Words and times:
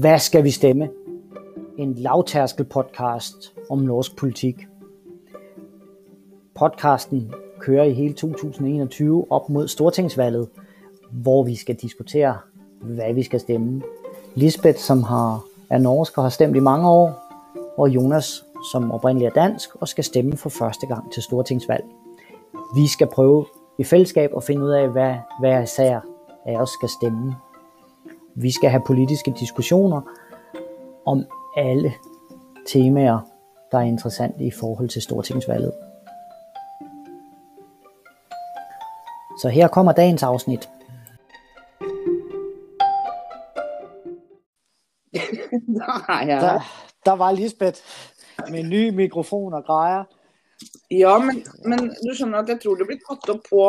Hvad 0.00 0.18
skal 0.18 0.44
vi 0.44 0.50
stemme? 0.50 0.88
En 1.78 1.94
lavtærskel 1.94 2.64
podcast 2.64 3.54
om 3.70 3.78
norsk 3.78 4.16
politik. 4.16 4.66
Podcasten 6.54 7.32
kører 7.58 7.84
i 7.84 7.92
hele 7.92 8.14
2021 8.14 9.26
op 9.30 9.48
mod 9.48 9.68
Stortingsvalget, 9.68 10.48
hvor 11.10 11.42
vi 11.42 11.56
skal 11.56 11.74
diskutere, 11.74 12.38
hvad 12.80 13.14
vi 13.14 13.22
skal 13.22 13.40
stemme. 13.40 13.82
Lisbeth, 14.34 14.78
som 14.78 15.02
har, 15.02 15.44
er 15.70 15.78
norsk 15.78 16.18
og 16.18 16.24
har 16.24 16.30
stemt 16.30 16.56
i 16.56 16.60
mange 16.60 16.88
år, 16.88 17.32
og 17.78 17.88
Jonas, 17.88 18.44
som 18.72 18.90
oprindeligt 18.90 19.36
er 19.36 19.42
dansk 19.42 19.74
og 19.74 19.88
skal 19.88 20.04
stemme 20.04 20.36
for 20.36 20.48
første 20.48 20.86
gang 20.86 21.12
til 21.12 21.22
Stortingsvalg. 21.22 21.84
Vi 22.76 22.86
skal 22.86 23.06
prøve 23.06 23.46
i 23.78 23.84
fællesskab 23.84 24.30
at 24.36 24.44
finde 24.44 24.64
ud 24.64 24.70
af, 24.70 24.88
hvad 24.88 25.14
hver 25.40 25.62
især 25.62 26.00
af 26.46 26.56
os 26.56 26.70
skal 26.70 26.88
stemme. 26.88 27.36
Vi 28.40 28.52
skal 28.52 28.70
have 28.70 28.82
politiske 28.86 29.34
diskussioner 29.40 30.00
om 31.06 31.24
alle 31.56 31.92
temaer, 32.66 33.20
der 33.72 33.78
er 33.78 33.82
interessante 33.82 34.44
i 34.44 34.50
forhold 34.50 34.88
til 34.88 35.02
Stortingsvalget. 35.02 35.72
Så 39.42 39.48
her 39.48 39.68
kommer 39.68 39.92
dagens 39.92 40.22
afsnit. 40.22 40.68
Der 45.78 46.04
er 46.08 46.26
jeg 46.26 46.40
Der, 46.40 46.60
der 47.04 47.12
var 47.12 47.32
Lisbeth 47.32 47.80
med 48.50 48.62
ny 48.62 48.88
mikrofon 48.94 49.54
og 49.54 49.64
grejer. 49.64 50.04
Ja, 50.90 51.18
men, 51.18 51.46
men 51.64 51.78
du 52.08 52.14
skjønner 52.14 52.38
at 52.38 52.48
jeg 52.48 52.60
tror 52.62 52.74
det 52.74 52.86
blir 52.86 53.00
tatt 53.08 53.28
opp 53.30 53.42
på 53.50 53.64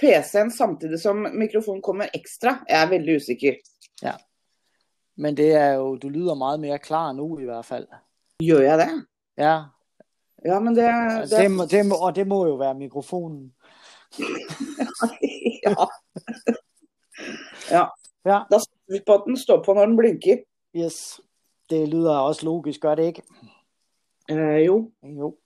PC-en 0.00 0.50
samtidig 0.50 1.00
som 1.00 1.26
mikrofonen 1.34 1.82
kommer 1.82 2.06
ekstra. 2.14 2.58
Jeg 2.68 2.82
er 2.82 2.90
veldig 2.90 3.16
usikker. 3.16 3.58
Ja. 4.02 4.12
Men 5.16 5.36
det 5.36 5.52
er 5.54 5.72
jo, 5.72 5.96
du 5.96 6.08
lyder 6.08 6.34
meget 6.34 6.60
mere 6.60 6.78
klar 6.78 7.12
nu 7.12 7.38
i 7.38 7.44
hvert 7.44 7.64
fald. 7.64 7.86
Gjør 8.42 8.60
jeg 8.60 8.78
det? 8.78 9.06
Ja, 9.36 9.62
Ja, 10.44 10.58
men 10.60 10.76
det, 10.76 10.84
det, 11.30 11.38
det 11.38 11.50
må, 11.50 11.64
det 11.64 11.86
må, 11.86 11.94
og 11.94 12.14
det 12.16 12.26
må 12.26 12.46
jo 12.46 12.54
være 12.54 12.74
mikrofonen. 12.74 13.54
ja. 15.66 15.74
ja. 17.70 17.84
Ja, 18.24 18.38
Da 18.50 18.58
satser 18.58 18.92
vi 18.92 19.00
på 19.06 19.14
at 19.14 19.22
den 19.26 19.36
står 19.36 19.62
på 19.64 19.74
når 19.74 19.86
den 19.86 19.96
blinker. 19.96 20.36
yes. 20.76 21.20
Det 21.70 21.88
lyder 21.88 22.16
også 22.18 22.44
logisk, 22.44 22.80
gør 22.80 22.94
det 22.94 23.04
ikke? 23.04 23.22
Eh, 24.28 24.66
jo, 24.66 24.90
Jo. 25.02 25.36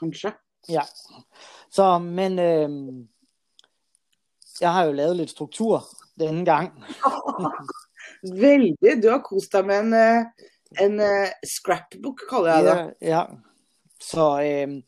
kanskje. 0.00 0.32
Ja. 0.68 0.82
Så, 1.70 1.98
men 1.98 2.38
øh, 2.38 2.70
jeg 4.60 4.72
har 4.72 4.84
jo 4.84 4.92
lavet 4.92 5.16
lidt 5.16 5.30
struktur 5.30 5.84
denne 6.20 6.44
gang. 6.44 6.84
Veldig. 8.46 9.02
Du 9.02 9.08
har 9.10 9.22
kost 9.24 9.52
deg 9.52 9.66
med 9.66 9.80
en, 9.80 9.94
eh, 9.96 10.24
en 10.84 11.00
eh, 11.00 11.32
scrapbook, 11.56 12.24
kaller 12.30 12.54
jeg 12.54 12.64
det. 12.64 12.76
Ja, 12.76 13.16
ja. 13.16 13.24
Så, 14.00 14.26
øh, 14.42 14.82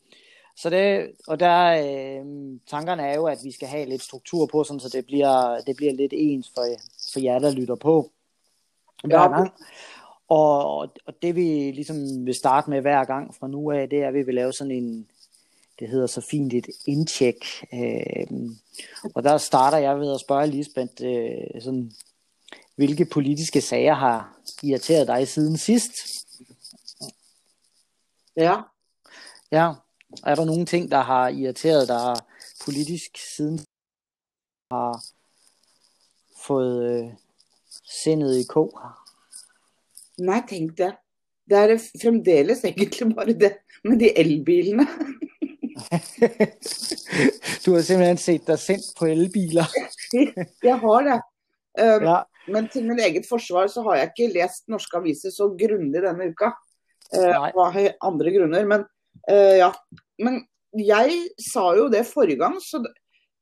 så 0.55 0.69
det, 0.69 1.11
og 1.27 1.39
der, 1.39 1.59
øh, 1.83 2.25
tankerne 2.69 3.03
er 3.03 3.15
jo, 3.15 3.25
at 3.25 3.37
vi 3.43 3.51
skal 3.51 3.67
have 3.67 3.89
lidt 3.89 4.03
struktur 4.03 4.45
på, 4.45 4.63
sådan, 4.63 4.79
så 4.79 4.89
det 4.89 5.05
bliver, 5.05 5.61
det 5.67 5.75
bliver 5.75 5.93
lidt 5.93 6.13
ens 6.15 6.51
for, 6.55 6.65
for 7.13 7.19
jer, 7.19 7.39
der 7.39 7.51
lytter 7.51 7.75
på 7.75 8.11
hver 9.03 9.29
gang. 9.29 9.51
Og, 10.27 10.77
og 11.05 11.13
det 11.21 11.35
vi 11.35 11.71
ligesom 11.71 12.25
vil 12.25 12.35
starte 12.35 12.69
med 12.69 12.81
hver 12.81 13.03
gang 13.03 13.35
fra 13.35 13.47
nu 13.47 13.71
af, 13.71 13.89
det 13.89 14.03
er, 14.03 14.07
at 14.07 14.13
vi 14.13 14.23
vil 14.23 14.35
lave 14.35 14.53
sådan 14.53 14.71
en, 14.71 15.07
det 15.79 15.89
hedder 15.89 16.07
så 16.07 16.21
fint 16.21 16.53
et 16.53 16.67
indtjek. 16.87 17.45
Øh, 17.73 18.27
og 19.15 19.23
der 19.23 19.37
starter 19.37 19.77
jeg 19.77 19.99
ved 19.99 20.13
at 20.13 20.19
spørge 20.19 20.47
Lisbeth, 20.47 20.93
øh, 21.03 21.61
sådan, 21.61 21.91
hvilke 22.75 23.05
politiske 23.05 23.61
sager 23.61 23.93
har 23.93 24.39
irriteret 24.63 25.07
dig 25.07 25.27
siden 25.27 25.57
sidst? 25.57 25.91
Ja. 28.37 28.61
Ja, 29.51 29.73
er 30.25 30.35
der 30.35 30.45
nogle 30.45 30.65
ting, 30.65 30.91
der 30.91 31.01
har 31.01 31.29
irriteret 31.29 31.87
dig 31.87 32.15
politisk 32.65 33.17
siden 33.35 33.59
har 34.71 35.05
fået 36.47 36.83
øh, 36.91 37.13
sindet 38.03 38.37
i 38.37 38.43
kog? 38.49 38.79
Nei, 40.17 40.41
tenk 40.47 40.77
det. 40.77 40.95
Det 41.49 41.57
er 41.57 41.77
fremdeles 42.01 42.63
egentlig 42.63 43.15
bare 43.15 43.25
det 43.25 43.57
med 43.83 43.99
de 43.99 44.17
elbilene. 44.17 44.87
du 47.65 47.71
har 47.73 47.81
simpelthen 47.85 48.17
set 48.21 48.47
dig 48.47 48.59
sendt 48.59 48.89
på 48.99 49.07
elbiler. 49.11 49.69
Jeg 50.63 50.77
har 50.83 51.07
det. 51.09 51.19
Um, 51.79 52.03
Ja, 52.05 52.19
Men 52.47 52.67
til 52.67 52.83
min 52.85 52.99
eget 52.99 53.25
forsvar 53.29 53.67
så 53.71 53.81
har 53.85 53.95
jeg 54.01 54.09
ikke 54.11 54.33
lest 54.35 54.67
norske 54.67 54.97
aviser 54.99 55.31
så 55.31 55.47
grundig 55.57 56.01
denne 56.03 56.27
uka. 56.33 56.49
Eh, 57.13 57.29
Nei. 57.29 57.51
av 57.55 57.77
andre 58.09 58.33
grunner. 58.35 58.65
Men 58.67 58.83
eh, 59.29 59.57
ja. 59.61 59.69
Men 60.19 60.41
jeg 60.77 61.15
sa 61.39 61.69
jo 61.77 61.87
det 61.93 62.03
forrige 62.09 62.41
gang, 62.41 62.57
så 62.61 62.81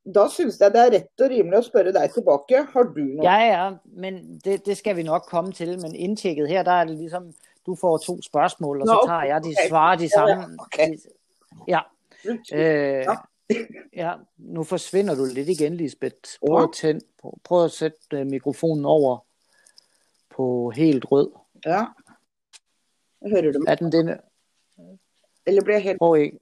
da 0.05 0.27
syns 0.29 0.59
jeg 0.61 0.73
det 0.73 0.81
er 0.81 0.91
rett 0.95 1.23
og 1.23 1.29
rimelig 1.33 1.59
å 1.59 1.65
spørre 1.65 1.93
deg 1.95 2.13
tilbake. 2.13 2.61
Har 2.73 2.87
du 2.93 3.01
noe? 3.01 3.25
ja, 3.25 3.37
ja, 3.45 3.65
men 3.85 4.21
det, 4.43 4.59
det 4.65 4.77
skal 4.77 4.95
vi 4.97 5.03
nok 5.07 5.25
komme 5.29 5.51
til. 5.55 5.73
Men 5.81 5.95
indtjekket 5.95 6.49
her, 6.49 6.63
der 6.67 6.83
er 6.83 6.85
det 6.91 6.97
ligesom, 6.99 7.31
du 7.65 7.73
får 7.75 7.97
to 8.05 8.15
spørgsmål, 8.25 8.81
og 8.81 8.87
så 8.89 8.99
tager 9.07 9.27
jeg 9.33 9.43
de 9.49 9.55
svarer 9.67 9.97
de 10.01 10.09
Ja, 10.09 10.13
samme. 10.15 10.57
okay. 10.67 10.93
Ja, 11.67 11.81
øh, 12.25 12.39
Ja. 12.53 13.15
ja, 13.93 14.13
nu 14.37 14.63
forsvinder 14.63 15.15
du 15.15 15.25
lidt 15.25 15.49
igen, 15.49 15.77
Lisbeth. 15.77 16.15
Prøv 16.47 16.57
Ja. 16.57 16.63
at, 16.63 16.69
tænd, 16.75 17.01
prøv, 17.21 17.33
prøv 17.43 17.65
at 17.65 17.71
sætte 17.71 17.97
øh, 18.13 18.27
mikrofonen 18.27 18.85
over 18.85 19.25
på 20.29 20.69
helt 20.75 21.05
rød. 21.11 21.31
Ja. 21.65 21.85
Hører 23.27 23.51
du 23.51 23.59
meg? 23.59 23.71
Er 23.71 23.75
den, 23.75 23.91
den, 23.91 24.09
Eller 25.45 25.63
blir 25.63 25.73
jeg 25.75 25.83
helt 25.83 25.97
Prøv 25.97 26.17
ikke. 26.21 26.39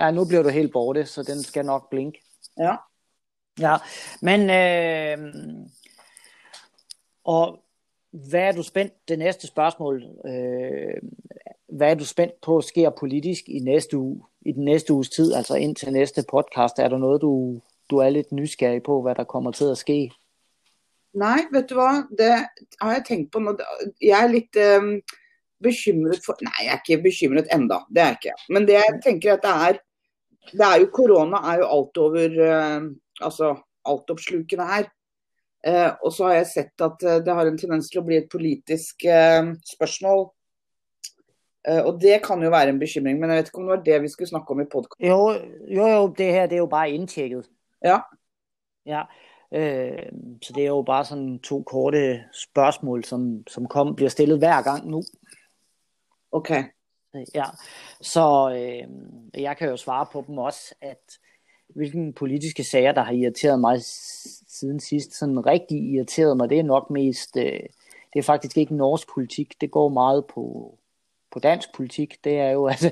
Ja, 0.00 0.10
nu 0.10 0.24
bliver 0.24 0.42
du 0.42 0.48
helt 0.48 0.72
borte, 0.72 1.06
så 1.06 1.22
den 1.22 1.42
skal 1.42 1.64
nok 1.64 1.90
blinke. 1.90 2.22
Ja. 2.58 2.76
Ja, 3.60 3.76
men 4.22 4.40
øh, 4.50 5.34
og 7.24 7.64
hvad 8.10 8.40
er 8.40 8.52
du 8.52 8.62
spændt, 8.62 9.08
det 9.08 9.18
næste 9.18 9.46
spørgsmål, 9.46 10.02
øh, 10.26 11.02
hvad 11.68 11.90
er 11.90 11.94
du 11.94 12.04
spændt 12.04 12.40
på 12.40 12.60
sker 12.60 12.90
politisk 12.90 13.48
i 13.48 13.58
næste 13.58 13.98
uge, 13.98 14.24
i 14.46 14.52
den 14.52 14.64
næste 14.64 14.92
uges 14.92 15.10
tid, 15.10 15.34
altså 15.34 15.54
ind 15.54 15.76
til 15.76 15.92
næste 15.92 16.24
podcast, 16.30 16.78
er 16.78 16.88
der 16.88 16.98
noget, 16.98 17.22
du, 17.22 17.60
du 17.90 17.98
er 17.98 18.10
lidt 18.10 18.32
nysgerrig 18.32 18.82
på, 18.82 19.02
hvad 19.02 19.14
der 19.14 19.24
kommer 19.24 19.50
til 19.50 19.64
at 19.70 19.78
ske? 19.78 20.10
Nei, 21.14 21.42
vet 21.52 21.68
du 21.68 21.76
hva. 21.76 21.90
Det 22.18 22.30
har 22.80 22.92
jeg 22.92 23.04
tenkt 23.06 23.32
på 23.32 23.40
nå. 23.44 23.52
Jeg 24.00 24.16
er 24.16 24.30
litt 24.32 24.56
øh, 24.56 25.02
bekymret 25.62 26.22
for 26.24 26.40
Nei, 26.40 26.64
jeg 26.64 26.72
er 26.72 26.80
ikke 26.80 27.02
bekymret 27.04 27.50
endda, 27.52 27.82
Det 27.92 28.00
er 28.00 28.06
jeg 28.06 28.18
ikke. 28.20 28.36
Men 28.48 28.68
det 28.68 28.78
jeg 28.78 29.00
tenker 29.04 29.34
at 29.34 29.44
det 29.44 29.52
er 29.68 29.80
Det 30.52 30.64
er 30.66 30.80
jo 30.80 30.88
corona 30.94 31.42
er 31.52 31.58
jo 31.60 31.68
altover 31.68 32.40
øh, 32.48 32.90
Altså 33.20 33.54
alt 33.84 34.10
opslukende 34.10 34.66
her. 34.66 34.88
Eh, 35.66 35.90
og 36.02 36.12
så 36.12 36.24
har 36.26 36.34
jeg 36.40 36.46
sett 36.46 36.80
at 36.80 37.04
øh, 37.04 37.20
det 37.24 37.34
har 37.34 37.46
en 37.46 37.58
tendens 37.58 37.90
til 37.90 38.00
å 38.00 38.06
bli 38.06 38.16
et 38.18 38.30
politisk 38.32 39.04
eh, 39.04 39.52
spørsmål. 39.74 40.24
Eh, 41.68 41.84
og 41.84 42.00
det 42.00 42.22
kan 42.26 42.42
jo 42.42 42.50
være 42.50 42.68
en 42.68 42.78
bekymring, 42.78 43.20
men 43.20 43.30
jeg 43.30 43.38
vet 43.38 43.48
ikke 43.48 43.58
om 43.58 43.62
det 43.62 43.76
var 43.76 43.82
det 43.82 44.02
vi 44.02 44.08
skulle 44.08 44.28
snakke 44.28 44.50
om 44.50 44.60
i 44.60 44.64
podkast. 44.72 45.08
Jo, 45.08 45.30
jo, 45.68 45.86
jo, 45.86 46.08
det 46.18 46.32
her, 46.32 46.46
det 46.46 46.56
er 46.56 46.60
jo 46.60 46.66
bare 46.66 46.90
indtjekket. 46.90 47.48
Ja. 47.84 47.98
Ja, 48.86 49.02
øh, 49.52 50.12
så 50.42 50.52
det 50.52 50.62
er 50.62 50.68
jo 50.68 50.82
bare 50.82 51.04
sådan 51.04 51.38
to 51.38 51.62
korte 51.62 52.24
spørgsmål, 52.32 53.04
som, 53.04 53.46
som 53.46 53.66
kom, 53.66 53.94
bliver 53.94 54.08
stillet 54.08 54.38
hver 54.38 54.62
gang 54.62 54.90
nu. 54.90 55.02
OK. 56.32 56.50
Ja, 57.34 57.44
så 58.00 58.50
øh, 58.56 58.88
jeg 59.42 59.56
kan 59.56 59.68
jo 59.68 59.76
svare 59.76 60.06
på 60.12 60.24
dem 60.26 60.38
også, 60.38 60.74
at 60.80 61.18
hvilke 61.74 62.12
politiske 62.12 62.64
sager, 62.64 62.92
der 62.92 63.02
har 63.02 63.12
irriteret 63.12 63.60
mig 63.60 63.78
siden 64.48 64.80
sidst, 64.80 65.14
sådan 65.14 65.46
rigtig 65.46 65.78
irriteret 65.78 66.36
mig, 66.36 66.50
det 66.50 66.58
er 66.58 66.62
nok 66.62 66.90
mest, 66.90 67.36
øh, 67.36 67.60
det 68.12 68.18
er 68.18 68.22
faktisk 68.22 68.56
ikke 68.56 68.76
norsk 68.76 69.08
politik, 69.14 69.60
det 69.60 69.70
går 69.70 69.88
meget 69.88 70.26
på, 70.26 70.78
på 71.32 71.38
dansk 71.38 71.74
politik, 71.74 72.24
det 72.24 72.38
er 72.38 72.50
jo, 72.50 72.64
at, 72.74 72.84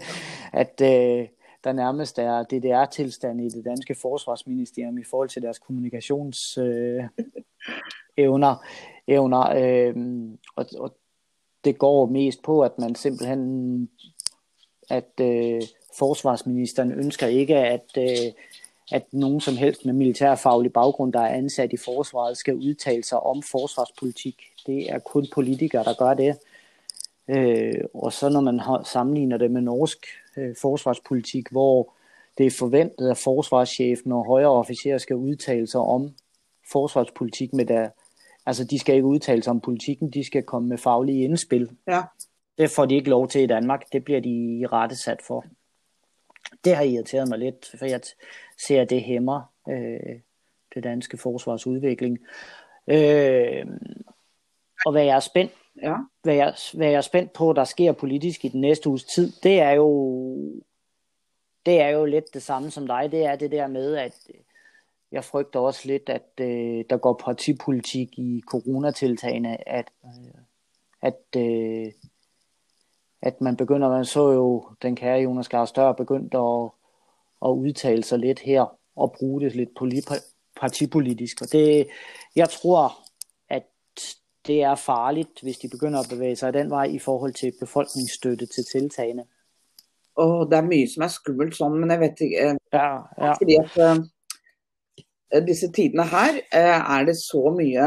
at 0.53 0.81
øh, 0.83 1.29
der 1.65 1.73
nærmest 1.73 2.19
er 2.19 2.43
DDR-tilstand 2.43 3.41
i 3.41 3.49
det 3.49 3.65
danske 3.65 3.95
forsvarsministerium 3.95 4.99
i 4.99 5.05
forhold 5.05 5.29
til 5.29 5.43
deres 5.43 5.59
kommunikationsevner. 5.59 7.09
Øh, 7.17 7.25
evner, 8.17 8.57
evner, 9.09 9.51
øh, 9.57 9.95
og, 10.57 10.67
og 10.79 10.97
det 11.65 11.79
går 11.79 12.07
mest 12.07 12.43
på, 12.43 12.61
at 12.61 12.79
man 12.79 12.95
simpelthen, 12.95 13.91
at 14.91 15.21
øh, 15.21 15.63
forsvarsministeren 15.99 16.93
ønsker 16.93 17.27
ikke, 17.27 17.57
at, 17.57 17.91
øh, 17.99 18.33
at 18.93 19.03
nogen 19.13 19.41
som 19.41 19.57
helst 19.57 19.85
med 19.85 19.95
militærfaglig 19.95 20.73
baggrund, 20.73 21.13
der 21.13 21.21
er 21.21 21.35
ansat 21.35 21.73
i 21.73 21.77
forsvaret, 21.77 22.37
skal 22.37 22.55
udtale 22.55 23.05
sig 23.05 23.21
om 23.21 23.43
forsvarspolitik. 23.43 24.43
Det 24.67 24.91
er 24.91 24.99
kun 24.99 25.27
politikere, 25.35 25.85
der 25.85 25.95
gør 25.95 26.15
det. 26.15 26.39
Øh, 27.31 27.85
og 27.95 28.13
så 28.13 28.29
når 28.29 28.41
man 28.41 28.61
sammenligner 28.85 29.37
det 29.37 29.51
med 29.51 29.61
norsk 29.61 30.07
øh, 30.37 30.55
forsvarspolitik, 30.61 31.51
hvor 31.51 31.93
det 32.39 32.47
er 32.47 32.51
forventet, 32.59 33.11
at 33.11 33.19
forsvarschefen 33.19 34.13
og 34.13 34.27
højere 34.27 34.51
officerer 34.51 34.99
skal 34.99 35.17
udtale 35.17 35.67
sig 35.67 35.81
om 35.81 36.11
forsvarspolitik 36.73 37.53
med, 37.53 37.67
der, 37.67 37.89
Altså, 38.47 38.65
de 38.65 38.79
skal 38.79 38.95
ikke 38.95 39.07
udtale 39.07 39.43
sig 39.43 39.51
om 39.51 39.61
politikken, 39.61 40.11
de 40.11 40.25
skal 40.25 40.43
komme 40.43 40.69
med 40.69 40.79
faglige 40.79 41.25
indspil. 41.25 41.71
Ja. 41.89 42.03
Det 42.59 42.71
får 42.71 42.87
de 42.87 42.95
ikke 42.95 43.11
lov 43.11 43.29
til 43.29 43.41
i 43.41 43.47
Danmark, 43.47 43.93
det 43.93 44.05
bliver 44.05 44.21
de 44.21 44.67
rettesat 44.73 45.23
for. 45.23 45.45
Det 46.65 46.77
har 46.77 46.83
irriteret 46.83 47.29
mig 47.29 47.39
lidt, 47.39 47.75
for 47.79 47.87
jeg 47.87 48.01
ser, 48.67 48.83
at 48.83 48.91
det 48.91 49.03
hæmmer 49.03 49.43
øh, 49.69 50.21
det 50.75 50.85
danske 50.85 51.17
forsvarsudvikling. 51.17 52.19
Øh, 52.87 53.67
og 54.87 54.93
hvad 54.93 55.05
jeg 55.05 55.17
er 55.17 55.21
spændt 55.21 55.53
Ja. 55.83 55.95
hvad 56.23 56.35
jeg, 56.35 56.55
hvad 56.75 56.87
jeg 56.87 56.97
er 56.97 57.01
spændt 57.01 57.33
på, 57.33 57.53
der 57.53 57.65
sker 57.65 57.93
politisk 57.93 58.45
i 58.45 58.49
den 58.49 58.61
næste 58.61 58.89
uges 58.89 59.05
tid, 59.05 59.33
det 59.43 59.61
er 59.61 59.71
jo 59.71 60.27
det 61.67 61.81
er 61.81 61.89
jo 61.89 62.05
lidt 62.05 62.35
det 62.35 62.43
samme 62.43 62.71
som 62.71 62.87
dig. 62.87 63.09
Det 63.13 63.25
er 63.25 63.37
det 63.37 63.51
der 63.51 63.67
med, 63.67 63.97
at 63.97 64.15
øh, 64.35 64.41
jeg 65.13 65.25
frygter 65.25 65.61
også 65.61 65.89
lidt, 65.89 66.09
at 66.09 66.31
øh, 66.41 66.85
der 66.91 66.97
går 66.97 67.13
partipolitik 67.25 68.19
i 68.19 68.43
coronatiltagene, 68.47 69.69
at, 69.69 69.91
øh, 70.05 70.41
at, 71.03 71.37
øh, 71.37 71.93
at 73.23 73.41
man 73.41 73.57
begynder, 73.57 73.89
man 73.89 74.05
så 74.05 74.31
jo 74.31 74.69
den 74.83 74.97
kære 74.97 75.21
Jonas 75.21 75.49
Gahr 75.49 75.65
Stør 75.65 75.93
begyndt 75.93 76.35
at, 76.35 76.71
at 77.45 77.51
udtale 77.51 78.05
sig 78.05 78.19
lidt 78.19 78.41
her 78.41 78.77
og 78.97 79.13
bruge 79.19 79.41
det 79.41 79.55
lidt 79.55 79.71
poli- 79.81 80.21
partipolitisk. 80.61 81.43
Og 81.43 81.53
det, 81.53 81.89
jeg 82.37 82.49
tror, 82.49 83.00
det 84.47 84.63
er 84.63 84.75
farligt, 84.75 85.43
hvis 85.43 85.59
de 85.59 85.69
begynder 85.69 86.01
at 86.01 86.11
bevæge 86.11 86.37
sig 86.37 86.53
den 86.53 86.71
vej 86.71 86.85
i 86.85 86.99
forhold 86.99 87.33
til 87.35 87.53
befolkningsstøtte 87.61 88.47
til 88.47 88.65
tiltagene. 88.65 89.25
Og 90.17 90.51
det 90.51 90.59
er 90.59 90.67
mye 90.67 90.89
som 90.91 91.05
er 91.05 91.13
skummelt 91.13 91.57
sånn, 91.57 91.77
men 91.81 91.93
jeg 91.95 92.01
vet 92.01 92.23
ikke. 92.27 92.47
Ja, 92.75 92.89
ja. 93.21 93.35
Fordi 93.39 93.57
at 93.61 93.77
uh, 93.85 95.43
disse 95.47 95.71
tidene 95.73 96.07
her 96.11 96.41
uh, 96.41 96.81
er 96.97 97.07
det 97.09 97.17
så 97.21 97.53
mye 97.55 97.87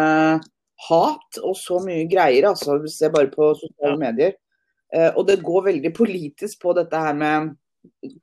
hat 0.88 1.42
og 1.42 1.58
så 1.60 1.80
mye 1.84 2.08
greier. 2.10 2.48
altså 2.50 2.80
Se 2.90 3.12
bare 3.14 3.32
på 3.34 3.54
sosiale 3.60 4.00
medier. 4.00 4.38
Uh, 4.94 5.10
og 5.18 5.28
det 5.28 5.42
går 5.44 5.68
veldig 5.70 5.94
politisk 5.98 6.62
på 6.62 6.74
dette 6.78 7.02
her 7.06 7.18
med 7.18 7.54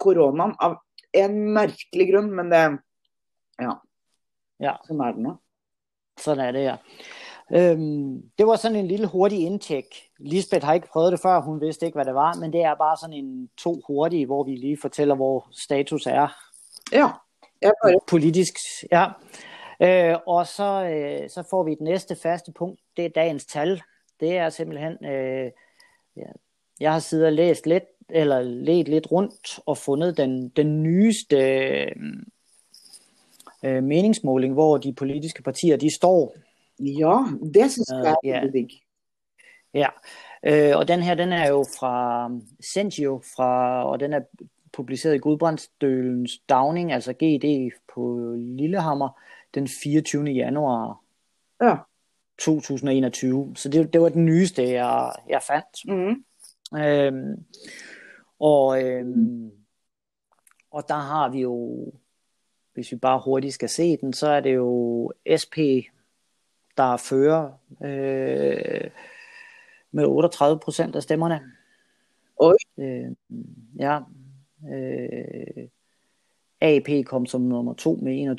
koronaen 0.00 0.55
av 0.62 0.79
en 1.17 1.41
merkelig 1.55 2.12
grunn, 2.12 2.35
men 2.35 2.53
det 2.53 2.65
Ja. 3.61 3.77
Ja. 4.61 4.79
Sånn 4.87 5.00
er 5.05 5.17
det 5.17 5.25
nå. 5.25 5.35
Sådan 6.21 6.47
er 6.47 6.53
det, 6.53 6.62
ja. 6.65 6.77
Øhm, 7.55 8.23
det 8.38 8.47
var 8.47 8.56
sådan 8.56 8.76
en 8.76 8.88
lille 8.88 9.06
hurtig 9.06 9.38
indtjek. 9.38 9.85
Lisbeth 10.19 10.67
har 10.67 10.75
ikke 10.75 10.88
prøvet 10.93 11.12
det 11.12 11.20
før, 11.20 11.41
hun 11.41 11.61
vidste 11.61 11.87
ikke, 11.87 11.97
hvad 11.97 12.05
det 12.05 12.14
var, 12.14 12.35
men 12.41 12.52
det 12.52 12.62
er 12.62 12.75
bare 12.75 12.97
sådan 12.97 13.17
en 13.17 13.50
to 13.58 13.81
hurtige, 13.87 14.26
hvor 14.26 14.44
vi 14.44 14.50
lige 14.50 14.79
fortæller, 14.81 15.14
hvor 15.14 15.49
status 15.52 16.06
er 16.06 16.29
Ja. 16.93 17.08
Jeg 17.62 17.73
bare 17.85 18.00
politisk. 18.08 18.55
Ja. 18.93 19.06
Øh, 19.82 20.19
og 20.26 20.47
så, 20.47 20.85
øh, 20.85 21.31
så 21.31 21.43
får 21.50 21.62
vi 21.64 21.73
et 21.73 21.81
næste 21.81 22.17
faste 22.17 22.52
punkt, 22.52 22.81
det 22.97 23.05
er 23.05 23.08
dagens 23.08 23.47
tal. 23.47 23.82
Det 24.20 24.37
er 24.37 24.49
simpelthen, 24.49 25.05
øh, 25.05 25.50
ja, 26.17 26.26
jeg 26.81 26.93
har 26.93 26.99
siddet 26.99 27.26
og 27.26 27.32
læst 27.32 27.67
lidt, 27.67 27.85
eller 28.11 28.41
let 28.43 28.88
lidt 28.88 29.12
rundt 29.12 29.61
og 29.67 29.79
fundet 29.79 30.17
den, 30.17 30.49
den 30.49 30.82
nyeste 30.82 31.37
øh, 33.62 33.82
meningsmåling, 33.82 34.55
hvor 34.55 34.76
de 34.76 34.93
politiske 34.93 35.43
partier, 35.43 35.76
de 35.76 35.94
står 35.94 36.35
Ja, 36.81 37.17
det 37.55 37.71
syns 37.73 37.88
jeg 37.91 38.11
er 38.11 38.17
Ja. 38.25 38.41
veldig 38.41 38.53
digg. 38.53 38.71
Ja, 39.75 39.88
øh, 40.47 40.77
og 40.77 40.88
den 40.88 41.00
her, 41.00 41.15
den 41.15 41.32
er 41.32 41.49
jo 41.49 41.65
fra 41.79 42.31
Sentio, 42.73 43.23
fra, 43.37 43.85
og 43.91 44.00
den 44.00 44.12
er 44.12 44.21
publiceret 44.73 45.15
i 45.15 45.19
Gudbrandsdølens 45.19 46.38
Dagning, 46.49 46.93
altså 46.93 47.12
GD 47.12 47.71
på 47.94 48.35
Lillehammer, 48.38 49.21
den 49.55 49.69
24. 49.69 50.25
januar 50.32 51.00
Ja. 51.62 51.77
2021. 52.41 53.53
Så 53.56 53.69
det, 53.69 53.93
det 53.93 54.00
var 54.00 54.09
den 54.09 54.25
nyeste, 54.27 54.62
jeg, 54.62 55.12
jeg 55.29 55.41
fandt. 55.47 55.85
Mhm. 55.87 56.25
Øhm, 56.82 57.44
og, 58.38 58.85
øhm, 58.85 59.50
og 60.71 60.88
der 60.88 60.94
har 60.94 61.29
vi 61.29 61.41
jo, 61.41 61.87
hvis 62.75 62.93
vi 62.93 62.97
bare 62.97 63.23
hurtigt 63.25 63.55
skal 63.55 63.69
se 63.69 63.97
den, 63.97 64.12
så 64.12 64.27
er 64.29 64.41
det 64.41 64.55
jo 64.55 65.12
SP, 65.43 65.56
der 66.81 66.97
fører 66.97 67.50
øh, 67.85 68.91
med 69.93 70.05
38 70.05 70.59
procent 70.59 70.97
af 70.97 71.03
stemmerne. 71.03 71.41
Oj. 72.37 72.55
Øh, 72.79 73.06
ja. 73.79 74.00
Øh, 74.73 75.69
AP 76.61 76.88
kom 77.06 77.27
som 77.27 77.41
nummer 77.41 77.75
to 77.75 77.99
med 78.03 78.37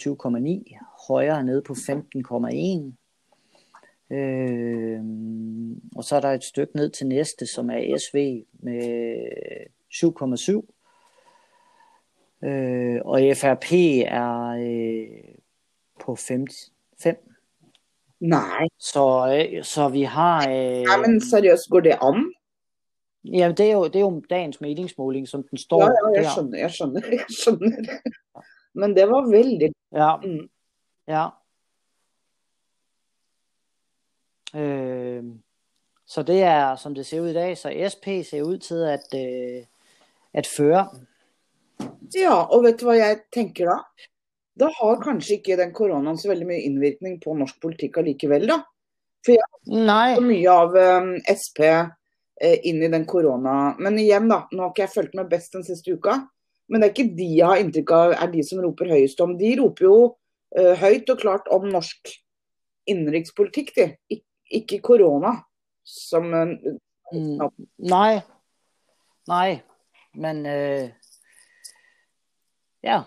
21,9. 0.68 0.78
Højre 1.08 1.44
nede 1.44 1.62
på 1.62 1.74
15,1. 1.74 4.16
Øh, 4.16 5.02
og 5.96 6.04
så 6.04 6.16
er 6.16 6.20
der 6.20 6.32
et 6.32 6.44
stykke 6.44 6.76
ned 6.76 6.90
til 6.90 7.08
næste, 7.08 7.46
som 7.46 7.70
er 7.70 7.98
SV 7.98 8.46
med 8.54 9.28
7,7. 9.94 10.02
Øh, 12.48 13.02
og 13.06 13.20
FRP 13.38 13.72
er 14.06 14.48
øh, 14.48 15.08
på 16.00 16.16
5. 16.16 16.48
5. 17.04 17.31
Nei. 18.22 18.68
Så, 18.80 19.04
øh, 19.34 19.64
så 19.64 19.90
vi 19.90 20.04
har... 20.04 20.50
Øh, 20.50 20.86
Nei, 20.86 20.98
men 21.06 21.22
seriøst, 21.22 21.70
går 21.70 21.80
det 21.80 21.98
an? 22.02 22.34
ja, 23.24 23.52
det, 23.58 23.70
er 23.70 23.74
jo, 23.74 23.84
det 23.84 23.96
er 23.96 24.00
jo 24.00 24.22
dagens 24.30 24.62
meningsmåling, 24.62 25.28
som 25.28 25.44
den 25.44 25.58
står 25.58 25.82
Ja, 25.84 25.90
ja, 25.90 26.16
jeg 26.16 26.24
der. 26.24 26.30
skjønner, 26.30 26.58
jeg 26.60 26.72
skjønner. 26.72 27.02
jeg 27.12 27.26
skjønner. 27.30 27.98
Men 28.74 28.96
det 28.96 29.08
var 29.10 29.30
veldig 29.30 29.72
Ja, 29.92 30.16
mm. 30.16 30.50
ja. 31.08 31.28
Øh, 34.56 35.24
så 36.06 36.24
det 36.24 36.44
er, 36.44 36.76
som 36.76 36.96
det 36.96 37.06
ser 37.06 37.22
ud 37.22 37.28
i 37.30 37.34
dag, 37.34 37.58
så 37.58 37.90
SP 37.94 38.06
ser 38.30 38.42
ud 38.42 38.58
til 38.58 38.76
at, 38.76 39.08
øh, 39.16 39.66
at 40.34 40.48
føre. 40.48 40.90
Ja, 42.16 42.34
og 42.34 42.64
vet 42.64 42.82
du 42.82 42.86
hva 42.86 42.98
jeg 42.98 43.20
tenker 43.34 43.66
da? 43.66 44.06
Da 44.60 44.68
har 44.76 45.00
kanskje 45.04 45.38
ikke 45.40 45.58
den 45.60 45.72
koronaen 45.76 46.20
så 46.20 46.32
veldig 46.32 46.48
mye 46.50 46.66
innvirkning 46.68 47.20
på 47.24 47.36
norsk 47.40 47.60
politikk 47.64 48.02
allikevel, 48.02 48.48
da. 48.50 48.62
Nej, 49.70 50.16
Så 50.18 50.24
mye 50.26 50.54
av 50.54 50.76
um, 50.76 51.12
SP 51.30 51.62
eh, 51.68 52.58
inn 52.68 52.82
i 52.84 52.90
den 52.92 53.06
korona... 53.06 53.76
Men 53.80 54.00
igjen, 54.02 54.28
da. 54.32 54.44
Nå 54.52 54.66
har 54.66 54.74
ikke 54.74 54.86
jeg 54.88 54.94
fulgt 54.96 55.16
med 55.20 55.30
best 55.32 55.54
den 55.56 55.66
siste 55.68 55.94
uka. 55.94 56.18
Men 56.72 56.82
det 56.82 56.90
er 56.90 56.96
ikke 56.96 57.16
de 57.20 57.30
jeg 57.36 57.48
har 57.48 57.62
inntrykk 57.62 57.94
av 57.96 58.16
er 58.18 58.34
de 58.34 58.44
som 58.48 58.64
roper 58.64 58.92
høyest 58.92 59.22
om. 59.24 59.38
De 59.40 59.54
roper 59.60 59.88
jo 59.88 59.96
eh, 60.58 60.74
høyt 60.82 61.10
og 61.14 61.22
klart 61.22 61.50
om 61.54 61.70
norsk 61.70 62.14
innenrikspolitikk, 62.90 63.74
de. 63.78 63.88
Ik 64.12 64.26
ikke 64.52 64.82
korona. 64.84 65.38
Som 65.88 66.34
en 66.34 66.58
mm, 67.12 67.50
nej, 67.78 68.22
nej, 69.28 69.62
men 70.14 70.46
øh, 70.46 70.90
ja. 72.84 73.02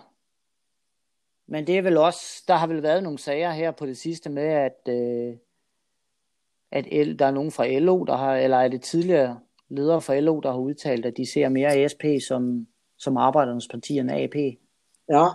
Men 1.47 1.67
det 1.67 1.77
er 1.77 1.81
vel 1.81 1.97
også, 1.97 2.43
der 2.47 2.53
har 2.53 2.67
vel 2.67 2.83
været 2.83 3.03
nogle 3.03 3.19
sager 3.19 3.51
her 3.51 3.71
på 3.71 3.85
det 3.85 3.97
sidste 3.97 4.29
med, 4.29 4.43
at, 4.43 4.79
øh, 4.89 5.37
at 6.71 7.07
L, 7.07 7.19
der 7.19 7.25
er 7.25 7.31
nogen 7.31 7.51
fra 7.51 7.79
LO, 7.79 8.03
der 8.03 8.15
har, 8.15 8.35
eller 8.35 8.57
er 8.57 8.67
det 8.67 8.81
tidligere 8.81 9.39
ledere 9.69 10.01
fra 10.01 10.19
LO, 10.19 10.39
der 10.39 10.51
har 10.51 10.59
udtalt, 10.59 11.05
at 11.05 11.17
de 11.17 11.31
ser 11.31 11.49
mere 11.49 11.89
SP 11.91 12.03
som, 12.27 12.67
som 12.97 13.17
arbejdernes 13.17 13.67
parti 13.67 13.97
end 13.99 14.11
AP. 14.11 14.35
Ja. 15.09 15.27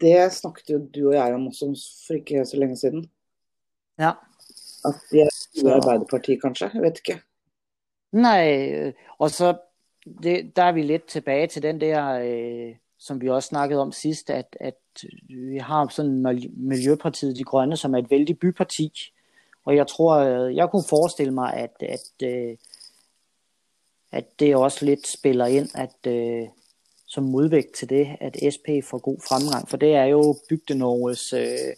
Det 0.00 0.32
snakket 0.32 0.70
jo 0.70 0.88
du 0.94 1.08
og 1.08 1.14
jeg 1.14 1.34
om 1.34 1.46
også 1.46 2.04
for 2.06 2.14
ikke 2.14 2.44
så 2.46 2.56
lenge 2.56 2.76
siden. 2.76 3.10
Ja. 3.98 4.10
At 4.84 4.94
de 5.10 5.20
er 5.20 5.28
Så- 5.32 5.68
Arbeiderparti, 5.68 6.36
kanskje. 6.36 6.70
Jeg 6.74 6.82
vet 6.82 7.00
ikke. 7.08 7.22
Nej, 8.12 8.72
øh, 8.72 8.92
og 9.18 9.30
så 9.30 9.58
det, 10.22 10.56
der 10.56 10.62
er 10.62 10.72
vi 10.72 10.82
lidt 10.82 11.06
tilbage 11.06 11.46
til 11.46 11.62
den 11.62 11.80
der, 11.80 12.06
øh, 12.12 12.76
som 12.98 13.20
vi 13.20 13.28
også 13.28 13.48
snakkede 13.48 13.80
om 13.80 13.92
sidst, 13.92 14.30
at, 14.30 14.56
at 14.60 14.78
vi 15.28 15.58
har 15.58 15.88
sådan 15.88 16.26
Mil- 16.26 16.50
Miljøpartiet 16.56 17.36
De 17.36 17.44
Grønne, 17.44 17.76
som 17.76 17.94
er 17.94 17.98
et 17.98 18.10
vældig 18.10 18.38
byparti. 18.38 19.12
Og 19.64 19.76
jeg 19.76 19.86
tror, 19.86 20.16
øh, 20.16 20.56
jeg 20.56 20.70
kunne 20.70 20.84
forestille 20.88 21.32
mig, 21.34 21.54
at, 21.54 21.76
at, 21.80 22.28
øh, 22.28 22.56
at 24.12 24.40
det 24.40 24.56
også 24.56 24.84
lidt 24.84 25.06
spiller 25.08 25.46
ind, 25.46 25.68
at 25.74 26.12
øh, 26.12 26.48
som 27.06 27.24
modvægt 27.24 27.74
til 27.74 27.88
det, 27.88 28.16
at 28.20 28.36
SP 28.54 28.68
får 28.84 28.98
god 28.98 29.18
fremgang. 29.28 29.68
For 29.68 29.76
det 29.76 29.94
er 29.94 30.04
jo 30.04 30.36
Bygde-Norges, 30.48 31.32
øh, 31.32 31.76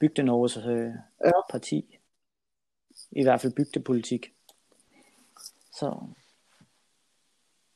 Bygde-Norges 0.00 0.56
øh, 0.68 0.92
Ja. 1.24 1.30
parti. 1.50 1.98
I 3.10 3.22
hvert 3.22 3.40
fald 3.40 3.52
bygdepolitik. 3.52 4.32
Så 5.74 6.00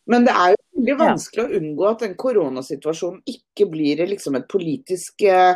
Men 0.07 0.25
det 0.27 0.33
er 0.35 0.51
jo 0.55 0.57
veldig 0.77 0.93
Ja. 0.93 0.97
vanskelig 1.05 1.45
å 1.45 1.59
unngå 1.61 1.91
at 1.91 2.01
den 2.01 2.15
koronasituasjonen 2.19 3.23
ikke 3.27 3.69
blir 3.71 3.97
liksom 4.07 4.35
et 4.37 4.49
politisk 4.49 5.23
eh, 5.23 5.55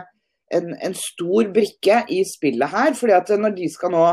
en, 0.55 0.77
en 0.81 0.95
stor 0.95 1.49
brikke 1.53 2.05
i 2.15 2.21
spillet 2.25 2.71
her. 2.71 2.93
fordi 2.95 3.13
at 3.13 3.29
når 3.29 3.57
de 3.57 3.69
skal 3.69 3.91
nå 3.91 4.05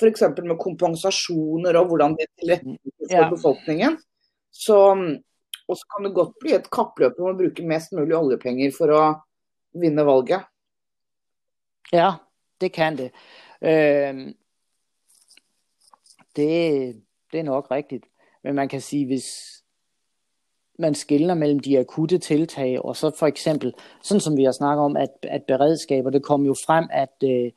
f.eks. 0.00 0.20
med 0.42 0.58
kompensasjoner 0.58 1.76
og 1.78 1.86
hvordan 1.88 2.16
de 2.18 2.26
tilrettelegger 2.40 3.08
for 3.08 3.14
Ja. 3.22 3.30
befolkningen, 3.30 3.96
så 4.52 4.80
og 5.68 5.76
så 5.76 5.82
kan 5.96 6.04
det 6.04 6.14
godt 6.14 6.34
bli 6.40 6.52
et 6.54 6.70
kappløp 6.70 7.18
om 7.18 7.32
å 7.32 7.38
bruke 7.38 7.62
mest 7.66 7.92
mulig 7.92 8.14
oljepenger 8.14 8.70
for 8.74 8.86
å 8.94 9.20
vinne 9.74 10.04
valget. 10.06 10.44
Ja, 11.92 12.18
det 12.60 12.72
kan 12.72 12.94
det. 12.96 13.10
Øh, 13.62 14.32
det, 16.36 17.02
det 17.32 17.38
er 17.40 17.42
nok 17.42 17.70
rigtigt. 17.70 18.04
Men 18.44 18.54
man 18.54 18.68
kan 18.68 18.80
sige, 18.80 19.06
hvis 19.06 19.55
man 20.78 20.94
skiller 20.94 21.34
mellem 21.34 21.60
de 21.60 21.78
akutte 21.78 22.18
tiltag, 22.18 22.84
og 22.84 22.96
så 22.96 23.10
for 23.18 23.26
eksempel, 23.26 23.74
sådan 24.02 24.20
som 24.20 24.36
vi 24.36 24.44
har 24.44 24.52
snakket 24.52 24.84
om, 24.84 24.96
at, 24.96 25.10
at 25.22 25.42
beredskaber, 25.44 26.10
det 26.10 26.22
kom 26.22 26.44
jo 26.44 26.54
frem, 26.66 26.88
at 26.92 27.14
øh, 27.24 27.50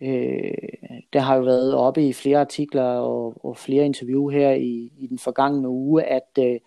øh, 0.00 0.52
det 1.12 1.20
har 1.20 1.36
jo 1.36 1.42
været 1.42 1.74
oppe 1.74 2.08
i 2.08 2.12
flere 2.12 2.40
artikler 2.40 2.84
og, 2.84 3.44
og 3.44 3.56
flere 3.56 3.84
interview 3.84 4.28
her 4.28 4.50
i, 4.50 4.92
i 4.98 5.06
den 5.06 5.18
forgangne 5.18 5.68
uge, 5.68 6.02
at, 6.02 6.38
øh, 6.38 6.60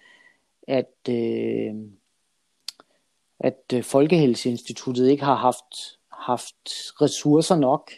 at, 0.67 1.10
øh, 1.10 1.74
at 3.39 3.63
øh, 3.74 3.84
Folkehelseinstituttet 3.84 5.10
ikke 5.10 5.24
har 5.24 5.36
haft, 5.36 6.00
haft 6.12 6.70
ressourcer 7.01 7.56
nok, 7.56 7.91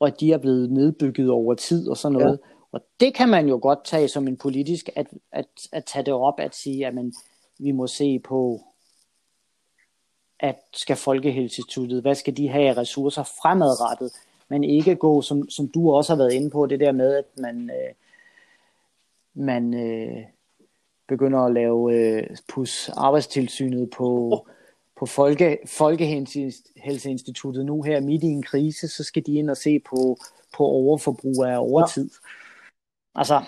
og 0.00 0.08
at 0.08 0.20
de 0.20 0.32
er 0.32 0.38
blevet 0.38 0.70
nedbygget 0.70 1.30
over 1.30 1.54
tid 1.54 1.88
og 1.88 1.96
sådan 1.96 2.18
noget. 2.18 2.38
Ja. 2.42 2.57
Og 2.72 2.80
det 3.00 3.14
kan 3.14 3.28
man 3.28 3.48
jo 3.48 3.58
godt 3.62 3.84
tage 3.84 4.08
som 4.08 4.28
en 4.28 4.36
politisk, 4.36 4.88
at, 4.96 5.06
at, 5.32 5.46
at 5.72 5.84
tage 5.84 6.04
det 6.04 6.14
op, 6.14 6.40
at 6.40 6.54
sige, 6.54 6.86
at 6.86 6.94
man, 6.94 7.12
vi 7.58 7.70
må 7.70 7.86
se 7.86 8.18
på, 8.18 8.62
at 10.40 10.58
skal 10.72 10.96
Folkehelseinstituttet, 10.96 12.02
hvad 12.02 12.14
skal 12.14 12.36
de 12.36 12.48
have 12.48 12.68
af 12.68 12.76
ressourcer 12.76 13.22
fremadrettet, 13.22 14.12
men 14.48 14.64
ikke 14.64 14.96
gå, 14.96 15.22
som, 15.22 15.50
som 15.50 15.68
du 15.68 15.92
også 15.92 16.12
har 16.12 16.18
været 16.18 16.32
inde 16.32 16.50
på, 16.50 16.66
det 16.66 16.80
der 16.80 16.92
med, 16.92 17.14
at 17.14 17.24
man, 17.36 17.70
øh, 17.70 17.94
man 19.34 19.74
øh, 19.74 20.24
begynder 21.08 21.38
at 21.38 21.52
lave 21.52 21.94
øh, 21.94 22.36
pus 22.48 22.88
arbejdstilsynet 22.88 23.90
på, 23.90 24.46
på 24.98 25.06
Folke, 25.06 25.58
Folkehelseinstituttet 25.66 27.66
nu 27.66 27.82
her 27.82 28.00
midt 28.00 28.22
i 28.22 28.26
en 28.26 28.42
krise, 28.42 28.88
så 28.88 29.04
skal 29.04 29.26
de 29.26 29.34
ind 29.34 29.50
og 29.50 29.56
se 29.56 29.78
på, 29.78 30.18
på 30.56 30.64
overforbrug 30.64 31.44
af 31.44 31.58
overtid. 31.58 32.10
Ja. 32.12 32.28
Altså, 33.18 33.40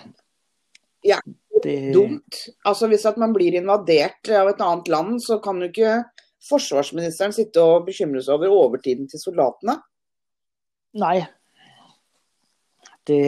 ja, 1.05 1.19
det... 1.63 1.93
dumt. 1.93 2.41
Altså 2.65 2.87
Hvis 2.87 3.05
at 3.05 3.17
man 3.17 3.33
blir 3.33 3.55
invadert 3.55 4.29
av 4.29 4.51
et 4.51 4.61
annet 4.61 4.91
land, 4.91 5.19
så 5.23 5.39
kan 5.43 5.61
jo 5.61 5.69
ikke 5.71 6.01
forsvarsministeren 6.49 7.33
sitte 7.33 7.61
og 7.63 7.85
bekymre 7.87 8.23
seg 8.23 8.35
over 8.35 8.55
overtiden 8.65 9.07
til 9.09 9.21
soldatene. 9.21 9.77
Nej. 10.93 11.23
Det, 13.07 13.21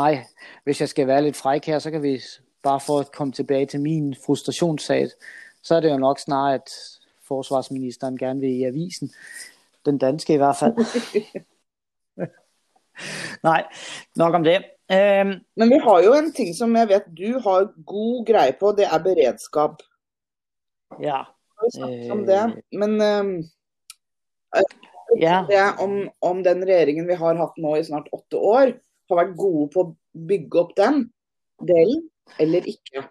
nej, 0.00 0.24
hvis 0.64 0.80
jeg 0.80 0.88
skal 0.88 1.06
være 1.06 1.22
lidt 1.22 1.36
fræk 1.36 1.66
her, 1.66 1.78
så 1.78 1.90
kan 1.90 2.02
vi 2.02 2.20
bare 2.62 2.80
for 2.80 3.00
at 3.00 3.12
komme 3.12 3.32
tilbage 3.32 3.66
til 3.66 3.80
min 3.80 4.14
frustrationssag, 4.26 5.08
så 5.62 5.74
er 5.74 5.80
det 5.80 5.90
jo 5.90 5.98
nok 5.98 6.18
snart, 6.18 6.54
at 6.54 6.70
forsvarsministeren 7.28 8.18
gerne 8.18 8.40
vil 8.40 8.60
i 8.60 8.64
avisen. 8.64 9.10
Den 9.86 9.98
danske 9.98 10.34
i 10.34 10.36
hvert 10.36 10.56
fald. 10.56 10.74
Nej, 13.42 13.64
nok 14.16 14.34
om 14.34 14.46
det. 14.46 14.58
Um, 14.92 15.40
Men 15.56 15.68
vi 15.68 15.78
har 15.78 16.02
jo 16.04 16.12
en 16.12 16.32
ting 16.32 16.52
som 16.54 16.74
jeg 16.76 16.90
vet 16.90 17.06
du 17.16 17.38
har 17.40 17.70
god 17.88 18.26
greie 18.28 18.52
på, 18.58 18.72
det 18.76 18.84
er 18.84 19.04
beredskap. 19.04 19.82
Ja. 21.00 21.24
Vi 21.64 22.10
om 22.12 22.26
det. 22.28 22.42
Men 22.72 23.00
um, 23.00 23.32
ja. 25.18 25.44
det 25.48 25.62
om, 25.80 26.10
om 26.20 26.42
den 26.44 26.66
regjeringen 26.66 27.08
vi 27.08 27.16
har 27.18 27.40
hatt 27.40 27.56
nå 27.56 27.76
i 27.78 27.84
snart 27.86 28.12
åtte 28.12 28.36
år, 28.36 28.74
har 29.10 29.20
vært 29.22 29.36
gode 29.38 29.68
på 29.72 29.84
å 29.84 29.92
bygge 30.28 30.60
opp 30.60 30.76
den 30.76 31.02
delen, 31.64 32.06
eller 32.40 32.68
ikke. 32.68 33.06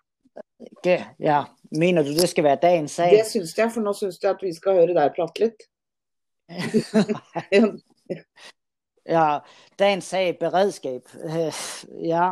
Ikke, 0.63 0.98
ja. 1.22 1.44
Mener 1.74 2.06
du 2.06 2.13
det 2.13 2.30
skal 2.30 2.46
være 2.46 2.62
dagens 2.62 3.00
sag? 3.00 3.13
Det 3.13 3.25
syns 3.25 3.56
jeg, 3.58 3.72
for 3.74 3.82
nå 3.82 3.96
syns 3.98 4.20
jeg 4.22 4.30
at 4.30 4.44
vi 4.46 4.54
skal 4.54 4.78
høre 4.78 4.94
deg 4.94 5.16
prate 5.18 5.48
litt. 5.48 5.66
Ja, 9.10 9.38
dagens 9.79 10.03
sag, 10.03 10.38
beredskab. 10.39 11.01
Øh, 11.24 11.53
ja, 12.07 12.31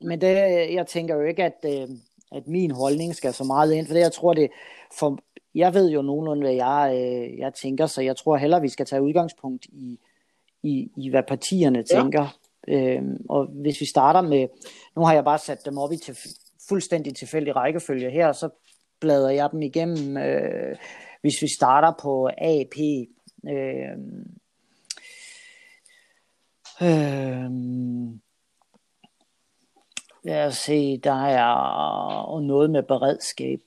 men 0.00 0.20
det, 0.20 0.28
jeg 0.74 0.86
tænker 0.86 1.14
jo 1.14 1.22
ikke, 1.22 1.44
at, 1.44 1.64
øh, 1.64 1.88
at 2.32 2.46
min 2.46 2.70
holdning 2.70 3.14
skal 3.14 3.32
så 3.32 3.44
meget 3.44 3.72
ind, 3.72 3.86
for 3.86 3.94
det, 3.94 4.00
jeg 4.00 4.12
tror 4.12 4.34
det, 4.34 4.50
for 4.98 5.18
jeg 5.54 5.74
ved 5.74 5.90
jo 5.90 6.02
nogenlunde, 6.02 6.42
hvad 6.42 6.54
jeg, 6.54 6.92
øh, 6.94 7.38
jeg 7.38 7.54
tænker, 7.54 7.86
så 7.86 8.02
jeg 8.02 8.16
tror 8.16 8.36
heller, 8.36 8.60
vi 8.60 8.68
skal 8.68 8.86
tage 8.86 9.02
udgangspunkt 9.02 9.64
i, 9.64 9.98
i, 10.62 10.90
i 10.96 11.10
hvad 11.10 11.22
partierne 11.28 11.82
tænker. 11.82 12.38
Ja. 12.68 12.96
Øhm, 12.96 13.26
og 13.28 13.46
hvis 13.46 13.80
vi 13.80 13.86
starter 13.86 14.20
med, 14.20 14.48
nu 14.96 15.02
har 15.02 15.14
jeg 15.14 15.24
bare 15.24 15.38
sat 15.38 15.64
dem 15.64 15.78
op 15.78 15.92
i 15.92 15.96
til, 15.96 16.16
fuldstændig 16.68 17.16
tilfældig 17.16 17.56
rækkefølge 17.56 18.10
her, 18.10 18.32
så 18.32 18.48
bladrer 19.00 19.30
jeg 19.30 19.50
dem 19.52 19.62
igennem. 19.62 20.16
Øh, 20.16 20.76
hvis 21.20 21.42
vi 21.42 21.48
starter 21.56 21.92
på 22.02 22.28
AP, 22.38 22.78
øh, 23.48 23.98
Øhm, 26.82 28.20
lad 30.24 30.46
os 30.46 30.56
se, 30.56 30.98
der 30.98 31.24
er 31.24 32.40
noget 32.40 32.70
med 32.70 32.82
beredskab. 32.82 33.60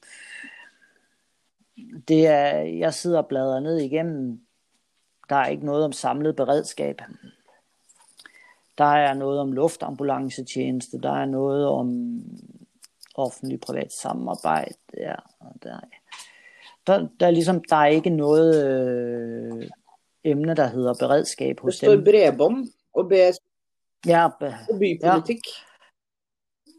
Det 2.07 2.27
er, 2.27 2.57
jeg 2.57 2.93
sidder 2.93 3.17
og 3.17 3.27
bladrer 3.27 3.59
ned 3.59 3.77
igennem. 3.77 4.41
Der 5.29 5.35
er 5.35 5.47
ikke 5.47 5.65
noget 5.65 5.85
om 5.85 5.91
samlet 5.91 6.35
beredskab. 6.35 7.01
Der 8.77 8.85
er 8.85 9.13
noget 9.13 9.39
om 9.39 9.51
luftambulancetjeneste. 9.51 11.01
Der 11.01 11.11
er 11.11 11.25
noget 11.25 11.67
om 11.67 12.19
offentlig-privat 13.15 13.91
samarbejde. 13.93 14.73
Ja, 14.97 15.15
der, 15.63 15.79
der, 16.87 17.07
der, 17.19 17.27
er 17.27 17.31
ligesom, 17.31 17.63
der 17.69 17.75
er 17.75 17.85
ikke 17.85 18.09
noget 18.09 18.65
øh, 18.65 19.69
emne, 20.23 20.55
der 20.55 20.67
hedder 20.67 20.93
beredskab 20.93 21.59
hos 21.59 21.79
dem. 21.79 21.91
Det 21.91 21.99
står 21.99 22.11
bredbånd 22.11 22.67
og, 22.95 23.09
BS, 23.09 23.39
ja, 24.05 24.27
bypolitik. 24.79 25.39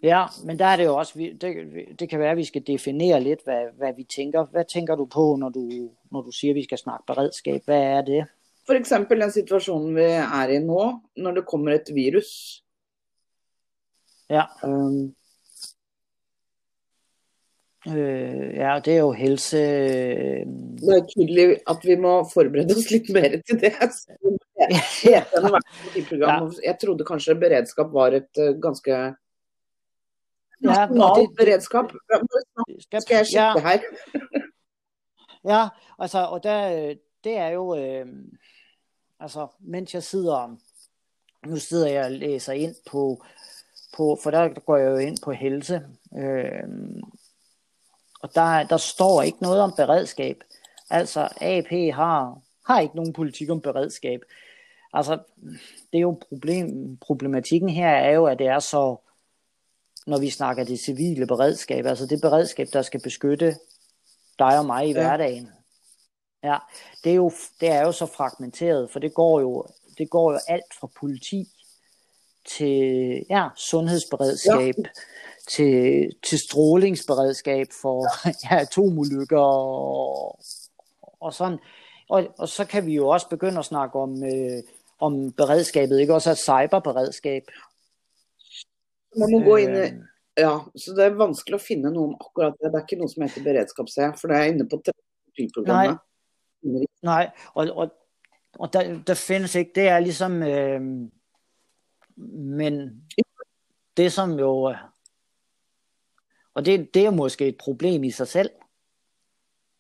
Ja. 0.03 0.09
ja, 0.09 0.25
men 0.45 0.59
der 0.59 0.65
er 0.65 0.77
det 0.77 0.85
jo 0.85 0.97
også, 0.97 1.19
det, 1.41 1.99
det 1.99 2.09
kan 2.09 2.19
være, 2.19 2.31
at 2.31 2.37
vi 2.37 2.45
skal 2.45 2.63
definere 2.67 3.21
lidt, 3.21 3.41
hvad, 3.45 3.67
hvad 3.77 3.93
vi 3.97 4.05
tænker. 4.05 4.45
Hvad 4.45 4.65
tænker 4.65 4.95
du 4.95 5.05
på, 5.07 5.37
når 5.37 5.49
du, 5.49 5.91
når 6.13 6.23
du 6.23 6.31
siger, 6.31 6.53
at 6.53 6.57
vi 6.57 6.65
skal 6.65 6.79
snakke 6.79 7.05
beredskab? 7.07 7.63
Hvad 7.65 7.83
er 7.83 8.03
det? 8.03 8.27
For 8.67 8.73
eksempel 8.73 9.21
den 9.21 9.31
situationen 9.31 9.97
vi 9.97 10.03
er 10.03 10.49
i 10.49 10.59
nå, 10.59 11.01
når 11.17 11.31
det 11.31 11.47
kommer 11.47 11.73
et 11.73 11.95
virus. 11.95 12.63
Ja. 14.31 14.43
Um, 14.65 15.15
Øh, 17.89 18.55
ja, 18.55 18.81
det 18.85 18.95
er 18.95 18.99
jo 18.99 19.13
helse... 19.13 19.57
Øh... 19.57 20.47
Det 20.81 20.93
er 20.99 21.07
tydelig 21.07 21.57
at 21.71 21.77
vi 21.83 21.97
må 21.97 22.29
forberede 22.35 22.75
os 22.77 22.91
lidt 22.91 23.09
mere 23.13 23.43
til 23.49 23.61
det. 23.61 23.73
ja. 25.13 25.23
Jeg 26.65 26.77
trodde 26.81 27.05
kanskje 27.05 27.35
beredskap 27.35 27.93
var 27.93 28.17
et 28.17 28.41
uh, 28.41 28.55
ganske 28.63 29.15
nasjonalt 30.61 31.37
beredskap. 31.37 31.93
Skal 32.81 33.17
jeg 33.17 33.27
sjekke 33.27 33.61
ja. 33.61 33.69
her? 33.69 33.81
ja, 35.53 35.69
altså, 35.99 36.19
og 36.19 36.43
der, 36.43 36.95
det 37.25 37.37
er 37.37 37.49
jo, 37.49 37.77
øh, 37.77 38.07
altså, 39.21 39.47
mens 39.61 39.95
jeg 39.95 40.03
sidder, 40.03 40.57
nu 41.47 41.57
sidder 41.57 41.89
jeg 41.89 42.05
og 42.05 42.11
læser 42.11 42.53
ind 42.53 42.75
på, 42.91 43.25
på 43.97 44.19
for 44.23 44.31
der 44.31 44.49
går 44.49 44.77
jeg 44.77 44.91
jo 44.91 44.97
ind 44.97 45.19
på 45.25 45.33
helse, 45.33 45.83
øh, 46.19 46.65
og 48.23 48.35
der, 48.35 48.63
der 48.63 48.77
står 48.77 49.23
ikke 49.23 49.43
noget 49.43 49.61
om 49.61 49.73
beredskab. 49.77 50.45
Altså 50.91 51.29
AP 51.41 51.95
har, 51.95 52.41
har 52.67 52.81
ikke 52.81 52.97
nogen 52.97 53.13
politik 53.13 53.51
om 53.51 53.61
beredskab. 53.61 54.21
Altså, 54.97 55.19
det 55.93 55.99
er 55.99 56.03
jo 56.03 56.19
problem, 56.29 56.97
problematikken 56.97 57.69
her 57.69 57.89
er 57.89 58.11
jo, 58.11 58.25
at 58.25 58.39
det 58.39 58.47
er 58.47 58.59
så, 58.59 58.97
når 60.07 60.19
vi 60.19 60.31
snakker 60.31 60.65
det 60.65 60.81
civile 60.81 61.27
beredskab, 61.27 61.87
altså 61.87 62.07
det 62.07 62.21
beredskab, 62.21 62.69
der 62.73 62.83
skal 62.83 63.01
beskytte 63.01 63.57
dig 64.39 64.59
og 64.59 64.67
mig 64.67 64.89
i 64.89 64.93
ja. 64.93 65.01
hverdagen. 65.01 65.49
Ja, 66.43 66.59
det 67.05 67.11
er, 67.11 67.17
jo, 67.17 67.33
det 67.61 67.69
er 67.69 67.83
jo 67.83 67.93
så 67.93 68.07
fragmenteret, 68.07 68.91
for 68.91 68.99
det 68.99 69.15
går 69.15 69.41
jo, 69.41 69.67
det 69.99 70.11
går 70.11 70.33
jo 70.33 70.39
alt 70.49 70.75
fra 70.81 70.89
politi 71.01 71.49
til 72.49 73.25
ja, 73.31 73.49
sundhedsberedskab, 73.57 74.75
ja 74.79 74.91
til, 75.49 76.11
til 76.29 76.39
strålingsberedskab 76.39 77.67
for 77.83 78.07
ja, 78.45 78.61
atomulykker 78.61 79.39
og, 79.39 80.41
og 81.21 81.35
sådan. 81.35 81.59
Og, 82.09 82.27
og 82.39 82.49
så 82.49 82.65
kan 82.65 82.87
vi 82.87 82.95
jo 82.95 83.09
også 83.09 83.29
begynde 83.29 83.59
at 83.59 83.65
snakke 83.65 83.99
om, 83.99 84.25
øh, 84.25 84.63
om 84.99 85.33
beredskabet, 85.33 86.01
ikke 86.01 86.15
også 86.15 86.31
er 86.31 86.35
cyberberedskab. 86.35 87.43
Man 89.17 89.29
må 89.33 89.41
gå 89.41 89.57
ind 89.57 89.77
i, 89.77 89.81
øh. 89.81 89.93
ja, 90.39 90.59
så 90.77 90.95
det 90.97 91.05
er 91.05 91.11
vanskelig 91.11 91.55
at 91.55 91.61
finde 91.69 91.93
nogen 91.93 92.17
akkurat 92.21 92.55
det. 92.61 92.73
Det 92.73 92.79
er 92.79 92.83
ikke 92.83 92.97
noget 92.97 93.15
som 93.15 93.23
heter 93.23 93.43
beredskabssag, 93.43 94.19
for 94.21 94.29
det 94.29 94.37
er 94.37 94.45
inde 94.45 94.69
på 94.69 94.83
programmet. 95.55 95.99
Nej, 96.63 96.85
nej 97.03 97.31
og, 97.55 97.67
og, 97.77 97.93
og 98.59 98.73
der, 98.73 99.03
der 99.07 99.15
findes 99.15 99.55
ikke, 99.55 99.73
det 99.75 99.89
er 99.89 100.01
ligesom, 100.01 100.43
øh, 100.43 100.81
men 102.61 103.03
det 103.97 104.13
som 104.13 104.39
jo 104.39 104.75
og 106.57 106.67
det, 106.67 106.95
det 106.95 107.07
er 107.07 107.11
måske 107.11 107.47
et 107.47 107.59
problem 107.59 108.05
i 108.05 108.11
sig 108.11 108.29
selv. 108.29 108.51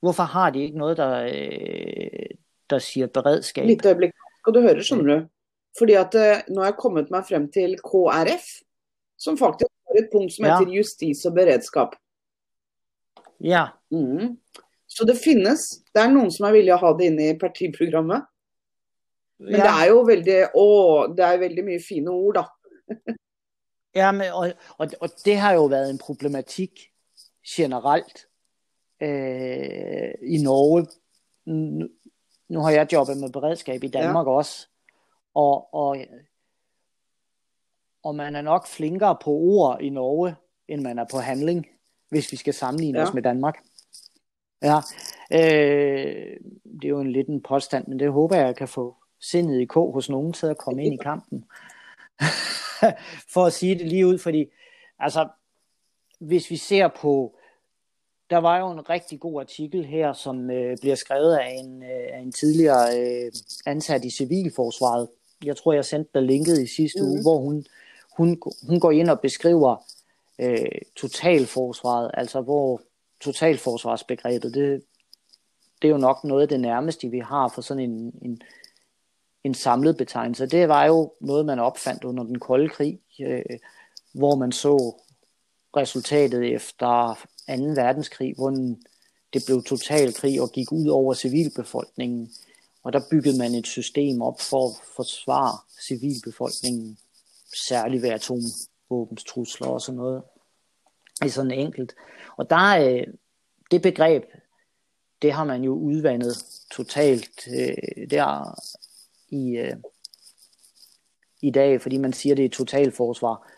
Hvorfor 0.00 0.22
har 0.22 0.50
de 0.50 0.62
ikke 0.62 0.78
noget, 0.78 0.96
der, 0.96 1.22
øh, 1.22 2.36
der 2.70 2.78
siger 2.78 3.06
beredskab. 3.06 3.66
Litt 3.66 3.86
øyeblikk 3.86 4.14
skal 4.46 4.54
du 4.54 4.62
høre, 4.62 4.82
skjønner 4.86 5.08
du. 5.10 5.24
Fordi 5.76 5.96
at 5.98 6.14
uh, 6.14 6.44
nå 6.54 6.62
har 6.62 6.70
jeg 6.70 6.78
kommet 6.78 7.10
meg 7.10 7.26
frem 7.26 7.48
til 7.50 7.74
KrF, 7.82 8.46
som 9.18 9.36
faktisk 9.36 9.68
har 9.90 9.98
et 9.98 10.12
punkt 10.12 10.36
som 10.36 10.46
heter 10.46 10.70
ja. 10.70 10.78
justis 10.78 11.24
og 11.26 11.34
beredskap. 11.34 11.96
Ja. 13.42 13.66
Mm. 13.90 14.36
Så 14.86 15.04
det 15.04 15.18
finnes. 15.18 15.66
Det 15.90 16.04
er 16.04 16.12
noen 16.14 16.30
som 16.32 16.46
er 16.46 16.54
villige 16.54 16.78
å 16.78 16.84
ha 16.84 16.92
det 16.96 17.10
inn 17.10 17.18
i 17.20 17.32
partiprogrammet. 17.40 18.28
Men 19.42 19.58
ja. 19.58 19.66
det 19.66 19.72
er 19.74 19.90
jo 19.90 19.98
veldig 20.08 20.36
Å, 20.56 20.68
det 21.12 21.24
er 21.26 21.42
veldig 21.42 21.64
mye 21.66 21.80
fine 21.84 22.14
ord, 22.14 22.38
da. 22.38 22.86
ja, 24.00 24.12
men, 24.14 24.30
og, 24.30 24.54
og, 24.78 24.94
og, 25.02 25.18
det 25.26 25.34
har 25.42 25.58
jo 25.58 25.66
vært 25.74 25.90
en 25.90 26.00
problematikk 26.00 26.86
generelt 27.44 28.24
øh, 29.02 30.14
i 30.22 30.40
Norge. 30.40 30.94
Nu, 32.48 32.60
har 32.60 32.70
jeg 32.70 32.92
jobbet 32.92 33.16
med 33.16 33.32
beredskap 33.32 33.82
i 33.82 33.88
Danmark 33.88 34.26
ja. 34.26 34.32
også. 34.32 34.68
Og, 35.34 35.74
og, 35.74 35.96
og 38.02 38.14
man 38.14 38.36
er 38.36 38.42
nok 38.42 38.66
flinkere 38.66 39.16
på 39.24 39.30
ord 39.30 39.80
i 39.80 39.90
Norge, 39.90 40.36
enn 40.68 40.82
man 40.82 40.98
er 40.98 41.04
på 41.10 41.18
handling, 41.18 41.66
hvis 42.08 42.32
vi 42.32 42.36
skal 42.36 42.54
sammenligne 42.54 42.98
ja. 42.98 43.04
os 43.06 43.14
med 43.14 43.22
Danmark. 43.22 43.58
Ja, 44.62 44.76
øh, 45.32 46.36
det 46.64 46.84
er 46.84 46.88
jo 46.88 47.00
en 47.00 47.12
liten 47.12 47.42
påstand, 47.42 47.86
men 47.86 47.98
det 47.98 48.12
håber 48.12 48.36
jeg 48.36 48.56
kan 48.56 48.68
få 48.68 48.96
sindet 49.20 49.60
i 49.60 49.64
k 49.64 49.74
hos 49.74 50.08
nogen 50.08 50.32
til 50.32 50.46
at 50.46 50.58
komme 50.58 50.84
ind 50.84 50.94
i 50.94 51.02
kampen. 51.02 51.44
For 53.32 53.44
at 53.44 53.52
sige 53.52 53.74
det 53.74 53.86
lige 53.86 54.06
ud, 54.06 54.18
fordi 54.18 54.46
altså, 54.98 55.28
hvis 56.18 56.50
vi 56.50 56.56
ser 56.56 56.88
på, 56.88 57.35
der 58.30 58.36
var 58.36 58.58
jo 58.58 58.70
en 58.70 58.90
rigtig 58.90 59.20
god 59.20 59.40
artikel 59.40 59.84
her, 59.84 60.12
som 60.12 60.50
øh, 60.50 60.76
bliver 60.80 60.94
skrevet 60.94 61.36
af 61.36 61.56
en, 61.58 61.82
øh, 61.82 62.08
af 62.12 62.18
en 62.18 62.32
tidligere 62.32 63.00
øh, 63.00 63.32
ansat 63.66 64.04
i 64.04 64.10
civilforsvaret. 64.10 65.08
Jeg 65.44 65.56
tror, 65.56 65.72
jeg 65.72 65.84
sendte 65.84 66.10
dig 66.14 66.22
linket 66.22 66.62
i 66.62 66.66
sidste 66.66 67.02
mm. 67.02 67.08
uge, 67.08 67.22
hvor 67.22 67.38
hun, 67.38 67.64
hun, 68.16 68.42
hun 68.68 68.80
går 68.80 68.90
ind 68.90 69.10
og 69.10 69.20
beskriver 69.20 69.76
øh, 70.38 70.80
totalforsvaret, 70.96 72.10
altså 72.14 72.40
hvor 72.40 72.80
totalforsvarsbegrebet, 73.20 74.54
det, 74.54 74.82
det 75.82 75.88
er 75.88 75.92
jo 75.92 75.98
nok 75.98 76.24
noget 76.24 76.42
af 76.42 76.48
det 76.48 76.60
nærmeste, 76.60 77.08
vi 77.08 77.18
har 77.18 77.48
for 77.48 77.62
sådan 77.62 77.82
en, 77.82 78.12
en, 78.22 78.42
en 79.44 79.54
samlet 79.54 79.96
betegnelse. 79.96 80.46
Det 80.46 80.68
var 80.68 80.84
jo 80.84 81.12
noget, 81.20 81.46
man 81.46 81.58
opfandt 81.58 82.04
under 82.04 82.24
den 82.24 82.38
kolde 82.38 82.68
krig, 82.68 83.00
øh, 83.20 83.42
hvor 84.12 84.34
man 84.34 84.52
så 84.52 85.02
resultatet 85.76 86.54
efter 86.54 87.18
2. 87.48 87.54
verdenskrig, 87.54 88.34
hvor 88.34 88.50
den, 88.50 88.82
det 89.32 89.42
blev 89.46 89.62
total 89.62 90.14
krig 90.14 90.40
og 90.40 90.52
gik 90.52 90.72
ud 90.72 90.88
over 90.88 91.14
civilbefolkningen. 91.14 92.32
Og 92.82 92.92
der 92.92 93.00
byggede 93.10 93.38
man 93.38 93.54
et 93.54 93.66
system 93.66 94.22
op 94.22 94.40
for 94.40 94.68
at 94.68 94.76
forsvare 94.96 95.58
civilbefolkningen, 95.88 96.98
særligt 97.68 98.02
ved 98.02 98.10
atomvåbenstrusler 98.10 99.66
og 99.66 99.80
sådan 99.80 99.96
noget. 99.96 100.22
Det 101.20 101.26
er 101.26 101.30
sådan 101.30 101.50
enkelt. 101.50 101.94
Og 102.36 102.50
der 102.50 102.56
er 102.56 102.90
øh, 102.90 103.06
det 103.70 103.82
begreb, 103.82 104.22
det 105.22 105.32
har 105.32 105.44
man 105.44 105.62
jo 105.62 105.72
udvandet 105.74 106.36
totalt 106.70 107.48
øh, 107.48 108.10
der 108.10 108.60
i, 109.28 109.56
øh, 109.56 109.76
i 111.42 111.50
dag, 111.50 111.82
fordi 111.82 111.96
man 111.96 112.12
siger, 112.12 112.34
det 112.34 112.44
er 112.44 112.48
totalforsvar. 112.48 113.52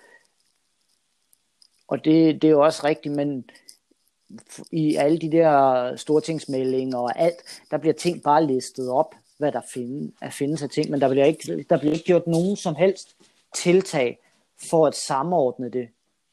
Og 1.88 2.04
det, 2.04 2.42
det 2.42 2.49
er 2.49 2.52
jo 2.52 2.64
også 2.64 2.85
rigtigt, 2.85 3.14
men 3.14 3.51
i 4.70 4.96
alle 4.96 5.18
de 5.18 5.32
der 5.32 5.96
stortingsmeldinger 5.96 6.98
og 6.98 7.18
alt, 7.18 7.60
der 7.70 7.78
bliver 7.78 7.94
ting 7.94 8.22
bare 8.22 8.46
listet 8.46 8.90
op, 8.90 9.14
hvad 9.38 9.52
der 9.52 9.60
findes, 9.74 10.12
er 10.22 10.30
findes 10.30 10.62
af 10.62 10.70
ting, 10.70 10.90
men 10.90 11.00
der 11.00 11.08
bliver, 11.08 11.24
ikke, 11.24 11.64
der 11.70 11.78
bliver 11.78 11.92
ikke 11.92 12.04
gjort 12.04 12.26
nogen 12.26 12.56
som 12.56 12.74
helst 12.74 13.16
tiltag 13.56 14.18
for 14.70 14.86
at 14.86 14.94
samordne 14.94 15.70
det. 15.70 15.88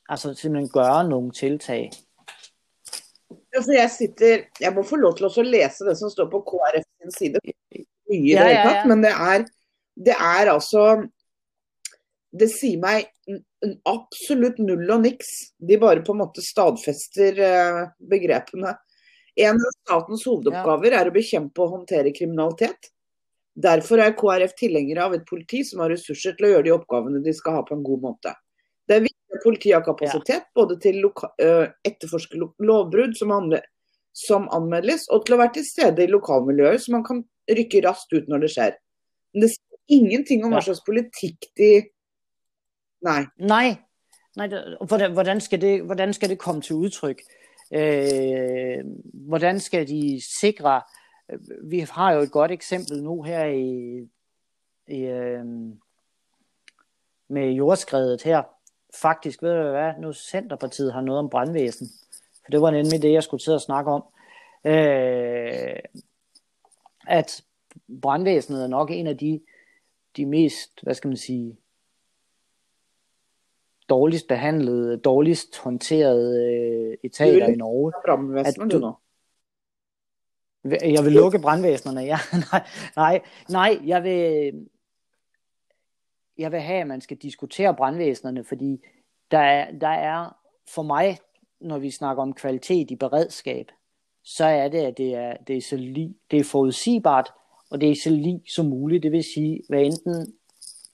Altså 0.10 0.34
simpelthen 0.34 0.69
gøre 0.69 1.10
nogle 1.10 1.31
tiltag. 1.31 1.91
Altså 3.55 3.73
jeg 3.73 3.91
sitter, 3.91 4.43
jeg 4.62 4.73
må 4.73 4.84
få 4.84 4.95
lov 4.95 5.15
til 5.15 5.25
å 5.27 5.49
lese 5.49 5.86
det 5.88 5.97
som 5.97 6.10
står 6.10 6.29
på 6.29 6.41
KrF 6.49 6.86
sin 7.01 7.12
side. 7.17 7.39
Mye 8.10 8.36
ja, 8.36 8.47
ja, 8.47 8.62
ja. 8.69 8.86
Men 8.86 9.03
det 9.03 9.12
er, 9.12 9.45
det 9.95 10.13
er 10.13 10.51
altså 10.51 11.08
Det 12.36 12.49
sier 12.51 12.81
meg 12.81 13.05
absolutt 13.89 14.60
null 14.62 14.89
og 14.91 15.04
niks. 15.06 15.32
De 15.58 15.78
bare 15.82 16.04
på 16.06 16.15
en 16.15 16.21
måte 16.23 16.43
stadfester 16.45 17.39
uh, 17.41 17.82
begrepene. 18.12 18.75
En 19.36 19.60
av 19.60 19.73
statens 19.82 20.23
hovedoppgaver 20.28 20.95
er 20.95 21.10
å 21.10 21.15
bekjempe 21.15 21.63
og 21.63 21.73
håndtere 21.80 22.13
kriminalitet. 22.15 22.91
Derfor 23.56 24.01
er 24.04 24.15
KrF 24.15 24.56
tilhengere 24.60 25.04
av 25.04 25.15
et 25.15 25.25
politi 25.28 25.62
som 25.67 25.84
har 25.84 25.91
ressurser 25.91 26.36
til 26.36 26.47
å 26.47 26.51
gjøre 26.54 26.67
de 26.67 26.73
oppgavene 26.75 27.23
de 27.23 27.34
skal 27.36 27.60
ha 27.60 27.63
på 27.67 27.75
en 27.75 27.84
god 27.84 28.04
måte. 28.04 28.34
Det 28.88 28.97
er 28.97 29.06
viktig 29.06 29.38
at 29.38 29.43
politiet 29.43 29.75
har 29.78 29.86
kapasitet 29.86 30.49
både 30.56 30.78
til 30.84 31.08
å 31.08 31.12
etterforske 31.88 32.39
lovbrudd 32.39 33.15
som, 33.17 33.32
som, 34.15 34.49
anmeldes, 34.56 35.08
og 35.10 35.25
til 35.25 35.38
å 35.38 35.39
være 35.41 35.56
til 35.58 35.67
stede 35.67 36.04
i 36.04 36.12
lokalmiljøet, 36.12 36.84
så 36.84 36.93
man 36.93 37.06
kan 37.08 37.23
rykke 37.49 37.82
raskt 37.88 38.13
ut 38.13 38.30
når 38.32 38.45
det 38.45 38.51
skjer. 38.54 38.78
Men 39.34 39.45
det 39.45 39.51
sier 39.56 39.99
ingenting 39.99 40.45
om 40.45 40.54
hva 40.54 40.62
slags 40.65 40.84
politikk 40.86 41.49
de 41.60 41.71
Nej. 43.06 43.26
Nej. 43.38 43.78
Nej 44.36 44.50
hvordan, 44.88 45.13
hvordan, 45.13 45.41
skal 45.41 45.62
det, 45.62 45.84
hvordan 45.84 46.13
skal 46.13 46.30
det 46.30 46.39
komme 46.39 46.62
til 46.62 46.76
udtryk? 46.76 47.22
Øh, 47.74 48.86
hvordan 49.13 49.60
skal 49.60 49.88
de 49.88 50.22
sikre 50.39 50.82
øh, 51.32 51.39
Vi 51.63 51.80
har 51.80 52.12
jo 52.12 52.20
et 52.20 52.32
godt 52.32 52.52
eksempel 52.52 53.04
nu 53.04 53.22
her 53.22 53.46
i, 53.46 54.00
i 54.88 55.00
øh, 55.02 55.46
med 57.30 57.52
jordskredet 57.52 58.24
her. 58.24 58.44
Faktisk, 59.02 59.44
ved 59.44 59.63
du 59.63 59.70
hvad, 59.70 59.94
nu 60.00 60.13
Centerpartiet 60.13 60.94
har 60.94 61.02
noget 61.02 61.20
om 61.20 61.30
brandvæsen. 61.30 61.88
For 62.46 62.52
det 62.52 62.62
var 62.62 62.72
nemlig 62.72 63.02
det, 63.02 63.13
jeg 63.13 63.24
skulle 63.24 63.44
til 63.44 63.52
at 63.52 63.62
snakke 63.62 63.91
om. 63.91 64.04
Øh, 64.65 65.80
at 67.08 67.44
brandvæsenet 68.02 68.63
er 68.63 68.68
nok 68.68 68.91
en 68.91 69.08
af 69.08 69.18
de, 69.18 69.41
de 70.18 70.26
mest, 70.26 70.84
hvad 70.84 70.94
skal 70.94 71.08
man 71.08 71.18
sige, 71.18 71.58
dårligst 73.89 74.28
behandlede, 74.28 74.98
dårligst 74.98 75.58
håndterede 75.58 76.54
øh, 76.54 76.98
etater 77.04 77.48
i 77.48 77.56
Norge. 77.56 77.93
At 78.48 78.71
du, 78.71 78.95
jeg 80.93 81.04
vil 81.06 81.12
lukke 81.12 81.39
brandvæsenerne, 81.39 82.02
ja. 82.02 82.17
nej, 82.52 82.67
nej, 82.95 83.21
nej, 83.50 83.80
jeg 83.86 84.04
vil, 84.04 84.54
jeg 86.38 86.52
vil 86.52 86.60
have, 86.60 86.82
at 86.82 86.88
man 86.88 87.02
skal 87.02 87.17
diskutere 87.17 87.76
brandvæsenerne, 87.76 88.43
fordi 88.43 88.84
der 89.32 89.39
er, 89.39 89.71
der 89.71 89.88
er 89.88 90.36
for 90.67 90.84
mig, 90.84 91.17
når 91.62 91.78
vi 91.78 91.91
snakker 91.91 92.24
om 92.24 92.34
kvalitet 92.34 92.91
i 92.91 92.95
beredskab, 92.95 93.71
så 94.24 94.45
er 94.45 94.67
det, 94.67 94.80
at 94.80 94.98
det 94.98 95.15
er, 95.15 95.38
det 95.48 95.58
er, 95.58 95.62
så 95.62 95.76
li, 95.76 96.15
det 96.32 96.39
er 96.39 96.43
forudsigbart, 96.43 97.34
og 97.69 97.82
det 97.82 97.91
er 97.91 97.95
så 98.04 98.10
lige 98.10 98.41
som 98.48 98.65
muligt. 98.65 99.04
Det 99.04 99.12
vil 99.12 99.24
sige, 99.24 99.62
hvad 99.69 99.82
enten 99.82 100.34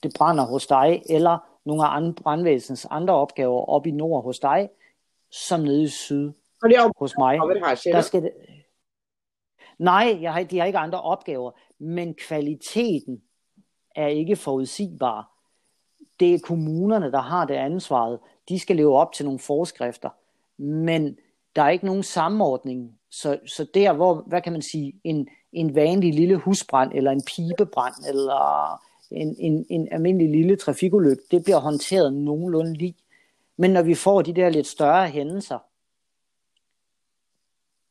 det 0.02 0.12
brænder 0.16 0.44
hos 0.44 0.66
dig, 0.66 1.02
eller 1.10 1.51
nogle 1.64 1.84
af 1.84 1.96
andre 1.96 2.12
brandvæsens 2.22 2.86
andre 2.90 3.14
opgaver 3.14 3.68
op 3.68 3.86
i 3.86 3.90
nord 3.90 4.24
hos 4.24 4.38
dig, 4.38 4.68
som 5.30 5.60
nede 5.60 5.82
i 5.82 5.88
syd 5.88 6.32
hos 6.98 7.14
mig. 7.18 7.38
Der 7.92 8.00
skal 8.00 8.22
det... 8.22 8.32
Nej, 9.78 10.18
jeg 10.20 10.32
har, 10.32 10.42
de 10.42 10.58
har 10.58 10.66
ikke 10.66 10.78
andre 10.78 11.00
opgaver, 11.02 11.50
men 11.78 12.14
kvaliteten 12.14 13.22
er 13.96 14.06
ikke 14.06 14.36
forudsigbar. 14.36 15.28
Det 16.20 16.34
er 16.34 16.38
kommunerne, 16.38 17.12
der 17.12 17.20
har 17.20 17.44
det 17.44 17.54
ansvaret. 17.54 18.18
De 18.48 18.58
skal 18.58 18.76
leve 18.76 18.96
op 18.96 19.12
til 19.12 19.24
nogle 19.24 19.38
forskrifter, 19.40 20.10
men 20.62 21.18
der 21.56 21.62
er 21.62 21.70
ikke 21.70 21.86
nogen 21.86 22.02
samordning. 22.02 22.98
Så, 23.10 23.38
så 23.46 23.66
der, 23.74 23.92
hvor, 23.92 24.14
hvad 24.26 24.42
kan 24.42 24.52
man 24.52 24.62
sige, 24.62 25.00
en, 25.04 25.28
en 25.52 25.74
vanlig 25.74 26.14
lille 26.14 26.36
husbrand, 26.36 26.92
eller 26.94 27.10
en 27.10 27.22
pibebrand, 27.26 27.94
eller 28.08 28.82
en, 29.14 29.36
en, 29.38 29.66
en 29.68 29.88
almindelig 29.92 30.30
lille 30.30 30.56
trafikulykke, 30.56 31.22
det 31.30 31.44
bliver 31.44 31.58
håndteret 31.58 32.12
nogenlunde 32.12 32.74
lige. 32.74 32.96
Men 33.56 33.70
når 33.70 33.82
vi 33.82 33.94
får 33.94 34.22
de 34.22 34.34
der 34.34 34.48
lidt 34.48 34.66
større 34.66 35.08
hændelser, 35.08 35.58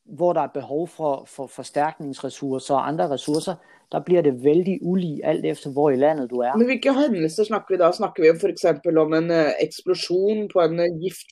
hvor 0.06 0.34
der 0.34 0.42
er 0.42 0.48
behov 0.48 0.88
for, 0.88 1.24
for 1.28 1.48
forstærkningsressourcer 1.48 2.76
og 2.76 2.88
andre 2.88 3.10
ressourcer, 3.10 3.56
der 3.92 4.00
bliver 4.00 4.22
det 4.22 4.44
vældig 4.44 4.80
ulig 4.82 5.22
alt 5.24 5.46
efter 5.46 5.70
hvor 5.70 5.90
i 5.90 5.96
landet 5.96 6.30
du 6.30 6.36
er. 6.36 6.56
Men 6.56 6.66
hvilke 6.66 6.94
hændelser 6.94 7.44
snakker 7.44 7.68
vi 7.70 7.78
da? 7.78 7.92
Snakker 7.92 8.24
vi 8.24 8.30
om 8.30 8.40
for 8.40 8.48
eksempel 8.48 8.98
om 8.98 9.14
en 9.14 9.32
uh, 9.32 9.46
eksplosion 9.62 10.50
på 10.54 10.60
en 10.60 10.80
uh, 10.80 11.00
gift? 11.02 11.28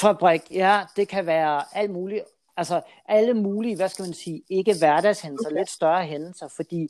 Fabrik, 0.00 0.42
ja, 0.50 0.80
det 0.96 1.08
kan 1.08 1.26
være 1.26 1.62
alt 1.72 1.90
muligt. 1.90 2.24
Altså 2.56 2.80
alle 3.08 3.34
mulige, 3.34 3.76
hvad 3.76 3.88
skal 3.88 4.02
man 4.02 4.14
sige, 4.14 4.42
ikke 4.48 4.74
hverdagshændelser, 4.78 5.48
okay. 5.48 5.58
lidt 5.58 5.70
større 5.70 6.04
hændelser, 6.04 6.48
fordi 6.56 6.88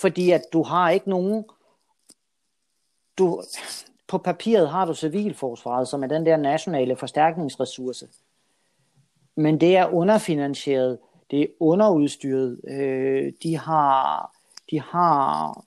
fordi 0.00 0.30
at 0.30 0.42
du 0.52 0.62
har 0.62 0.90
ikke 0.90 1.10
nogen, 1.10 1.44
du, 3.18 3.42
på 4.08 4.18
papiret 4.18 4.68
har 4.68 4.84
du 4.84 4.94
civilforsvaret, 4.94 5.88
som 5.88 6.02
er 6.02 6.06
den 6.06 6.26
der 6.26 6.36
nationale 6.36 6.96
forstærkningsressource. 6.96 8.08
Men 9.36 9.60
det 9.60 9.76
er 9.76 9.86
underfinansieret. 9.86 10.98
det 11.30 11.40
er 11.40 11.46
underudstyret. 11.60 12.60
Øh, 12.68 13.32
de 13.42 13.56
har, 13.56 14.30
de 14.70 14.80
har, 14.80 15.64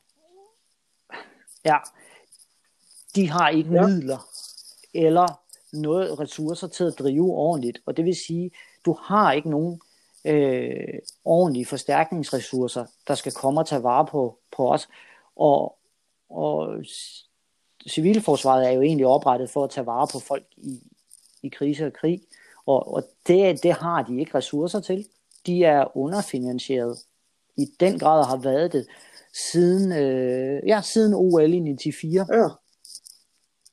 ja, 1.66 1.78
de 3.16 3.30
har 3.30 3.50
ikke 3.50 3.74
ja. 3.74 3.88
midler 3.88 4.28
eller 4.94 5.42
noget 5.74 6.20
ressourcer 6.20 6.68
til 6.68 6.84
at 6.84 7.00
drive 7.00 7.32
ordentligt. 7.32 7.80
Og 7.86 7.98
det 7.98 8.06
vil 8.06 8.16
sige, 8.16 8.52
du 8.86 8.98
har 9.02 9.32
ikke 9.32 9.50
nogen 9.50 9.82
øh, 10.26 11.00
ordentlige 11.26 11.66
forstærkningsressourcer, 11.66 12.86
der 13.08 13.16
skal 13.16 13.32
komme 13.32 13.62
og 13.62 13.68
tage 13.68 13.84
vare 13.84 14.06
på, 14.06 14.40
på 14.58 14.74
os. 14.74 14.90
Og, 15.36 15.78
og 16.30 16.84
civilforsvaret 17.90 18.68
er 18.68 18.72
jo 18.72 18.82
egentlig 18.82 19.06
oprettet 19.06 19.50
for 19.50 19.64
at 19.64 19.70
tage 19.70 19.86
vare 19.86 20.08
på 20.14 20.20
folk 20.20 20.46
i, 20.58 20.80
i 21.44 21.50
krise 21.50 21.86
og 21.86 21.94
krig. 21.94 22.22
Og, 22.66 22.94
og 22.94 23.04
det, 23.28 23.64
det 23.64 23.74
har 23.74 24.04
de 24.04 24.20
ikke 24.20 24.38
ressourcer 24.38 24.80
til. 24.80 25.08
De 25.46 25.64
er 25.64 25.98
underfinansieret. 25.98 27.00
I 27.58 27.66
den 27.80 28.00
grad 28.00 28.26
har 28.26 28.38
været 28.38 28.74
det 28.74 28.88
siden, 29.52 29.92
øh, 29.92 30.62
ja, 30.68 30.82
siden 30.82 31.14
OL 31.14 31.54
i 31.54 31.92
94. 31.92 32.30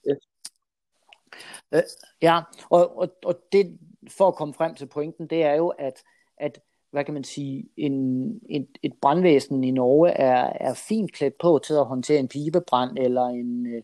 Ja. 0.07 0.15
Øh, 1.73 1.83
ja, 2.23 2.41
og, 2.71 2.99
og, 2.99 3.09
og 3.25 3.41
det, 3.53 3.79
for 4.19 4.29
at 4.29 4.35
komme 4.35 4.55
frem 4.55 4.75
til 4.75 4.87
pointen, 4.87 5.27
det 5.27 5.43
er 5.43 5.55
jo, 5.55 5.69
at, 5.69 6.03
at 6.41 6.61
hvad 6.91 7.05
kan 7.05 7.15
man 7.15 7.25
sige, 7.25 7.69
en, 7.77 8.29
et, 8.51 8.69
et 8.83 8.93
brandvæsen 9.01 9.65
i 9.65 9.71
Norge 9.71 10.11
er, 10.11 10.53
er 10.61 10.75
fint 10.75 11.13
klædt 11.13 11.39
på 11.39 11.61
til 11.65 11.75
at 11.75 11.87
håndtere 11.87 12.19
en 12.19 12.29
pibebrand 12.29 12.99
eller 12.99 13.23
en, 13.23 13.67
øh, 13.67 13.83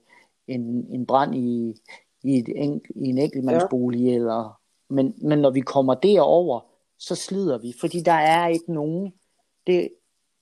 en, 0.49 0.87
en 0.91 1.07
brand 1.07 1.35
i, 1.35 1.75
i, 2.23 2.39
et 2.39 2.49
enk, 2.57 2.85
i 2.97 3.09
en 3.09 3.19
enkeltmandsbolig. 3.19 4.01
Ja. 4.01 4.15
Eller, 4.15 4.61
men, 4.89 5.15
men 5.17 5.39
når 5.39 5.51
vi 5.51 5.61
kommer 5.61 5.95
derover, 5.95 6.61
så 6.99 7.15
slider 7.15 7.59
vi, 7.59 7.75
fordi 7.81 8.01
der 8.01 8.13
er 8.13 8.49
ikke 8.49 8.73
nogen, 8.73 9.13
det, 9.67 9.89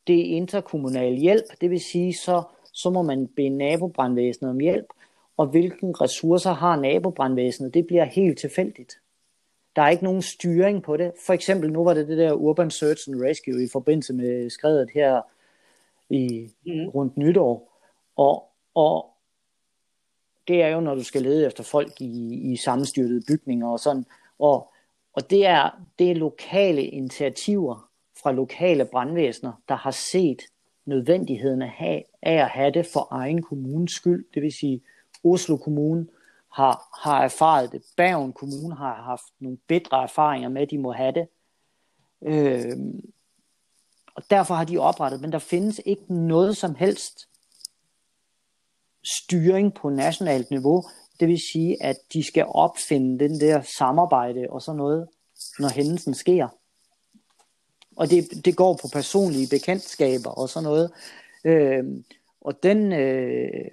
det 0.06 0.20
er 0.20 0.36
interkommunal 0.36 1.14
hjælp, 1.14 1.44
det 1.60 1.70
vil 1.70 1.80
sige, 1.80 2.14
så, 2.14 2.42
så 2.72 2.90
må 2.90 3.02
man 3.02 3.28
bede 3.36 3.50
nabobrandvæsenet 3.50 4.50
om 4.50 4.60
hjælp, 4.60 4.86
og 5.36 5.46
hvilken 5.46 6.00
ressourcer 6.00 6.52
har 6.52 6.80
nabobrandvæsenet, 6.80 7.74
det 7.74 7.86
bliver 7.86 8.04
helt 8.04 8.38
tilfældigt. 8.38 9.01
Der 9.76 9.82
er 9.82 9.88
ikke 9.88 10.04
nogen 10.04 10.22
styring 10.22 10.82
på 10.82 10.96
det. 10.96 11.12
For 11.26 11.32
eksempel, 11.32 11.72
nu 11.72 11.84
var 11.84 11.94
det 11.94 12.08
det 12.08 12.18
der 12.18 12.32
Urban 12.32 12.70
Search 12.70 13.08
and 13.08 13.22
Rescue 13.22 13.64
i 13.64 13.68
forbindelse 13.72 14.14
med 14.14 14.50
skredet 14.50 14.90
her 14.94 15.20
i 16.10 16.50
mm. 16.66 16.88
rundt 16.88 17.16
nytår. 17.16 17.80
Og, 18.16 18.44
og 18.74 19.06
det 20.48 20.62
er 20.62 20.68
jo, 20.68 20.80
når 20.80 20.94
du 20.94 21.04
skal 21.04 21.22
lede 21.22 21.46
efter 21.46 21.64
folk 21.64 22.00
i, 22.00 22.34
i 22.52 22.56
sammenstyrtede 22.56 23.22
bygninger 23.28 23.68
og 23.68 23.80
sådan. 23.80 24.06
Og, 24.38 24.72
og 25.12 25.30
det, 25.30 25.46
er, 25.46 25.70
det 25.98 26.10
er 26.10 26.14
lokale 26.14 26.82
initiativer 26.84 27.88
fra 28.22 28.32
lokale 28.32 28.84
brandvæsener, 28.84 29.52
der 29.68 29.74
har 29.74 29.90
set 29.90 30.42
nødvendigheden 30.86 31.62
af, 31.62 31.68
have, 31.68 32.02
af 32.22 32.34
at 32.34 32.48
have 32.48 32.70
det 32.70 32.86
for 32.86 33.08
egen 33.10 33.42
kommunes 33.42 33.92
skyld. 33.92 34.24
Det 34.34 34.42
vil 34.42 34.52
sige, 34.52 34.82
Oslo 35.24 35.56
Kommune 35.56 36.06
har, 36.54 37.00
har 37.02 37.24
erfaret 37.24 37.72
det. 37.72 37.82
Bergen 37.96 38.32
Kommune 38.32 38.76
har 38.76 39.02
haft 39.02 39.32
nogle 39.40 39.58
bedre 39.68 40.02
erfaringer 40.02 40.48
med, 40.48 40.62
at 40.62 40.70
de 40.70 40.78
må 40.78 40.92
have 40.92 41.12
det. 41.12 41.28
Øh, 42.22 42.76
og 44.14 44.22
derfor 44.30 44.54
har 44.54 44.64
de 44.64 44.78
oprettet, 44.78 45.20
men 45.20 45.32
der 45.32 45.38
findes 45.38 45.80
ikke 45.84 46.14
noget 46.14 46.56
som 46.56 46.74
helst 46.74 47.28
styring 49.04 49.74
på 49.74 49.90
nationalt 49.90 50.50
niveau. 50.50 50.84
Det 51.20 51.28
vil 51.28 51.40
sige, 51.52 51.82
at 51.82 51.96
de 52.12 52.22
skal 52.22 52.44
opfinde 52.48 53.18
den 53.18 53.40
der 53.40 53.62
samarbejde 53.78 54.46
og 54.50 54.62
sådan 54.62 54.76
noget, 54.76 55.08
når 55.58 55.68
hændelsen 55.68 56.14
sker. 56.14 56.48
Og 57.96 58.10
det, 58.10 58.44
det 58.44 58.56
går 58.56 58.78
på 58.82 58.88
personlige 58.92 59.48
bekendtskaber 59.50 60.30
og 60.30 60.48
sådan 60.48 60.64
noget. 60.64 60.92
Øh, 61.44 61.84
og 62.40 62.62
den, 62.62 62.92
øh, 62.92 63.72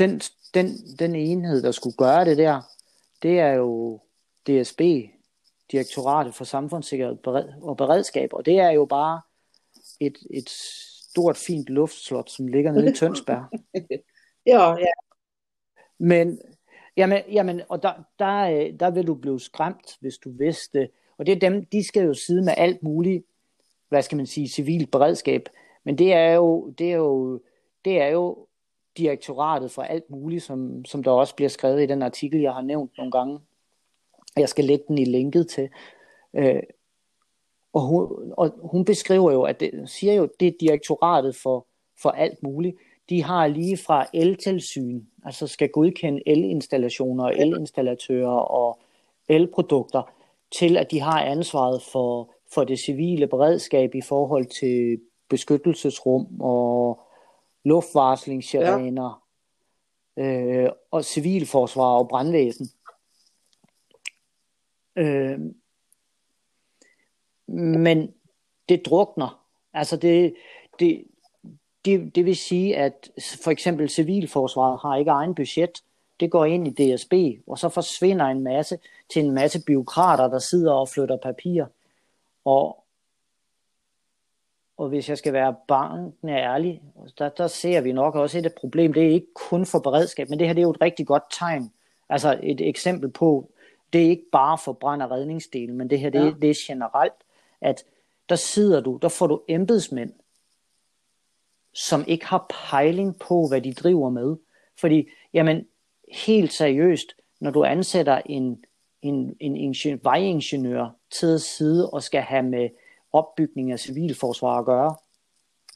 den, 0.00 0.20
den, 0.54 0.66
den 0.98 1.14
enhed, 1.14 1.62
der 1.62 1.70
skulle 1.70 1.96
gøre 1.96 2.24
det 2.24 2.38
der, 2.38 2.62
det 3.22 3.38
er 3.38 3.52
jo 3.52 4.00
DSB, 4.46 4.80
Direktoratet 5.72 6.34
for 6.34 6.44
Samfundssikkerhed 6.44 7.16
og 7.62 7.76
Beredskab, 7.76 8.32
og 8.32 8.46
det 8.46 8.58
er 8.58 8.70
jo 8.70 8.84
bare 8.84 9.20
et, 10.00 10.18
et 10.30 10.50
stort, 11.10 11.36
fint 11.36 11.68
luftslot, 11.68 12.30
som 12.30 12.46
ligger 12.46 12.72
nede 12.72 12.90
i 12.90 12.94
Tønsberg. 12.94 13.44
ja, 14.46 14.70
ja. 14.70 14.92
Men, 15.98 16.40
jamen, 16.96 17.22
jamen 17.32 17.62
og 17.68 17.82
der, 17.82 17.92
der, 18.18 18.70
der 18.80 18.90
vil 18.90 19.06
du 19.06 19.14
blive 19.14 19.40
skræmt, 19.40 19.96
hvis 20.00 20.18
du 20.18 20.30
vidste 20.38 20.88
Og 21.18 21.26
det 21.26 21.34
er 21.34 21.50
dem, 21.50 21.66
de 21.66 21.84
skal 21.84 22.04
jo 22.04 22.14
sidde 22.14 22.42
med 22.44 22.54
alt 22.56 22.82
muligt, 22.82 23.24
hvad 23.88 24.02
skal 24.02 24.16
man 24.16 24.26
sige, 24.26 24.48
civilt 24.48 24.90
beredskab. 24.90 25.48
Men 25.84 25.98
det 25.98 26.12
er 26.12 26.32
jo, 26.32 26.70
det 26.78 26.92
er 26.92 26.96
jo, 26.96 27.40
det 27.84 28.00
er 28.00 28.06
jo 28.06 28.46
direktoratet 29.00 29.70
for 29.70 29.82
alt 29.82 30.10
muligt, 30.10 30.42
som, 30.42 30.84
som 30.84 31.02
der 31.02 31.10
også 31.10 31.34
bliver 31.34 31.48
skrevet 31.48 31.82
i 31.82 31.86
den 31.86 32.02
artikel, 32.02 32.40
jeg 32.40 32.52
har 32.52 32.62
nævnt 32.62 32.90
nogle 32.98 33.12
gange. 33.12 33.38
Jeg 34.36 34.48
skal 34.48 34.64
lægge 34.64 34.84
den 34.88 34.98
i 34.98 35.04
linket 35.04 35.48
til. 35.48 35.68
Øh, 36.34 36.62
og, 37.72 37.80
hun, 37.80 38.32
og 38.36 38.52
hun 38.62 38.84
beskriver 38.84 39.32
jo, 39.32 39.42
at 39.42 39.60
det 39.60 39.90
siger 39.90 40.14
jo, 40.14 40.28
det 40.40 40.48
er 40.48 40.52
direktoratet 40.60 41.36
for, 41.36 41.66
for 42.02 42.10
alt 42.10 42.42
muligt. 42.42 42.76
De 43.08 43.22
har 43.22 43.46
lige 43.46 43.76
fra 43.76 44.06
el-tilsyn, 44.14 45.02
altså 45.24 45.46
skal 45.46 45.68
godkende 45.68 46.22
elinstallationer 46.26 47.24
og 47.24 47.38
elinstallatører 47.38 48.40
og 48.40 48.78
elprodukter, 49.28 50.02
til 50.58 50.76
at 50.76 50.90
de 50.90 51.00
har 51.00 51.22
ansvaret 51.22 51.82
for, 51.82 52.34
for 52.54 52.64
det 52.64 52.78
civile 52.78 53.26
beredskab 53.26 53.94
i 53.94 54.00
forhold 54.00 54.46
til 54.46 55.00
beskyttelsesrum 55.28 56.40
og 56.40 57.00
luftvarslingssirener 57.64 59.22
ja. 60.16 60.22
øh, 60.22 60.70
og 60.90 61.04
civilforsvar 61.04 61.98
og 61.98 62.08
brandvæsen. 62.08 62.70
Øh, 64.96 65.38
men 67.48 68.14
det 68.68 68.86
drukner. 68.86 69.46
Altså 69.74 69.96
det, 69.96 70.34
det, 70.78 71.04
det, 71.84 72.14
det 72.14 72.24
vil 72.24 72.36
sige, 72.36 72.76
at 72.76 73.10
for 73.44 73.50
eksempel 73.50 73.88
civilforsvaret 73.88 74.78
har 74.82 74.96
ikke 74.96 75.10
egen 75.10 75.34
budget. 75.34 75.82
Det 76.20 76.30
går 76.30 76.44
ind 76.44 76.68
i 76.68 76.94
DSB, 76.94 77.12
og 77.46 77.58
så 77.58 77.68
forsvinder 77.68 78.26
en 78.26 78.42
masse 78.42 78.78
til 79.12 79.24
en 79.24 79.30
masse 79.30 79.64
byråkrater, 79.66 80.28
der 80.28 80.38
sidder 80.38 80.72
og 80.72 80.88
flytter 80.88 81.16
papir. 81.16 81.64
Og, 82.44 82.79
og 84.80 84.88
hvis 84.88 85.08
jeg 85.08 85.18
skal 85.18 85.32
være 85.32 85.54
bankende 85.68 86.32
ærlig, 86.32 86.82
der, 87.18 87.28
der 87.28 87.46
ser 87.46 87.80
vi 87.80 87.92
nok 87.92 88.14
også 88.14 88.38
et 88.38 88.54
problem. 88.60 88.92
Det 88.92 89.06
er 89.06 89.10
ikke 89.10 89.34
kun 89.34 89.66
for 89.66 89.78
beredskab, 89.78 90.30
men 90.30 90.38
det 90.38 90.46
her 90.46 90.54
det 90.54 90.60
er 90.60 90.66
jo 90.66 90.70
et 90.70 90.80
rigtig 90.80 91.06
godt 91.06 91.22
tegn. 91.30 91.72
Altså 92.08 92.40
et 92.42 92.68
eksempel 92.68 93.10
på, 93.10 93.50
det 93.92 94.04
er 94.04 94.08
ikke 94.10 94.30
bare 94.32 94.58
for 94.58 94.72
brand- 94.72 95.02
og 95.02 95.10
redningsdelen, 95.10 95.76
men 95.76 95.90
det 95.90 96.00
her 96.00 96.10
det, 96.10 96.24
ja. 96.24 96.32
det 96.42 96.50
er 96.50 96.54
generelt, 96.66 97.12
at 97.60 97.84
der 98.28 98.36
sidder 98.36 98.80
du, 98.80 98.98
der 99.02 99.08
får 99.08 99.26
du 99.26 99.40
embedsmænd, 99.48 100.12
som 101.72 102.04
ikke 102.06 102.26
har 102.26 102.46
pejling 102.70 103.18
på, 103.18 103.48
hvad 103.48 103.60
de 103.60 103.72
driver 103.72 104.10
med. 104.10 104.36
Fordi, 104.76 105.08
jamen, 105.32 105.66
helt 106.12 106.52
seriøst, 106.52 107.12
når 107.40 107.50
du 107.50 107.64
ansætter 107.64 108.20
en, 108.26 108.64
en, 109.02 109.36
en 109.40 109.56
ingeniør, 109.56 109.98
vejingeniør 110.02 110.88
til 111.10 111.26
at 111.26 111.40
sidde 111.40 111.90
og 111.90 112.02
skal 112.02 112.22
have 112.22 112.42
med 112.42 112.68
opbygning 113.12 113.72
af 113.72 113.80
civilforsvar 113.80 114.58
at 114.58 114.66
gøre. 114.66 114.96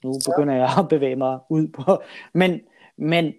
Nu 0.05 0.13
begynder 0.27 0.55
jeg 0.55 0.79
at 0.79 0.89
bevæge 0.89 1.17
mig 1.17 1.39
ud 1.49 1.69
på. 1.69 2.03
Men, 2.33 2.61
men 2.97 3.35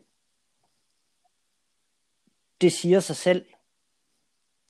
det 2.61 2.71
siger 2.71 2.99
sig 2.99 3.15
selv. 3.15 3.45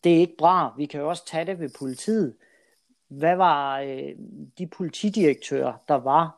Det 0.04 0.16
er 0.16 0.20
ikke 0.20 0.38
bra. 0.38 0.74
Vi 0.78 0.86
kan 0.86 1.00
jo 1.00 1.10
også 1.10 1.26
tage 1.26 1.46
det 1.46 1.60
ved 1.60 1.70
politiet. 1.80 2.38
Hvad 3.08 3.36
var 3.36 3.80
øh, 3.80 4.16
de 4.58 4.68
politidirektører, 4.68 5.74
der 5.88 5.96
var 5.96 6.38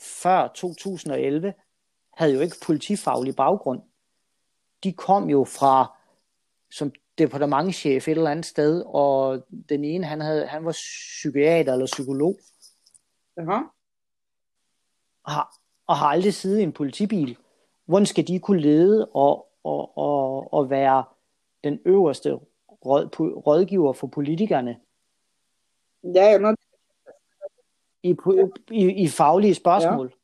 før 0.00 0.48
2011, 0.48 1.54
havde 2.10 2.34
jo 2.34 2.40
ikke 2.40 2.56
politifaglig 2.66 3.36
baggrund. 3.36 3.82
De 4.84 4.92
kom 4.92 5.30
jo 5.30 5.44
fra, 5.44 5.96
som 6.70 6.92
departementchef 7.18 8.08
et 8.08 8.16
eller 8.16 8.30
andet 8.30 8.46
sted, 8.46 8.82
og 8.86 9.44
den 9.68 9.84
ene, 9.84 10.06
han, 10.06 10.20
havde, 10.20 10.46
han 10.46 10.64
var 10.64 10.72
psykiater 10.72 11.72
eller 11.72 11.86
psykolog. 11.86 12.38
Aha. 13.36 13.60
Og 15.22 15.32
har, 15.32 15.54
og 15.86 15.96
har 15.96 16.06
aldrig 16.06 16.34
siddet 16.34 16.58
i 16.58 16.62
en 16.62 16.72
politibil. 16.72 17.38
Hvordan 17.84 18.06
skal 18.06 18.28
de 18.28 18.38
kunne 18.38 18.60
lede 18.60 19.06
og, 19.06 19.48
og, 19.64 19.98
og, 19.98 20.52
og 20.52 20.70
være 20.70 21.04
den 21.64 21.80
øverste 21.84 22.38
råd, 22.86 23.18
rådgiver 23.46 23.92
for 23.92 24.06
politikerne? 24.06 24.80
Ja, 26.02 26.24
jeg 26.24 26.56
I, 28.02 28.16
i, 28.70 29.02
i 29.02 29.08
faglige 29.08 29.54
spørgsmål. 29.54 30.06
Ja. 30.06 30.14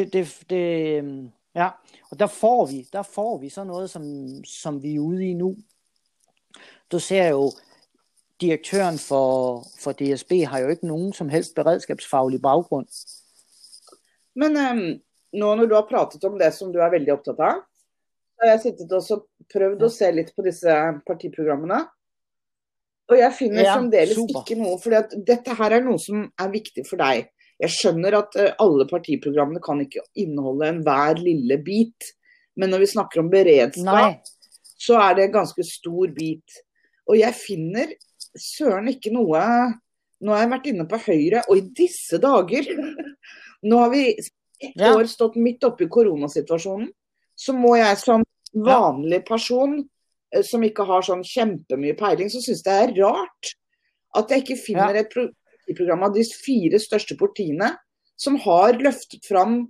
Det, 0.00 0.12
det, 0.12 0.44
det, 0.50 0.98
øhm, 0.98 1.30
Ja, 1.56 1.70
og 2.10 2.18
der 2.20 2.26
får 2.26 2.66
vi, 2.66 2.88
der 2.92 3.02
får 3.02 3.38
vi 3.38 3.48
så 3.48 3.64
noget, 3.64 3.90
som, 3.90 4.04
som 4.44 4.82
vi 4.82 4.94
er 4.96 5.00
ude 5.00 5.30
i 5.30 5.34
nu. 5.34 5.54
Du 6.92 6.98
ser 7.00 7.28
jo 7.28 7.50
direktøren 8.40 8.98
for, 8.98 9.64
for 9.80 9.92
DSB 9.92 10.32
har 10.46 10.58
jo 10.58 10.68
ikke 10.68 10.86
nogen 10.86 11.12
som 11.12 11.28
helst 11.28 11.54
beredskabsfaglig 11.54 12.42
baggrund. 12.42 12.86
Men 14.34 14.56
um, 14.56 14.82
nå 15.32 15.54
når 15.54 15.66
du 15.66 15.74
har 15.74 15.88
pratet 15.88 16.24
om 16.24 16.38
det 16.38 16.52
som 16.54 16.72
du 16.72 16.78
er 16.78 16.92
veldig 16.92 17.14
opptatt 17.16 17.40
av, 17.40 17.62
så 18.36 18.44
har 18.44 18.52
jeg 18.52 18.64
sittet 18.66 18.92
og 18.92 19.24
prøvd 19.52 19.86
å 19.86 19.92
se 19.92 20.10
litt 20.12 20.34
på 20.36 20.44
disse 20.44 20.74
partiprogrammene. 21.08 21.80
Og 23.06 23.16
jeg 23.16 23.32
finner 23.38 23.64
ja, 23.64 23.76
fremdeles 23.78 24.18
super. 24.18 24.42
ikke 24.42 24.58
noe, 24.60 24.76
for 24.82 25.16
dette 25.30 25.56
her 25.56 25.76
er 25.78 25.84
noe 25.86 26.00
som 26.02 26.26
er 26.26 26.52
viktig 26.52 26.84
for 26.88 27.00
deg. 27.00 27.30
Jeg 27.62 27.72
skjønner 27.72 28.18
at 28.18 28.36
uh, 28.38 28.52
alle 28.62 28.86
partiprogrammene 28.90 29.62
kan 29.64 29.80
ikke 29.84 30.04
inneholde 30.20 30.70
enhver 30.74 31.20
lille 31.20 31.58
bit. 31.64 32.12
Men 32.56 32.72
når 32.72 32.84
vi 32.84 32.92
snakker 32.92 33.22
om 33.22 33.32
beredskap, 33.32 33.86
Nei. 33.86 34.60
så 34.80 34.98
er 35.00 35.16
det 35.16 35.26
en 35.26 35.38
ganske 35.40 35.66
stor 35.66 36.12
bit. 36.16 36.60
Og 37.06 37.18
jeg 37.20 37.36
finner 37.38 37.92
søren 38.36 38.92
ikke 38.92 39.14
noe 39.14 39.42
Nå 40.24 40.32
har 40.32 40.46
jeg 40.46 40.48
vært 40.48 40.68
inne 40.70 40.84
på 40.88 40.98
Høyre, 41.04 41.42
og 41.44 41.58
i 41.58 41.64
disse 41.76 42.16
dager 42.16 42.64
Nå 43.68 43.80
har 43.82 43.90
vi 43.92 44.06
et 44.16 44.30
ja. 44.80 44.94
år 44.94 45.04
stått 45.10 45.36
midt 45.36 45.64
oppe 45.68 45.84
i 45.84 45.90
koronasituasjonen. 45.92 46.88
Så 47.36 47.52
må 47.52 47.74
jeg 47.76 47.98
som 48.00 48.24
vanlig 48.56 49.20
person 49.28 49.76
eh, 50.32 50.44
som 50.46 50.64
ikke 50.64 50.86
har 50.88 51.04
sånn 51.04 51.24
kjempemye 51.26 51.96
peiling, 51.98 52.30
så 52.32 52.40
syns 52.40 52.64
det 52.64 52.76
er 52.80 52.94
rart 53.02 53.52
at 54.16 54.32
jeg 54.32 54.44
ikke 54.44 54.58
finner 54.62 54.96
et 55.02 55.12
program 55.74 56.06
av 56.06 56.14
de 56.14 56.22
fire 56.24 56.78
største 56.82 57.16
partiene 57.18 57.72
som 58.16 58.38
har 58.44 58.78
løftet 58.80 59.26
fram 59.26 59.64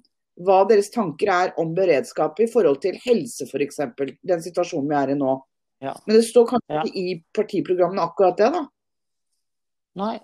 hva 0.45 0.61
deres 0.69 0.91
tanker 0.93 1.31
er 1.33 1.53
om 1.61 1.73
beredskap 1.75 2.39
i 2.45 2.49
forhold 2.51 2.83
til 2.83 2.99
helse, 3.07 3.47
f.eks. 3.49 3.81
Den 4.21 4.43
situasjonen 4.45 4.91
vi 4.91 4.99
er 4.99 5.15
i 5.15 5.19
nå. 5.19 5.37
Ja. 5.81 5.95
Men 6.07 6.19
det 6.19 6.27
står 6.29 6.49
kanskje 6.53 6.83
ikke 6.83 7.01
i 7.01 7.17
partiprogrammene 7.37 8.05
akkurat 8.05 8.39
det, 8.41 8.51
da. 8.53 8.63
Nei. 9.97 10.17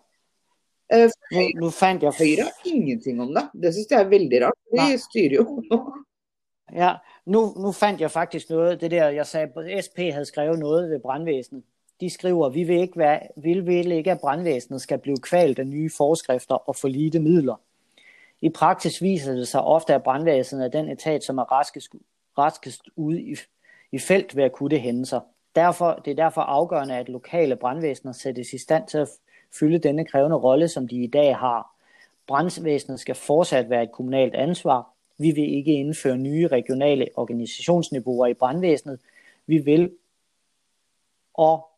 Uh, 0.92 1.08
nå, 1.32 1.44
nå 1.62 1.70
fant 1.72 2.04
jeg... 2.04 2.12
Høyre 2.18 2.48
har 2.50 2.68
ingenting 2.68 3.20
om 3.24 3.32
det. 3.32 3.46
Det 3.56 3.72
syns 3.72 3.94
jeg 3.94 4.04
er 4.04 4.10
veldig 4.12 4.40
rart. 4.44 4.58
De 4.68 4.80
Nei. 4.82 4.96
styrer 5.00 5.38
jo 5.40 5.62
nå. 5.70 5.82
Ja, 6.72 6.94
nu, 7.28 7.52
nu 7.60 7.72
fandt 7.76 8.00
jeg 8.00 8.10
faktisk 8.10 8.50
noget, 8.50 8.80
det 8.80 8.90
der, 8.90 9.10
jeg 9.12 9.26
sagde, 9.26 9.82
SP 9.86 9.98
havde 10.12 10.24
skrevet 10.24 10.58
noget 10.58 10.90
ved 10.90 11.00
brandvæsenet. 11.00 11.64
De 12.00 12.10
skriver, 12.10 12.48
vi 12.48 12.64
vil 12.64 12.80
ikke, 12.80 12.98
være, 12.98 13.20
vi 13.36 13.60
vil 13.60 13.92
ikke 13.92 14.10
at 14.12 14.20
brandvæsenet 14.20 14.80
skal 14.80 14.98
blive 14.98 15.16
kvalt 15.16 15.58
af 15.58 15.66
nye 15.66 15.90
forskrifter 15.96 16.54
og 16.54 16.76
for 16.76 16.88
lite 16.88 17.20
midler. 17.20 17.60
I 18.40 18.48
praksis 18.48 19.02
viser 19.02 19.32
det 19.32 19.48
sig 19.48 19.62
ofte, 19.62 19.94
at 19.94 20.02
brandvæsenet 20.02 20.64
er 20.64 20.68
den 20.68 20.88
etat, 20.88 21.24
som 21.24 21.38
er 21.38 21.52
raskest, 21.52 21.94
raskest 22.38 22.82
ude 22.96 23.22
i, 23.22 23.36
i 23.92 23.98
felt 23.98 24.36
ved 24.36 24.44
akutte 24.44 24.78
hændelser. 24.78 25.20
Derfor, 25.54 25.92
det 26.04 26.10
er 26.10 26.24
derfor 26.24 26.40
afgørende, 26.40 26.96
at 26.96 27.08
lokale 27.08 27.56
brandvæsener 27.56 28.12
sættes 28.12 28.52
i 28.52 28.58
stand 28.58 28.86
til 28.88 28.98
at 28.98 29.08
fylde 29.58 29.78
denne 29.78 30.04
krævende 30.04 30.36
rolle, 30.36 30.68
som 30.68 30.88
de 30.88 31.02
i 31.02 31.06
dag 31.06 31.36
har. 31.36 31.74
Brandvæsenet 32.26 33.00
skal 33.00 33.14
fortsat 33.14 33.70
være 33.70 33.82
et 33.82 33.92
kommunalt 33.92 34.34
ansvar. 34.34 34.90
Vi 35.18 35.30
vil 35.30 35.54
ikke 35.54 35.72
indføre 35.72 36.18
nye 36.18 36.46
regionale 36.46 37.08
organisationsniveauer 37.16 38.26
i 38.26 38.34
brandvæsenet. 38.34 39.00
Vi 39.46 39.58
vil 39.58 39.90
og 41.34 41.71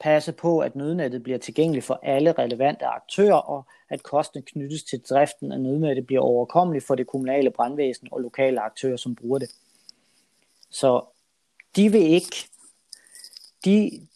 passe 0.00 0.32
på, 0.32 0.58
at 0.58 0.76
nødnettet 0.76 1.22
bliver 1.22 1.38
tilgængeligt 1.38 1.84
for 1.84 2.00
alle 2.02 2.32
relevante 2.32 2.86
aktører, 2.86 3.34
og 3.34 3.66
at 3.88 4.02
kosten 4.02 4.42
knyttes 4.42 4.82
til 4.82 5.00
driften 5.00 5.52
af 5.52 5.60
nødnettet 5.60 6.06
bliver 6.06 6.22
overkommelig 6.22 6.82
for 6.82 6.94
det 6.94 7.06
kommunale 7.06 7.50
brandvæsen 7.50 8.08
og 8.12 8.20
lokale 8.20 8.60
aktører, 8.60 8.96
som 8.96 9.14
bruger 9.14 9.38
det. 9.38 9.50
Så 10.70 11.04
de 11.76 11.92
vil 11.92 12.02
ikke, 12.02 12.48
de 13.64 14.06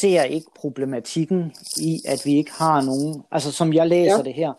ser 0.00 0.22
ikke 0.22 0.46
problematikken 0.54 1.54
i, 1.76 2.00
at 2.06 2.22
vi 2.24 2.36
ikke 2.36 2.52
har 2.52 2.80
nogen, 2.80 3.22
altså 3.30 3.52
som 3.52 3.72
jeg 3.72 3.88
læser 3.88 4.16
ja. 4.16 4.22
det 4.22 4.34
her, 4.34 4.52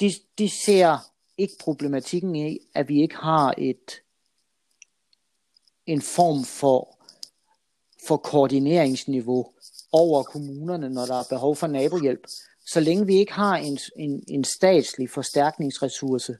de, 0.00 0.12
de 0.38 0.48
ser 0.48 0.98
ikke 1.38 1.54
problematikken 1.60 2.36
i, 2.36 2.58
at 2.74 2.88
vi 2.88 3.02
ikke 3.02 3.16
har 3.16 3.54
et 3.58 4.02
en 5.86 6.02
form 6.02 6.44
for 6.44 6.97
for 8.08 8.16
koordineringsniveau 8.16 9.46
over 9.92 10.22
kommunerne, 10.22 10.90
når 10.90 11.06
der 11.06 11.14
er 11.14 11.24
behov 11.30 11.56
for 11.56 11.66
nabohjælp. 11.66 12.26
Så 12.66 12.80
længe 12.80 13.06
vi 13.06 13.16
ikke 13.16 13.32
har 13.32 13.56
en, 13.56 13.78
en, 13.96 14.22
en 14.28 14.44
statslig 14.44 15.10
forstærkningsressource, 15.10 16.36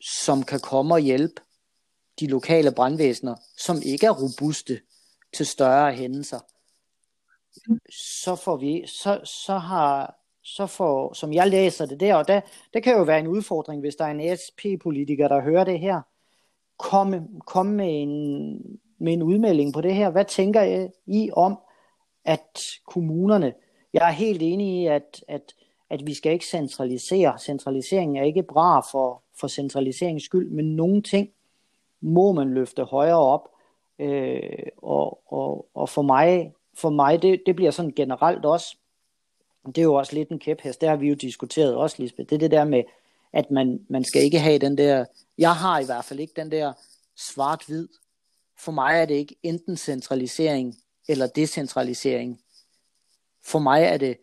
som 0.00 0.42
kan 0.42 0.60
komme 0.60 0.94
og 0.94 1.00
hjælpe 1.00 1.42
de 2.20 2.26
lokale 2.26 2.72
brandvæsener, 2.72 3.34
som 3.58 3.82
ikke 3.84 4.06
er 4.06 4.10
robuste 4.10 4.80
til 5.36 5.46
større 5.46 5.92
hændelser, 5.92 6.40
så 8.24 8.36
får 8.36 8.56
vi, 8.56 8.86
så, 8.86 9.20
så 9.24 9.58
har, 9.58 10.16
så 10.42 10.66
får, 10.66 11.12
som 11.14 11.32
jeg 11.32 11.48
læser 11.48 11.86
det 11.86 12.00
der, 12.00 12.14
og 12.14 12.28
der, 12.28 12.40
det 12.74 12.82
kan 12.82 12.96
jo 12.96 13.02
være 13.02 13.20
en 13.20 13.26
udfordring, 13.26 13.80
hvis 13.80 13.96
der 13.96 14.04
er 14.04 14.10
en 14.10 14.36
SP-politiker, 14.36 15.28
der 15.28 15.40
hører 15.40 15.64
det 15.64 15.80
her, 15.80 16.00
komme, 16.78 17.28
komme 17.46 17.72
med 17.72 18.02
en 18.02 18.60
med 19.00 19.12
en 19.12 19.22
udmelding 19.22 19.72
på 19.72 19.80
det 19.80 19.94
her. 19.94 20.10
Hvad 20.10 20.24
tænker 20.24 20.88
I 21.06 21.30
om, 21.32 21.58
at 22.24 22.58
kommunerne, 22.86 23.54
jeg 23.92 24.08
er 24.08 24.12
helt 24.12 24.42
enig 24.42 24.82
i, 24.82 24.86
at, 24.86 25.24
at, 25.28 25.54
at 25.90 26.06
vi 26.06 26.14
skal 26.14 26.32
ikke 26.32 26.46
centralisere. 26.46 27.38
Centraliseringen 27.38 28.16
er 28.16 28.22
ikke 28.22 28.42
bra 28.42 28.80
for, 28.80 29.22
for 29.40 29.48
centraliseringens 29.48 30.24
skyld, 30.24 30.50
men 30.50 30.76
nogle 30.76 31.02
ting 31.02 31.28
må 32.00 32.32
man 32.32 32.54
løfte 32.54 32.84
højere 32.84 33.18
op. 33.18 33.48
Øh, 33.98 34.66
og, 34.76 35.32
og, 35.32 35.66
og 35.74 35.88
for 35.88 36.02
mig, 36.02 36.52
for 36.74 36.90
mig 36.90 37.22
det, 37.22 37.42
det 37.46 37.56
bliver 37.56 37.70
sådan 37.70 37.92
generelt 37.96 38.44
også, 38.44 38.76
det 39.66 39.78
er 39.78 39.82
jo 39.82 39.94
også 39.94 40.14
lidt 40.14 40.28
en 40.28 40.38
kæphest, 40.38 40.80
det 40.80 40.88
har 40.88 40.96
vi 40.96 41.08
jo 41.08 41.14
diskuteret 41.14 41.76
også, 41.76 41.96
Lisbeth, 41.98 42.28
det 42.28 42.34
er 42.34 42.38
det 42.38 42.50
der 42.50 42.64
med, 42.64 42.82
at 43.32 43.50
man, 43.50 43.80
man 43.88 44.04
skal 44.04 44.22
ikke 44.22 44.38
have 44.38 44.58
den 44.58 44.78
der, 44.78 45.04
jeg 45.38 45.54
har 45.54 45.80
i 45.80 45.84
hvert 45.84 46.04
fald 46.04 46.20
ikke 46.20 46.32
den 46.36 46.50
der 46.50 46.72
svart-hvid 47.16 47.88
for 48.64 48.72
mig 48.72 49.00
er 49.00 49.04
det 49.04 49.14
ikke 49.14 49.36
enten 49.42 49.76
centralisering 49.76 50.76
eller 51.08 51.26
decentralisering. 51.26 52.40
For 53.44 53.58
mig 53.58 53.82
er 53.82 53.96
det 53.96 54.16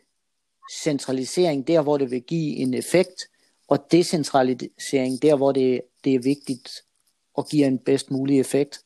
centralisering 0.83 1.67
der, 1.67 1.81
hvor 1.81 1.97
det 1.97 2.11
vil 2.11 2.21
give 2.21 2.55
en 2.55 2.73
effekt, 2.73 3.29
og 3.67 3.91
decentralisering 3.91 5.21
der, 5.21 5.35
hvor 5.35 5.51
det, 5.51 5.81
det 6.03 6.15
er 6.15 6.19
vigtigt 6.19 6.69
og 7.33 7.47
giver 7.47 7.67
en 7.67 7.79
bedst 7.79 8.11
mulig 8.11 8.39
effekt. 8.39 8.79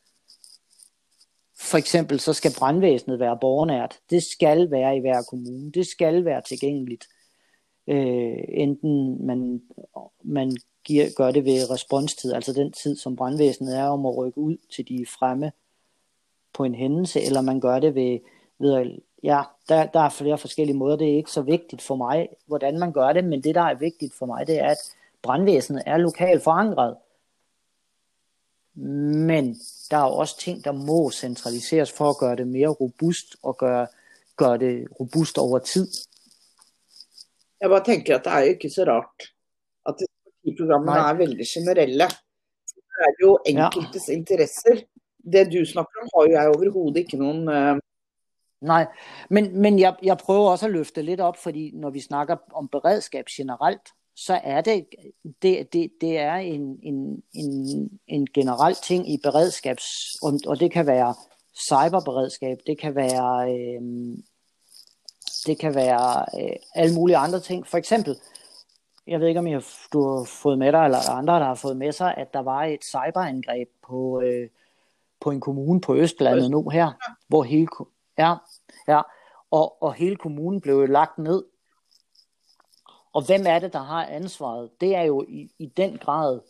For 1.60 1.78
eksempel 1.78 2.20
så 2.20 2.32
skal 2.32 2.54
brandvæsenet 2.58 3.20
være 3.20 3.38
borgernært. 3.40 3.98
Det 4.10 4.22
skal 4.22 4.70
være 4.70 4.96
i 4.96 5.00
hver 5.00 5.22
kommune. 5.22 5.72
Det 5.72 5.86
skal 5.86 6.24
være 6.24 6.42
tilgængeligt. 6.42 7.04
Øh, 7.88 8.38
enten 8.48 9.26
man, 9.26 9.62
man 10.24 10.56
giver, 10.84 11.06
gør 11.16 11.30
det 11.30 11.44
ved 11.44 11.70
responstid, 11.70 12.32
altså 12.32 12.52
den 12.52 12.72
tid, 12.72 12.96
som 12.96 13.16
brandvæsenet 13.16 13.78
er 13.78 13.84
om 13.84 14.06
at 14.06 14.16
rykke 14.16 14.38
ud 14.38 14.56
til 14.70 14.88
de 14.88 15.06
fremme 15.18 15.52
på 16.52 16.64
en 16.64 16.74
hændelse, 16.74 17.20
eller 17.20 17.40
man 17.40 17.60
gør 17.60 17.78
det 17.78 17.94
ved, 17.94 18.18
ved 18.58 18.98
ja, 19.22 19.42
der, 19.68 19.86
der 19.86 20.00
er 20.00 20.08
flere 20.08 20.38
forskellige 20.38 20.76
måder. 20.76 20.96
Det 20.96 21.12
er 21.12 21.16
ikke 21.16 21.30
så 21.30 21.42
vigtigt 21.42 21.82
for 21.82 21.96
mig, 21.96 22.28
hvordan 22.46 22.78
man 22.78 22.92
gør 22.92 23.12
det, 23.12 23.24
men 23.24 23.44
det, 23.44 23.54
der 23.54 23.62
er 23.62 23.74
vigtigt 23.74 24.14
for 24.14 24.26
mig, 24.26 24.46
det 24.46 24.58
er, 24.58 24.68
at 24.68 24.78
brandvæsenet 25.22 25.82
er 25.86 25.96
lokalt 25.96 26.42
forankret. 26.42 26.96
Men 28.74 29.60
der 29.90 29.96
er 29.96 30.02
også 30.02 30.38
ting, 30.38 30.64
der 30.64 30.72
må 30.72 31.10
centraliseres 31.10 31.92
for 31.92 32.10
at 32.10 32.18
gøre 32.18 32.36
det 32.36 32.48
mere 32.48 32.68
robust 32.68 33.36
og 33.42 33.56
gøre, 33.56 33.86
gøre 34.36 34.58
det 34.58 34.88
robust 35.00 35.38
over 35.38 35.58
tid. 35.58 35.88
Jeg 37.60 37.70
bare 37.70 37.84
tænker, 37.84 38.18
at 38.18 38.24
det 38.24 38.32
er 38.32 38.38
jo 38.38 38.44
ikke 38.44 38.70
så 38.70 38.84
rart, 38.84 39.32
at 40.42 40.50
partiprogrammene 40.50 41.08
er 41.08 41.14
veldig 41.14 41.46
generelle. 41.46 42.06
Det 42.66 43.06
er 43.08 43.14
jo 43.22 43.38
enkeltes 43.46 44.08
ja. 44.08 44.12
interesser. 44.12 44.82
Det 45.32 45.46
du 45.52 45.64
snakker 45.66 46.02
om, 46.02 46.08
har 46.14 46.26
jo 46.26 46.32
jeg 46.32 46.48
overhovedet 46.48 46.96
ikke 46.96 47.16
nogen... 47.16 47.48
Uh... 47.48 47.78
Nej, 48.60 48.86
men, 49.30 49.60
men 49.60 49.78
jeg, 49.78 49.94
jeg 50.02 50.18
prøver 50.18 50.50
også 50.50 50.66
at 50.66 50.72
løfte 50.72 51.02
lidt 51.02 51.20
op, 51.20 51.36
fordi 51.36 51.70
når 51.74 51.90
vi 51.90 52.00
snakker 52.00 52.36
om 52.54 52.68
beredskab 52.68 53.24
generelt, 53.36 53.88
så 54.16 54.40
er 54.44 54.60
det, 54.60 54.86
det, 55.42 55.72
det, 55.72 55.90
det 56.00 56.18
er 56.18 56.34
en, 56.34 56.78
en, 56.82 57.22
en, 57.34 58.00
en 58.06 58.26
generel 58.34 58.74
ting 58.74 59.12
i 59.12 59.18
beredskabs, 59.22 59.84
og, 60.22 60.32
og 60.46 60.60
det 60.60 60.72
kan 60.72 60.86
være 60.86 61.14
cyberberedskab, 61.68 62.58
det 62.66 62.78
kan 62.78 62.94
være, 62.94 63.52
øh, 63.52 63.82
det 65.46 65.58
kan 65.58 65.74
være 65.74 66.26
øh, 66.40 66.56
alle 66.74 66.94
mulige 66.94 67.16
andre 67.16 67.40
ting. 67.40 67.66
For 67.66 67.78
eksempel, 67.78 68.16
jeg 69.06 69.20
ved 69.20 69.28
ikke 69.28 69.40
om 69.40 69.46
jeg, 69.46 69.62
du 69.92 70.08
har 70.08 70.24
fået 70.24 70.58
med 70.58 70.72
dig, 70.72 70.84
eller 70.84 71.10
andre, 71.10 71.34
der 71.34 71.44
har 71.44 71.54
fået 71.54 71.76
med 71.76 71.92
sig, 71.92 72.14
at 72.16 72.34
der 72.34 72.40
var 72.40 72.64
et 72.64 72.84
cyberangreb 72.84 73.68
på, 73.82 74.20
øh, 74.20 74.48
på 75.20 75.30
en 75.30 75.40
kommune 75.40 75.80
på 75.80 75.96
Østlandet 75.96 76.50
nu 76.50 76.68
her, 76.68 76.92
hvor 77.28 77.42
hele, 77.42 77.68
ja, 78.18 78.34
ja, 78.88 79.00
og, 79.50 79.82
og 79.82 79.94
hele 79.94 80.16
kommunen 80.16 80.60
blev 80.60 80.88
lagt 80.88 81.18
ned. 81.18 81.44
Og 83.12 83.26
hvem 83.26 83.44
er 83.46 83.58
det, 83.58 83.72
der 83.72 83.82
har 83.82 84.06
ansvaret? 84.06 84.80
Det 84.80 84.96
er 84.96 85.02
jo 85.02 85.24
i, 85.28 85.50
i 85.58 85.66
den 85.66 85.98
grad 85.98 86.40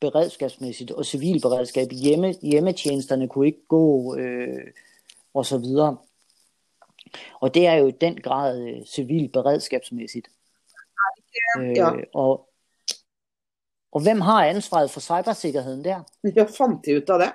beredskabsmæssigt 0.00 0.90
og 0.90 1.06
civilberedskab. 1.06 1.88
Hjemme, 1.90 2.34
hjemmetjenesterne 2.42 3.28
kunne 3.28 3.46
ikke 3.46 3.66
gå 3.68 4.16
øh, 4.16 4.66
og 5.34 5.46
så 5.46 5.58
videre. 5.58 5.96
Og 7.40 7.54
det 7.54 7.66
er 7.66 7.74
jo 7.74 7.86
i 7.86 7.90
den 7.90 8.20
grad 8.20 8.68
øh, 8.68 8.86
civil 8.86 9.28
beredskabsmæssigt. 9.28 10.28
Ja. 11.76 11.94
Øh, 11.94 12.02
og, 12.14 12.48
og 13.92 14.02
hvem 14.02 14.20
har 14.20 14.46
ansvaret 14.46 14.90
for 14.90 15.00
cybersikkerheden 15.00 15.84
der? 15.84 16.02
Ja, 16.36 16.42
fandt 16.42 16.86
de 16.86 16.96
ut 16.96 17.10
av 17.10 17.18
det? 17.18 17.32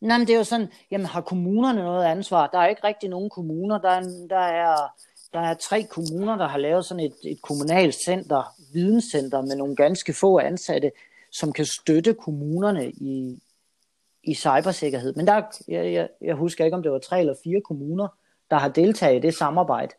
Nej, 0.00 0.18
men 0.18 0.26
det 0.26 0.32
er 0.32 0.38
jo 0.38 0.44
sådan, 0.44 0.68
jamen 0.90 1.06
har 1.06 1.20
kommunerne 1.20 1.82
noget 1.82 2.04
ansvar? 2.04 2.46
Der 2.46 2.58
er 2.58 2.66
ikke 2.66 2.84
rigtig 2.84 3.08
nogen 3.08 3.30
kommuner. 3.30 3.78
Der 3.78 3.90
er, 3.90 4.02
der 4.30 4.36
er, 4.36 4.76
der 5.32 5.40
er 5.40 5.54
tre 5.54 5.82
kommuner, 5.82 6.36
der 6.36 6.48
har 6.48 6.58
lavet 6.58 6.84
sådan 6.84 7.04
et, 7.04 7.14
et 7.24 7.42
kommunalt 7.42 7.94
center, 7.94 8.54
videnscenter 8.72 9.40
med 9.42 9.56
nogle 9.56 9.76
ganske 9.76 10.12
få 10.12 10.38
ansatte, 10.38 10.92
som 11.32 11.52
kan 11.52 11.64
støtte 11.64 12.14
kommunerne 12.14 12.90
i, 12.90 13.42
i 14.22 14.34
cybersikkerhed. 14.34 15.14
Men 15.14 15.26
der, 15.26 15.42
jeg, 15.68 15.92
jeg, 15.92 16.08
jeg 16.20 16.34
husker 16.34 16.64
ikke, 16.64 16.76
om 16.76 16.82
det 16.82 16.92
var 16.92 16.98
tre 16.98 17.20
eller 17.20 17.34
fire 17.44 17.60
kommuner, 17.60 18.08
der 18.50 18.56
har 18.56 18.68
deltaget 18.68 19.16
i 19.16 19.26
det 19.26 19.34
samarbejde. 19.34 19.94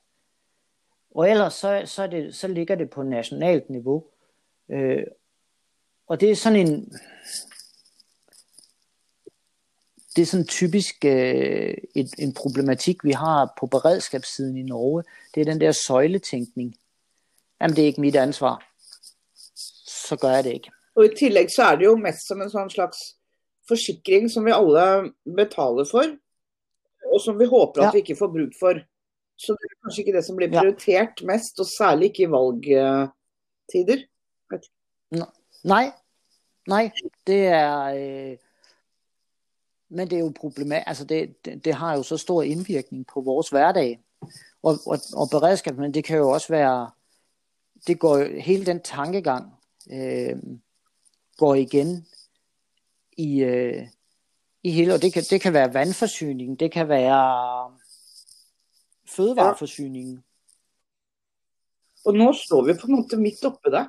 Og 1.16 1.30
ellers 1.30 1.54
så, 1.54 1.82
så, 1.86 2.08
det, 2.08 2.36
så 2.36 2.48
ligger 2.48 2.76
det 2.76 2.90
på 2.90 3.04
nationalt 3.04 3.70
niveau. 3.70 4.04
Øh, 4.72 5.04
og 6.08 6.22
det 6.22 6.32
er 6.32 6.36
sådan 6.36 6.60
en, 6.60 6.94
det 10.16 10.22
er 10.22 10.26
sådan 10.26 10.48
typisk 10.48 11.06
øh, 11.06 11.74
et, 11.96 12.10
en 12.20 12.34
problematik, 12.34 13.04
vi 13.04 13.12
har 13.12 13.54
på 13.60 13.68
beredskabssiden 13.68 14.58
i 14.58 14.64
Norge. 14.64 15.04
Det 15.36 15.42
er 15.42 15.46
den 15.46 15.62
der 15.62 15.72
søjletænkning. 15.72 16.76
Jamen, 17.62 17.76
det 17.76 17.82
er 17.82 17.86
ikke 17.86 18.02
mit 18.02 18.16
ansvar. 18.16 18.70
Så 20.08 20.16
gør 20.16 20.30
jeg 20.30 20.44
det 20.44 20.54
ikke. 20.54 20.72
Og 20.96 21.06
i 21.06 21.16
tillegg 21.18 21.50
så 21.56 21.64
er 21.64 21.76
det 21.76 21.86
jo 21.86 21.96
mest 21.98 22.28
som 22.28 22.42
en 22.42 22.52
sånn 22.54 22.70
slags 22.70 23.00
forsikring 23.68 24.28
som 24.32 24.46
vi 24.46 24.52
alle 24.54 25.14
betaler 25.38 25.88
for, 25.90 26.06
og 27.14 27.22
som 27.24 27.40
vi 27.40 27.46
håper 27.50 27.82
at 27.82 27.86
Ja. 27.86 27.92
vi 27.92 27.98
ikke 28.04 28.16
får 28.20 28.28
bruk 28.28 28.54
for. 28.60 28.82
Så 29.38 29.52
det 29.52 29.70
er 29.72 29.82
kanskje 29.84 30.02
ikke 30.04 30.18
det 30.18 30.26
som 30.26 30.36
blir 30.36 30.50
Ja. 30.52 30.60
prioritert 30.62 31.24
mest, 31.24 31.60
og 31.60 31.66
særlig 31.66 32.06
ikke 32.06 32.24
i 32.24 32.32
valgtider. 32.32 34.06
Nej, 35.64 35.92
nej, 36.68 36.92
det 37.28 37.48
er... 37.48 37.84
Øh, 37.84 38.38
men 39.90 40.10
det 40.10 40.16
er 40.16 40.20
jo 40.20 40.34
problematisk. 40.36 40.88
Altså 40.88 41.06
det, 41.06 41.46
det, 41.46 41.66
det 41.66 41.74
har 41.74 41.98
jo 41.98 42.04
så 42.04 42.18
stor 42.18 42.44
indvirkning 42.44 43.08
på 43.14 43.22
vores 43.22 43.50
hverdag. 43.50 44.00
Og, 44.64 44.80
og, 44.86 45.00
og 45.14 45.30
beredskab, 45.32 45.78
men 45.78 45.94
det 45.94 46.04
kan 46.04 46.18
jo 46.18 46.30
også 46.30 46.48
være... 46.54 46.92
Det 47.88 48.00
går 48.00 48.18
jo, 48.18 48.40
hele 48.40 48.66
den 48.66 48.82
tankegang 48.82 49.54
øh, 49.92 50.38
går 51.38 51.56
igen 51.56 52.08
i, 53.18 53.44
øh, 53.44 53.88
i 54.64 54.72
hele... 54.72 54.94
Og 54.94 55.02
det 55.02 55.14
kan, 55.14 55.24
det 55.30 55.42
kan 55.42 55.54
være 55.54 55.74
vandforsyning, 55.74 56.60
det 56.60 56.72
kan 56.72 56.90
være 56.90 57.73
fødevareforsyningen. 59.14 60.18
Og 62.04 62.20
nå 62.20 62.30
står 62.36 62.68
vi 62.68 62.78
på 62.80 62.90
en 62.90 62.98
måte 62.98 63.20
midt 63.20 63.44
oppe 63.48 63.72
det. 63.74 63.86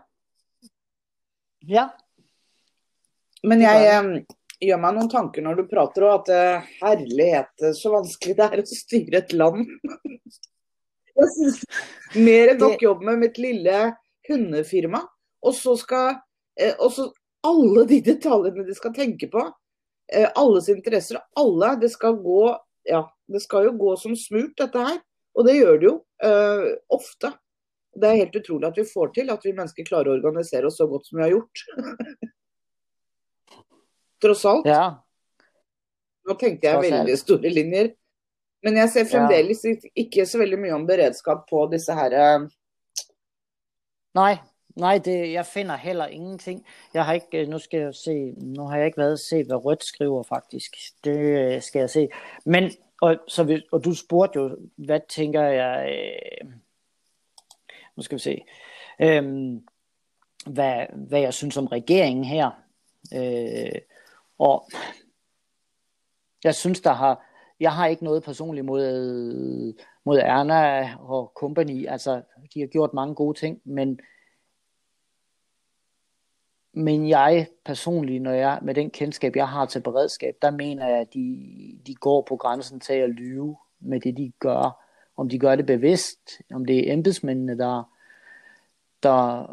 Ja, 1.64 1.88
Men 3.44 3.62
jeg 3.64 3.88
eh, 3.88 4.08
gjør 4.68 4.80
meg 4.80 4.96
noen 4.96 5.10
tanker 5.12 5.44
når 5.44 5.58
du 5.58 5.68
prater, 5.68 6.06
og 6.06 6.22
at 6.22 6.30
eh, 6.32 6.68
herlighet, 6.82 7.66
så 7.76 7.92
vanskelig 7.96 8.36
det 8.38 8.46
er 8.46 8.62
å 8.62 8.66
styre 8.68 9.20
et 9.22 9.34
land. 9.36 9.64
Jeg 11.14 11.30
synes 11.30 11.58
mer 12.18 12.50
enn 12.50 12.58
nok 12.58 12.80
jobb 12.82 13.04
med 13.06 13.20
mitt 13.20 13.36
lille 13.38 13.82
hundefirma. 14.26 15.04
Og 15.44 15.54
så 15.54 15.76
skal 15.78 16.16
eh, 16.58 16.74
og 16.74 16.90
så 16.94 17.06
alle 17.44 17.84
de 17.86 18.00
detaljene 18.02 18.64
de 18.66 18.74
skal 18.74 18.94
tenke 18.96 19.28
på. 19.30 19.44
Eh, 20.12 20.26
alles 20.40 20.68
interesser. 20.72 21.20
Alle. 21.38 21.74
Det 21.80 21.92
skal 21.94 22.18
gå 22.22 22.56
Ja, 22.84 23.06
det 23.30 23.40
skal 23.40 23.70
jo 23.70 23.76
gå 23.80 23.94
som 23.96 24.16
smurt, 24.18 24.56
dette 24.60 24.80
her. 24.80 24.98
Og 25.34 25.48
det 25.48 25.56
gjør 25.58 25.80
det 25.80 25.88
jo. 25.88 25.96
eh, 26.24 26.68
ofte. 26.94 27.32
Det 27.94 28.08
er 28.10 28.20
helt 28.24 28.36
utrolig 28.36 28.68
at 28.68 28.78
vi 28.78 28.86
får 28.90 29.12
til 29.14 29.30
at 29.30 29.44
vi 29.46 29.52
mennesker 29.54 29.86
klarer 29.86 30.10
å 30.10 30.16
organisere 30.18 30.66
oss 30.66 30.78
så 30.80 30.86
godt 30.90 31.06
som 31.06 31.18
vi 31.18 31.26
har 31.26 31.34
gjort. 31.34 31.64
Tross 34.22 34.44
alt. 34.50 34.70
ja. 34.70 34.84
Nå 36.24 36.34
tenkte 36.40 36.70
jeg 36.70 36.80
veldig 36.86 37.18
store 37.20 37.50
linjer. 37.52 37.92
Men 38.64 38.78
jeg 38.80 38.90
ser 38.94 39.08
fremdeles 39.10 39.60
ikke 39.92 40.24
så 40.24 40.40
veldig 40.40 40.58
mye 40.62 40.76
om 40.78 40.86
beredskap 40.88 41.44
på 41.50 41.66
disse 41.72 41.92
her 41.92 42.14
eh, 42.16 42.46
Nej, 44.14 44.38
nej, 44.78 44.98
det, 45.04 45.16
jeg 45.32 45.46
finder 45.46 45.76
heller 45.76 46.06
ingenting. 46.06 46.62
Jeg 46.94 47.04
har 47.04 47.18
ikke, 47.18 47.42
øh, 47.42 47.48
nu 47.48 47.58
skal 47.58 47.80
jeg 47.80 47.94
se, 47.94 48.14
nu 48.38 48.62
har 48.62 48.76
jeg 48.76 48.86
ikke 48.86 48.98
været 48.98 49.20
se, 49.20 49.44
hvad 49.44 49.64
Rødt 49.64 49.84
skriver 49.84 50.22
faktisk. 50.22 50.76
Det 51.04 51.18
øh, 51.18 51.62
skal 51.62 51.80
jeg 51.80 51.90
se. 51.90 52.08
Men, 52.46 52.70
og, 53.04 53.16
så, 53.28 53.44
vi- 53.44 53.66
og 53.72 53.84
du 53.84 53.94
spurgte 53.94 54.38
jo, 54.38 54.56
hvad 54.76 55.00
tænker 55.08 55.42
jeg, 55.42 55.88
øh, 55.92 56.50
nu 57.96 58.02
skal 58.02 58.16
vi 58.16 58.20
se, 58.22 58.44
øh, 59.02 59.52
hvad, 60.46 60.86
hvad 61.08 61.20
jeg 61.20 61.34
synes 61.34 61.56
om 61.56 61.66
regeringen 61.66 62.24
her. 62.24 62.50
Øh, 63.14 63.80
og 64.38 64.68
jeg 66.44 66.54
synes, 66.54 66.80
der 66.80 66.92
har, 66.92 67.26
jeg 67.60 67.72
har 67.72 67.86
ikke 67.86 68.04
noget 68.04 68.22
personligt 68.22 68.66
mod, 68.66 69.74
mod 70.04 70.18
Erna 70.18 70.94
og 71.00 71.32
company. 71.36 71.86
Altså, 71.88 72.22
de 72.54 72.60
har 72.60 72.66
gjort 72.66 72.94
mange 72.94 73.14
gode 73.14 73.38
ting, 73.38 73.60
men 73.64 74.00
men 76.76 77.08
jeg 77.08 77.48
personligt, 77.64 78.22
når 78.22 78.32
jeg 78.32 78.58
med 78.62 78.74
den 78.74 78.90
kendskab, 78.90 79.36
jeg 79.36 79.48
har 79.48 79.66
til 79.66 79.80
beredskab, 79.80 80.36
der 80.42 80.50
mener 80.50 80.88
jeg, 80.88 80.98
at 80.98 81.14
de, 81.14 81.78
de 81.86 81.94
går 81.94 82.22
på 82.22 82.36
grænsen 82.36 82.80
til 82.80 82.92
at 82.92 83.10
lyve 83.10 83.56
med 83.80 84.00
det, 84.00 84.16
de 84.16 84.32
gør. 84.38 84.80
Om 85.16 85.28
de 85.28 85.38
gør 85.38 85.56
det 85.56 85.66
bevidst, 85.66 86.40
om 86.54 86.64
det 86.64 86.88
er 86.88 86.92
embedsmændene, 86.92 87.58
der, 87.58 87.94
der, 89.02 89.46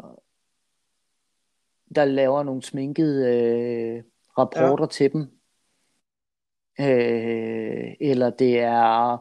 der 1.94 2.04
laver 2.04 2.42
nogle 2.42 2.62
sminkede 2.62 3.36
øh, 3.36 4.02
rapporter 4.38 4.84
ja. 4.84 4.88
til 4.88 5.12
dem, 5.12 5.20
øh, 6.80 7.94
eller 8.00 8.30
det 8.30 8.60
er 8.60 9.18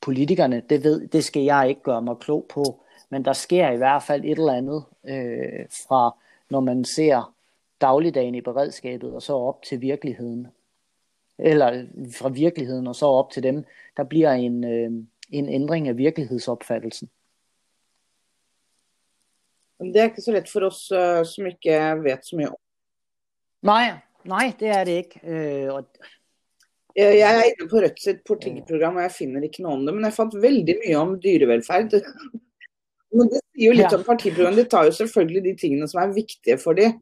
politikerne, 0.00 0.62
det, 0.70 0.84
ved, 0.84 1.08
det 1.08 1.24
skal 1.24 1.42
jeg 1.42 1.68
ikke 1.68 1.82
gøre 1.82 2.02
mig 2.02 2.16
klog 2.18 2.46
på, 2.48 2.84
men 3.10 3.24
der 3.24 3.32
sker 3.32 3.70
i 3.70 3.76
hvert 3.76 4.02
fald 4.02 4.24
et 4.24 4.38
eller 4.38 4.52
andet 4.52 4.84
øh, 5.04 5.66
fra, 5.88 6.16
når 6.50 6.60
man 6.60 6.84
ser 6.84 7.34
dagligdagen 7.80 8.34
i 8.34 8.40
beredskabet, 8.40 9.14
og 9.14 9.22
så 9.22 9.32
op 9.32 9.62
til 9.62 9.80
virkeligheden. 9.80 10.48
Eller 11.38 11.86
fra 12.18 12.28
virkeligheden, 12.28 12.86
og 12.86 12.96
så 12.96 13.06
op 13.06 13.30
til 13.30 13.42
dem. 13.42 13.64
Der 13.96 14.04
bliver 14.04 14.32
en, 14.32 14.64
øh, 14.64 14.90
en 15.30 15.48
ændring 15.48 15.88
af 15.88 15.96
virkelighedsopfattelsen. 15.96 17.10
Det 19.78 19.96
er 19.96 20.04
ikke 20.04 20.22
så 20.22 20.32
lett 20.34 20.50
for 20.50 20.66
oss 20.66 20.90
eh, 20.90 21.22
som 21.22 21.46
ikke 21.46 21.76
vet 22.02 22.26
så 22.26 22.36
mye 22.36 22.48
om 22.48 22.56
Nej, 23.62 23.92
nej, 24.24 24.52
det 24.60 24.68
er 24.68 24.84
det 24.84 24.92
ikke. 24.92 25.20
Øh, 25.22 25.74
og, 25.74 25.84
Jeg 26.96 27.30
er 27.38 27.44
inne 27.46 27.68
på 27.70 27.76
Rødt 27.76 28.00
sitt 28.02 28.24
partiprogram, 28.26 28.96
og 28.96 29.02
jeg 29.02 29.12
finner 29.14 29.42
ikke 29.46 29.62
noe 29.62 29.76
om 29.76 29.84
det. 29.86 29.94
Men 29.94 30.04
jeg 30.04 30.16
fant 30.16 30.34
veldig 30.42 30.74
mye 30.80 30.96
om 30.98 31.14
dyrevelferd. 31.22 31.94
Men 33.12 33.28
det 33.32 33.40
sier 33.54 33.66
jo 33.66 33.72
litt 33.72 33.92
Ja. 33.92 33.96
om 33.98 34.04
partiprogrammet. 34.04 34.64
De 34.64 34.70
tar 34.70 34.84
jo 34.84 34.92
selvfølgelig 34.92 35.42
de 35.44 35.56
tingene 35.60 35.88
som 35.88 36.02
er 36.02 36.12
viktige 36.14 36.58
for 36.58 36.72
dem. 36.72 36.92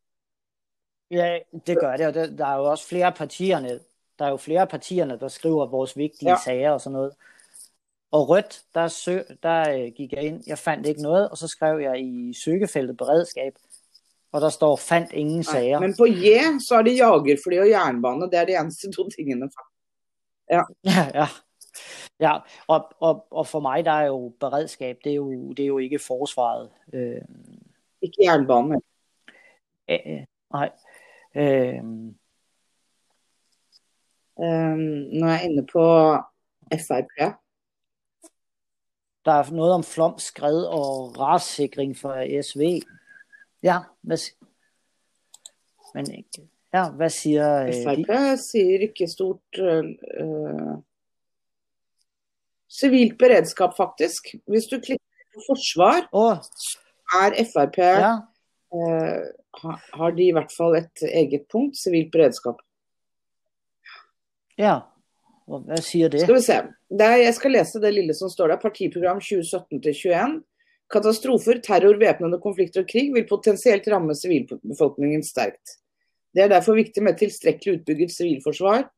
ja, 1.10 1.38
det 1.66 1.78
gør 1.80 1.96
det, 1.96 2.06
og 2.06 2.14
der, 2.14 2.26
der 2.36 2.46
er 2.46 2.56
jo 2.56 2.64
også 2.64 2.86
flere 2.88 3.12
partierne, 3.12 3.80
der 4.18 4.24
er 4.24 4.30
jo 4.30 4.36
flere 4.36 4.66
partierne, 4.66 5.18
der 5.20 5.28
skriver 5.28 5.66
vores 5.66 5.96
vigtige 5.96 6.30
Ja. 6.30 6.36
sager 6.44 6.70
og 6.70 6.80
sådan 6.80 6.92
noget. 6.92 7.12
Og 8.10 8.28
rødt, 8.28 8.62
der, 8.74 8.88
sø, 8.88 9.18
der 9.42 9.70
øh, 9.78 9.92
gik 9.96 10.12
jeg 10.12 10.22
ind, 10.22 10.42
jeg 10.46 10.58
fandt 10.58 10.86
ikke 10.86 11.02
noget, 11.02 11.30
og 11.30 11.38
så 11.38 11.48
skrev 11.48 11.78
jeg 11.78 12.00
i 12.00 12.34
søgefeltet 12.44 12.96
beredskab, 12.96 13.52
og 14.32 14.40
der 14.40 14.48
står, 14.48 14.76
fandt 14.76 15.12
ingen 15.12 15.44
sager. 15.44 15.80
Men 15.80 15.94
på 15.98 16.04
J 16.06 16.24
så 16.68 16.74
er 16.78 16.82
det 16.82 16.96
jagerfly 16.96 17.58
og 17.58 17.68
jernbane. 17.68 18.30
Det 18.30 18.34
er 18.34 18.44
de 18.44 18.56
eneste 18.60 18.92
to 18.92 19.08
tingene. 19.10 19.50
Ja, 20.50 20.62
ja. 20.84 21.10
Ja, 21.14 21.26
og, 22.66 22.88
og, 23.00 23.26
og 23.30 23.46
for 23.46 23.60
mig, 23.60 23.84
der 23.84 23.90
er 23.90 24.06
jo 24.06 24.32
beredskab, 24.40 24.98
det 25.04 25.12
er 25.12 25.16
jo, 25.16 25.52
det 25.52 25.62
er 25.62 25.66
jo 25.66 25.78
ikke 25.78 25.98
forsvaret. 25.98 26.70
Øh, 26.92 27.22
Ikke 28.02 28.16
jernbane. 28.24 28.80
øh, 29.90 30.24
nej. 30.52 30.70
Øh, 31.34 31.82
Um, 34.38 34.78
nå 35.12 35.26
er 35.26 35.30
jeg 35.30 35.44
inne 35.44 35.66
på 35.72 35.82
Frp. 36.72 37.36
der 39.24 39.32
er 39.32 39.50
noget 39.50 39.72
om 39.72 39.82
flom, 39.84 40.18
skred 40.18 40.64
og 40.64 41.18
rassikring 41.20 41.96
for 41.96 42.42
SV. 42.42 42.80
Ja, 43.62 43.78
hvad, 44.00 44.18
men 45.94 46.10
ikke. 46.10 46.48
Ja, 46.74 46.90
hvad 46.90 47.10
siger 47.10 47.62
øh, 47.62 47.72
Frp 47.72 48.08
de? 48.08 48.36
sier 48.38 48.80
ikke 48.80 49.08
stort 49.08 49.58
uh, 49.60 49.84
Sivilt 52.80 53.18
beredskap, 53.18 53.76
faktisk. 53.76 54.34
Hvis 54.50 54.66
du 54.70 54.76
klikker 54.80 55.04
på 55.34 55.44
forsvar, 55.48 56.08
Åh, 56.12 56.38
er 57.22 57.36
Frp 57.52 57.78
ja, 57.78 58.12
eh, 58.76 59.22
ha- 59.62 59.80
har 59.98 60.10
de 60.16 60.26
i 60.26 60.32
hvert 60.36 60.52
fall 60.56 60.76
et 60.82 61.06
eget 61.08 61.46
punkt, 61.52 61.76
sivilt 61.78 62.12
beredskap. 62.12 62.60
ja. 64.58 64.80
Hvad 65.46 65.78
siger 65.78 66.08
det? 66.10 66.20
Skal 66.24 66.34
vi 66.34 66.40
se. 66.42 66.54
Det 66.90 67.06
er, 67.06 67.16
jeg 67.22 67.34
skal 67.34 67.52
lese 67.54 67.78
det 67.80 67.92
lille 67.94 68.14
som 68.18 68.30
står 68.30 68.48
der. 68.50 68.56
Partiprogram 68.58 69.20
2017-21. 69.22 70.40
Katastrofer, 70.90 71.60
terror, 71.62 71.94
væpnede 72.00 72.40
konflikter 72.42 72.82
og 72.82 72.88
krig 72.90 73.12
vil 73.14 73.28
potensielt 73.28 73.86
ramme 73.92 74.14
sivilbefolkningen 74.18 75.22
sterkt. 75.22 75.76
Det 76.34 76.42
er 76.42 76.48
derfor 76.50 76.74
viktig 76.74 77.02
med 77.02 77.14
tilstrekkelig 77.18 77.76
utbygget 77.78 78.10
sivilforsvar. 78.16 78.88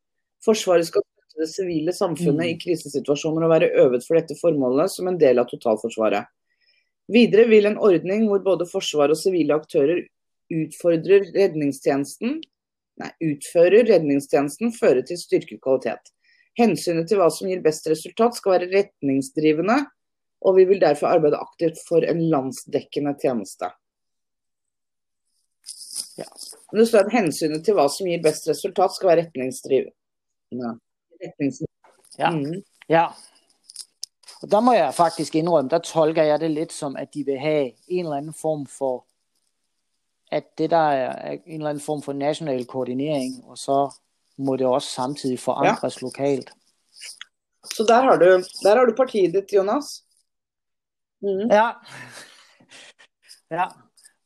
Forsvaret 0.44 0.86
skal 0.88 1.04
støtte 1.28 1.44
det 1.44 1.48
sivile 1.52 1.92
samfunnet 1.92 2.46
Mm. 2.46 2.50
i 2.50 2.58
krisesituasjoner 2.58 3.44
og 3.44 3.50
være 3.50 3.72
øvet 3.76 4.06
for 4.06 4.14
dette 4.16 4.34
formålet 4.40 4.90
som 4.90 5.08
en 5.08 5.18
del 5.18 5.38
av 5.38 5.46
totalforsvaret. 5.48 6.26
Videre 7.08 7.48
vil 7.48 7.66
en 7.66 7.78
ordning 7.78 8.28
hvor 8.28 8.42
både 8.42 8.66
forsvar 8.66 9.10
og 9.10 9.16
sivile 9.16 9.54
aktører 9.54 10.06
utfordrer 10.50 11.32
redningstjenesten, 11.34 12.42
nei, 12.98 13.10
utfører 13.20 13.86
redningstjenesten 13.86 14.72
føre 14.72 15.02
til 15.02 15.16
styrket 15.16 15.60
kvalitet. 15.60 16.12
Hensynet 16.56 17.08
til 17.08 17.18
hva 17.18 17.30
som 17.30 17.48
gir 17.48 17.60
best 17.62 17.86
resultat 17.86 18.34
skal 18.34 18.58
være 18.58 18.70
retningsdrivende, 18.72 19.86
og 20.42 20.56
vi 20.56 20.64
vil 20.64 20.80
derfor 20.80 21.08
arbeide 21.08 21.38
aktivt 21.38 21.78
for 21.86 22.02
en 22.02 22.20
landsdekkende 22.30 23.14
tjeneste. 23.20 23.70
Ja. 26.18 26.26
Det 26.72 26.86
står 26.88 27.06
at 27.06 27.12
hensynet 27.12 27.64
til 27.64 27.74
hva 27.74 27.88
som 27.88 28.06
gir 28.06 28.20
best 28.22 28.48
resultat 28.48 28.94
skal 28.94 29.08
være 29.08 29.22
retningsdrivende. 29.28 30.78
Ja. 32.18 32.30
Mm. 32.30 32.62
Ja. 32.88 33.06
Og 34.42 34.50
der 34.50 34.60
må 34.60 34.72
jeg 34.72 34.94
faktisk 34.94 35.34
indrømme, 35.34 35.70
der 35.70 35.78
tolker 35.78 36.22
jeg 36.22 36.40
det 36.40 36.50
lidt 36.50 36.72
som, 36.72 36.96
at 36.96 37.14
de 37.14 37.24
vil 37.24 37.38
have 37.38 37.72
en 37.88 38.04
eller 38.04 38.16
anden 38.16 38.34
form 38.34 38.66
for, 38.66 39.06
at 40.32 40.58
det 40.58 40.70
der 40.70 40.90
er 40.90 41.30
en 41.46 41.54
eller 41.54 41.70
anden 41.70 41.84
form 41.84 42.02
for 42.02 42.12
national 42.12 42.66
koordinering, 42.66 43.44
og 43.44 43.58
så 43.58 43.94
må 44.36 44.56
det 44.56 44.66
også 44.66 44.88
samtidig 44.88 45.38
forankres 45.40 46.02
ja. 46.02 46.06
lokalt. 46.06 46.50
Så 47.64 47.84
der 47.88 48.02
har, 48.02 48.16
du, 48.16 48.24
der 48.62 48.78
har 48.78 48.84
du 48.84 48.94
partiet 48.96 49.34
ditt, 49.34 49.52
Jonas. 49.52 50.04
Mm. 51.20 51.50
Ja. 51.50 51.70
ja, 53.58 53.64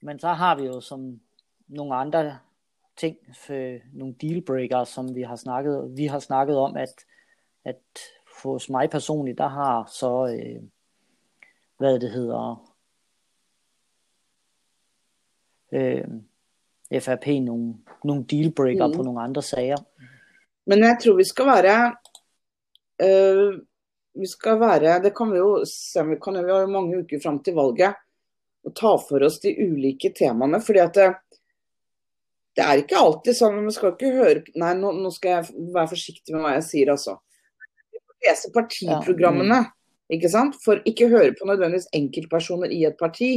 men 0.03 0.19
så 0.19 0.29
har 0.29 0.57
vi 0.57 0.63
jo 0.63 0.81
som 0.81 1.21
nogle 1.69 1.95
andre 1.95 2.39
ting, 3.03 3.17
for 3.35 3.79
nogle 3.99 4.15
dealbreakere, 4.21 4.87
som 4.87 5.15
vi 5.15 5.23
har 5.23 5.37
snakket, 5.37 5.93
vi 5.97 6.07
har 6.07 6.19
snakket 6.19 6.57
om, 6.57 6.77
at, 6.77 6.95
at 7.65 7.83
hos 8.43 8.71
mig 8.71 8.91
personligt, 8.91 9.39
der 9.39 9.49
har 9.49 9.91
så, 9.91 10.27
øh, 10.27 10.63
hvad 11.79 12.01
det 12.01 12.11
hedder, 12.11 12.73
øh, 15.73 16.05
FRP 17.01 17.27
nogle, 17.27 17.75
nogle 18.05 18.25
dealbreakere 18.25 18.89
mm. 18.89 18.95
på 18.97 19.03
nogle 19.03 19.21
andre 19.21 19.43
sager. 19.43 19.77
Men 20.67 20.79
jeg 20.79 20.97
tror 21.03 21.17
vi 21.17 21.25
skal 21.25 21.47
være 21.47 21.97
øh, 23.03 23.61
Vi 24.15 24.27
skal 24.27 24.61
være 24.61 25.03
Det 25.03 25.17
kan 25.17 25.33
vi 25.33 25.39
jo 25.39 25.65
se 25.65 26.05
vi 26.05 26.17
kan, 26.25 26.45
vi 26.45 26.51
har 26.53 26.61
jo 26.61 26.67
mange 26.67 26.99
uker 26.99 27.21
fram 27.23 27.43
til 27.43 27.55
valget. 27.55 27.95
Og 28.65 28.75
ta 28.77 28.87
for 28.87 29.25
oss 29.25 29.41
de 29.41 29.55
ulike 29.59 30.13
temaene. 30.19 30.61
fordi 30.61 30.79
at 30.79 30.95
det, 30.95 31.15
det 32.57 32.65
er 32.65 32.83
ikke 32.83 33.01
alltid 33.01 33.37
sånn 33.37 33.61
Man 33.63 33.75
skal 33.75 33.95
ikke 33.95 34.13
høre 34.13 34.43
Nei, 34.61 34.73
nå, 34.79 34.93
nå 35.01 35.13
skal 35.15 35.39
jeg 35.39 35.69
være 35.73 35.93
forsiktig 35.95 36.35
med 36.35 36.45
hva 36.45 36.57
jeg 36.59 36.67
sier, 36.69 36.93
altså. 36.93 37.17
Lese 38.23 38.53
partiprogrammene, 38.55 39.63
ja. 39.65 39.71
mm. 39.71 40.17
ikke 40.19 40.31
sant? 40.31 40.59
For 40.63 40.83
ikke 40.89 41.11
høre 41.11 41.33
på 41.39 41.49
nødvendigvis 41.49 41.89
enkeltpersoner 41.97 42.71
i 42.75 42.85
et 42.87 42.99
parti. 43.01 43.33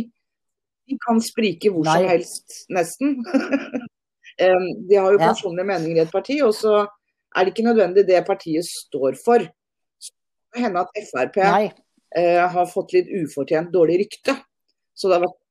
De 0.85 0.97
kan 1.01 1.21
sprike 1.23 1.71
hvor 1.73 1.87
Nei. 1.87 1.95
som 1.95 2.11
helst, 2.11 2.57
nesten. 2.69 3.15
de 4.89 4.99
har 4.99 5.15
jo 5.15 5.17
ja. 5.17 5.31
personlige 5.31 5.69
meninger 5.71 5.97
i 5.97 6.03
et 6.03 6.13
parti, 6.13 6.37
og 6.45 6.53
så 6.53 6.83
er 6.85 7.45
det 7.47 7.55
ikke 7.55 7.65
nødvendig 7.65 8.05
det 8.07 8.21
partiet 8.27 8.67
står 8.69 9.17
for. 9.23 9.47
Så 9.97 10.13
det 10.13 10.59
kan 10.59 10.67
hende 10.67 10.85
at 10.85 11.01
Frp 11.09 11.41
eh, 11.41 12.43
har 12.53 12.69
fått 12.71 12.93
litt 12.93 13.09
ufortjent 13.23 13.73
dårlig 13.73 14.03
rykte. 14.05 14.37
Så 14.95 15.09
det 15.09 15.17
har 15.17 15.25
vært 15.25 15.41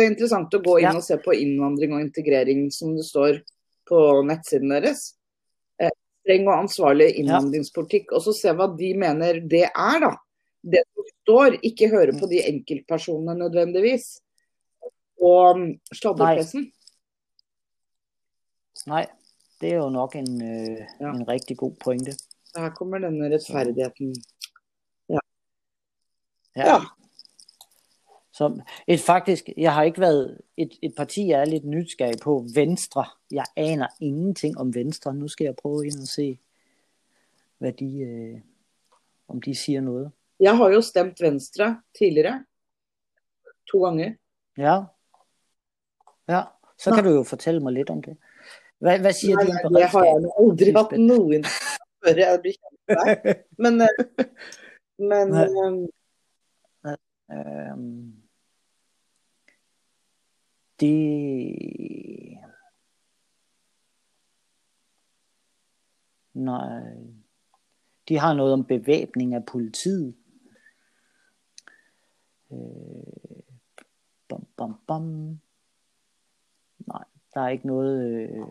interessant 0.00 0.54
å 0.54 0.62
gå 0.64 0.78
inn 0.80 0.88
ja. 0.90 0.96
og 0.98 1.04
se 1.04 1.18
på 1.22 1.34
innvandring 1.36 1.94
og 1.96 2.04
integrering, 2.04 2.66
som 2.74 2.94
det 2.96 3.04
står 3.06 3.42
på 3.88 4.00
nettsiden 4.28 4.72
deres. 4.72 5.12
Eh, 5.80 5.92
streng 6.22 6.46
og 6.48 6.56
ansvarlig 6.56 7.12
innvandringspolitikk. 7.22 8.12
Og 8.16 8.24
så 8.26 8.34
se 8.36 8.54
hva 8.56 8.68
de 8.76 8.92
mener 8.98 9.42
det 9.48 9.66
er, 9.68 9.98
da. 10.04 10.12
Det 10.62 10.84
som 10.86 11.08
står. 11.10 11.58
Ikke 11.66 11.90
høre 11.92 12.14
på 12.18 12.28
de 12.30 12.42
enkeltpersonene 12.46 13.36
nødvendigvis. 13.40 14.14
Og 15.22 15.66
sladrepressen. 15.94 16.70
Nei. 18.90 19.06
Det 19.62 19.70
er 19.70 19.78
jo 19.78 19.90
nok 19.94 20.16
en, 20.18 20.30
øh, 20.42 20.78
ja. 20.98 21.12
en 21.12 21.22
rigtig 21.28 21.56
god 21.60 21.76
pointe. 21.78 22.16
Her 22.56 22.72
kommer 22.74 22.98
denne 22.98 23.28
rettferdigheten. 23.30 24.10
Ja. 25.08 25.22
ja. 26.56 26.66
ja. 26.66 26.80
Så 28.42 28.62
et 28.86 29.00
faktisk, 29.00 29.48
jeg 29.56 29.74
har 29.74 29.82
ikke 29.82 30.00
været, 30.00 30.38
et, 30.56 30.72
et 30.82 30.94
parti 30.96 31.28
jeg 31.28 31.40
er 31.40 31.44
lidt 31.44 31.64
nysgerrig 31.64 32.18
på, 32.22 32.46
Venstre. 32.54 33.04
Jeg 33.30 33.44
aner 33.56 33.86
ingenting 34.00 34.58
om 34.58 34.74
Venstre. 34.74 35.14
Nu 35.14 35.28
skal 35.28 35.44
jeg 35.44 35.54
prøve 35.56 35.86
ind 35.86 36.00
og 36.00 36.08
se, 36.08 36.38
hvad 37.58 37.72
de, 37.72 37.98
øh, 38.00 38.40
om 39.28 39.42
de 39.42 39.54
siger 39.54 39.80
noget. 39.80 40.10
Jeg 40.40 40.56
har 40.56 40.68
jo 40.68 40.80
stemt 40.80 41.20
Venstre 41.20 41.80
tidligere. 41.98 42.44
To 43.70 43.84
gange. 43.84 44.18
Ja. 44.58 44.82
Ja, 46.28 46.42
så 46.78 46.90
Nå. 46.90 46.96
kan 46.96 47.04
du 47.04 47.10
jo 47.10 47.22
fortælle 47.22 47.60
mig 47.60 47.72
lidt 47.72 47.90
om 47.90 48.02
det. 48.02 48.16
Hva, 48.78 48.96
hva 48.98 49.12
sier 49.14 49.36
nei, 49.38 49.46
din 49.46 49.58
beredskap? 49.62 49.78
Det 49.78 49.90
har 49.90 50.04
jeg 50.04 50.14
aldri 50.42 50.72
hatt 50.74 50.94
noen 50.98 51.44
før 52.02 52.18
jeg 52.18 52.40
blir 52.42 52.56
kjent 52.58 52.78
med 52.86 52.98
deg. 52.98 53.42
Men, 53.62 53.74
men 54.98 55.28
um, 57.30 58.21
de 60.82 62.38
Nej. 66.34 66.96
De 68.08 68.18
har 68.18 68.34
noget 68.34 68.52
om 68.52 68.64
bevæbning 68.64 69.34
af 69.34 69.46
politiet. 69.46 70.14
Øh, 72.52 72.58
bam, 74.28 74.46
bam, 74.56 74.74
bam. 74.86 75.40
Nej, 76.86 77.04
der 77.34 77.40
er 77.40 77.48
ikke 77.48 77.66
noget... 77.66 78.20
Øh, 78.20 78.46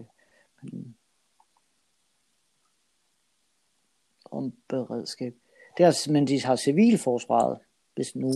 om 4.25 4.53
beredskab. 4.67 5.35
Det 5.77 5.83
er, 5.83 5.87
altså, 5.87 6.11
men 6.11 6.27
de 6.27 6.41
har 6.41 6.55
civilforsvaret, 6.55 7.59
hvis 7.95 8.15
nu 8.15 8.31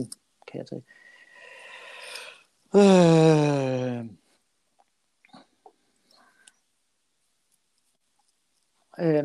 kan 0.47 0.57
jeg 0.57 0.67
tage. 0.67 0.83
Øh, 2.75 4.05
øh, 8.99 9.23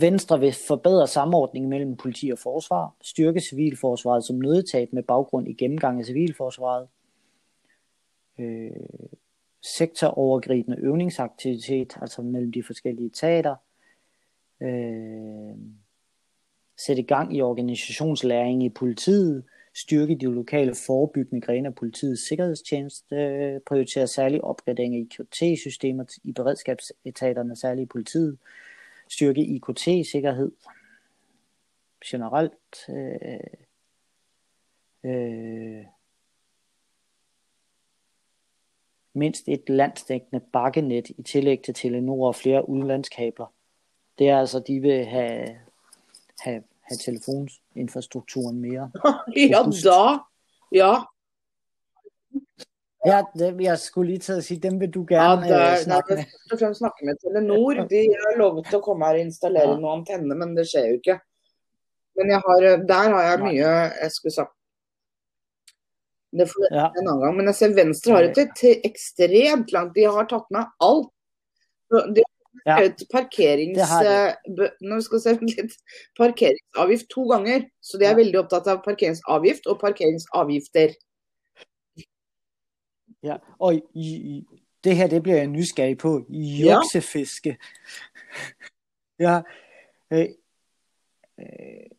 Venstre 0.00 0.40
vil 0.40 0.54
forbedre 0.68 1.06
samordningen 1.06 1.70
mellem 1.70 1.96
politi 1.96 2.30
og 2.30 2.38
forsvar, 2.38 2.94
styrke 3.02 3.40
civilforsvaret 3.40 4.24
som 4.24 4.36
nødetat 4.36 4.92
med 4.92 5.02
baggrund 5.02 5.48
i 5.48 5.52
gennemgang 5.52 5.98
af 5.98 6.04
civilforsvaret, 6.04 6.88
øh, 8.38 8.70
sektorovergribende 9.62 10.78
øvningsaktivitet, 10.80 11.96
altså 12.00 12.22
mellem 12.22 12.52
de 12.52 12.62
forskellige 12.62 13.10
teater, 13.10 13.56
øh, 14.60 15.56
sætte 16.86 17.02
gang 17.02 17.36
i 17.36 17.42
organisationslæring 17.42 18.64
i 18.64 18.68
politiet, 18.68 19.44
styrke 19.74 20.14
de 20.14 20.26
lokale 20.26 20.74
forebyggende 20.86 21.46
grene 21.46 21.68
af 21.68 21.74
politiets 21.74 22.28
sikkerhedstjeneste, 22.28 23.60
prioritere 23.66 24.06
særlig 24.06 24.44
opgradering 24.44 24.94
af 24.94 24.98
IKT-systemer 24.98 26.04
i 26.24 26.32
beredskabsetaterne, 26.32 27.56
særligt 27.56 27.84
i 27.84 27.88
politiet, 27.88 28.38
styrke 29.08 29.40
IKT-sikkerhed 29.40 30.52
generelt, 32.04 32.88
øh, 32.88 33.40
øh, 35.04 35.84
mindst 39.14 39.48
et 39.48 39.68
landsdækkende 39.68 40.40
bakkenet 40.52 41.10
i 41.10 41.22
tillæg 41.22 41.62
til 41.62 41.74
Telenor 41.74 42.26
og 42.26 42.34
flere 42.34 42.68
udenlandskabler. 42.68 43.52
Det 44.18 44.28
er 44.28 44.38
altså, 44.38 44.60
de 44.66 44.80
vil 44.80 45.04
have, 45.04 45.58
have, 46.40 46.62
have 46.92 47.00
telefoninfrastrukturen 47.00 48.60
mere. 48.60 48.90
ja, 49.36 49.64
da. 49.84 50.02
Ja. 50.72 50.92
Ja, 53.02 53.24
det, 53.34 53.50
jeg 53.60 53.78
skulle 53.82 54.12
lige 54.12 54.22
til 54.22 54.32
at 54.38 54.44
sige, 54.44 54.60
dem 54.62 54.80
vil 54.80 54.90
du 54.94 55.02
gerne 55.08 55.46
ja, 55.46 55.54
der, 55.54 55.72
uh, 55.72 55.78
snakke 55.82 56.14
med. 56.14 56.24
Og 56.52 56.58
fremst 56.58 56.78
snakke 56.78 57.06
med 57.06 57.18
Telenor. 57.18 57.82
De 57.90 58.02
har 58.14 58.38
lovet 58.38 58.74
å 58.78 58.80
komme 58.84 59.08
her 59.08 59.18
og 59.18 59.26
installere 59.26 59.74
ja. 59.74 59.78
noe 59.82 59.94
antenne, 59.98 60.36
men 60.38 60.54
det 60.54 60.68
skjer 60.70 60.86
jo 60.92 60.98
ikke. 61.00 61.18
Men 62.18 62.30
jeg 62.30 62.44
har, 62.46 62.66
der 62.88 63.14
har 63.14 63.24
jeg 63.26 63.40
mye 63.42 63.72
jeg 63.72 64.12
skulle 64.14 64.34
sagt. 64.36 64.54
Det 66.32 66.46
får 66.48 66.68
ja. 66.70 66.86
en 66.88 67.08
annen 67.08 67.24
gang. 67.24 67.34
Men 67.36 67.50
jeg 67.50 67.58
ser 67.58 67.74
Venstre 67.76 68.14
har 68.16 68.28
et 68.30 68.62
ekstremt 68.88 69.74
langt 69.74 69.96
De 69.96 70.06
har 70.08 70.28
tatt 70.30 70.46
med 70.54 70.70
alt. 70.86 71.10
De 71.90 72.22
har 72.22 72.30
ja. 72.66 72.76
parkerings, 73.12 73.78
nå 74.80 75.00
skal 75.00 75.22
se 75.22 75.34
litt, 75.48 75.76
parkeringsavgift 76.18 77.08
to 77.10 77.26
ganger. 77.30 77.66
Så 77.80 77.98
de 77.98 78.06
er 78.06 78.14
ja. 78.14 78.20
veldig 78.20 78.42
opptatt 78.42 78.68
av 78.72 78.82
parkeringsavgift 78.84 79.66
og 79.70 79.80
parkeringsavgifter. 79.80 80.94
Ja, 83.22 83.38
og 83.62 83.82
det 84.84 84.96
her 84.96 85.06
det 85.06 85.22
bliver 85.22 85.38
jeg 85.38 85.46
nysgerrig 85.46 85.98
på. 85.98 86.24
Juksefiske. 86.28 87.56
Ja. 89.18 89.40
ja. 90.10 90.22
Øh, 91.40 91.90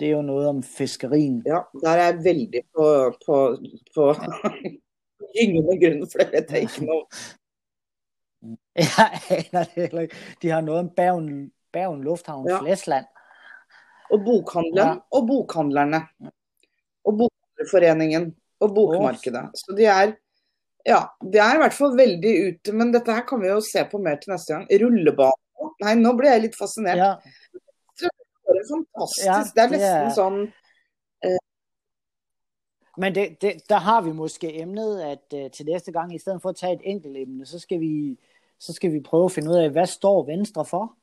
det 0.00 0.08
er 0.08 0.12
jo 0.12 0.22
noget 0.22 0.48
om 0.48 0.62
fiskerien. 0.62 1.42
Ja, 1.46 1.58
der 1.80 1.90
er 1.90 2.04
jeg 2.04 2.24
veldig 2.24 2.62
på, 2.76 3.14
på, 3.26 3.56
på 3.94 4.14
gyngende 5.36 5.76
grunn, 5.80 6.10
for 6.10 6.18
det 6.18 6.32
vet 6.32 6.50
jeg 6.50 6.60
ikke 6.60 6.84
noe 6.84 7.04
Ja, 9.52 9.64
De 10.42 10.50
har 10.50 10.60
noget 10.62 10.80
om 10.80 10.88
Bergen, 10.96 11.50
Bergen 11.72 12.02
Lufthavn, 12.02 12.48
ja. 12.48 12.58
Flesland. 12.58 13.06
Og 14.10 14.22
bokhandelen 14.24 14.86
ja. 14.86 15.00
og 15.10 15.26
bokhandlerne. 15.26 16.02
Og 17.06 17.16
Bokhandlerforeningen 17.18 18.28
og 18.60 18.74
bokmarkedet. 18.74 19.48
Så 19.54 19.74
de 19.76 19.84
er 19.90 20.14
ja, 20.86 21.00
de 21.32 21.38
er 21.42 21.56
i 21.56 21.58
hvert 21.58 21.74
fall 21.74 21.96
veldig 21.98 22.32
ute, 22.46 22.72
men 22.78 22.92
dette 22.94 23.10
her 23.10 23.24
kan 23.26 23.40
vi 23.42 23.48
jo 23.50 23.58
se 23.64 23.82
på 23.90 23.98
mer 23.98 24.20
til 24.22 24.30
neste 24.30 24.54
gang. 24.54 24.68
Rullebane. 24.82 25.70
Nei, 25.82 25.94
nå 25.98 26.12
blir 26.14 26.30
jeg 26.30 26.44
litt 26.44 26.58
fascinert. 26.58 27.00
Ja. 27.00 27.08
Det 27.98 28.54
er 28.54 28.68
fantastisk. 28.68 29.24
Ja, 29.26 29.40
det 29.56 29.64
er 29.64 29.72
nesten 29.74 30.12
sånn. 30.14 30.38
Men 32.98 33.14
det, 33.14 33.42
det, 33.42 33.68
der 33.68 33.78
har 33.78 34.00
vi 34.00 34.12
måske 34.12 34.60
emnet, 34.60 35.00
at 35.00 35.32
uh, 35.34 35.50
til 35.50 35.66
næste 35.66 35.92
gang, 35.92 36.14
i 36.14 36.18
stedet 36.18 36.42
for 36.42 36.48
at 36.48 36.56
tage 36.56 36.72
et 36.72 36.80
enkelt 36.84 37.16
emne, 37.16 37.46
så 37.46 37.58
skal 37.58 37.80
vi, 37.80 38.18
så 38.58 38.72
skal 38.72 38.92
vi 38.92 39.00
prøve 39.00 39.24
at 39.24 39.32
finde 39.32 39.50
ud 39.50 39.56
af, 39.56 39.70
hvad 39.70 39.86
står 39.86 40.26
Venstre 40.26 40.64
for? 40.64 40.96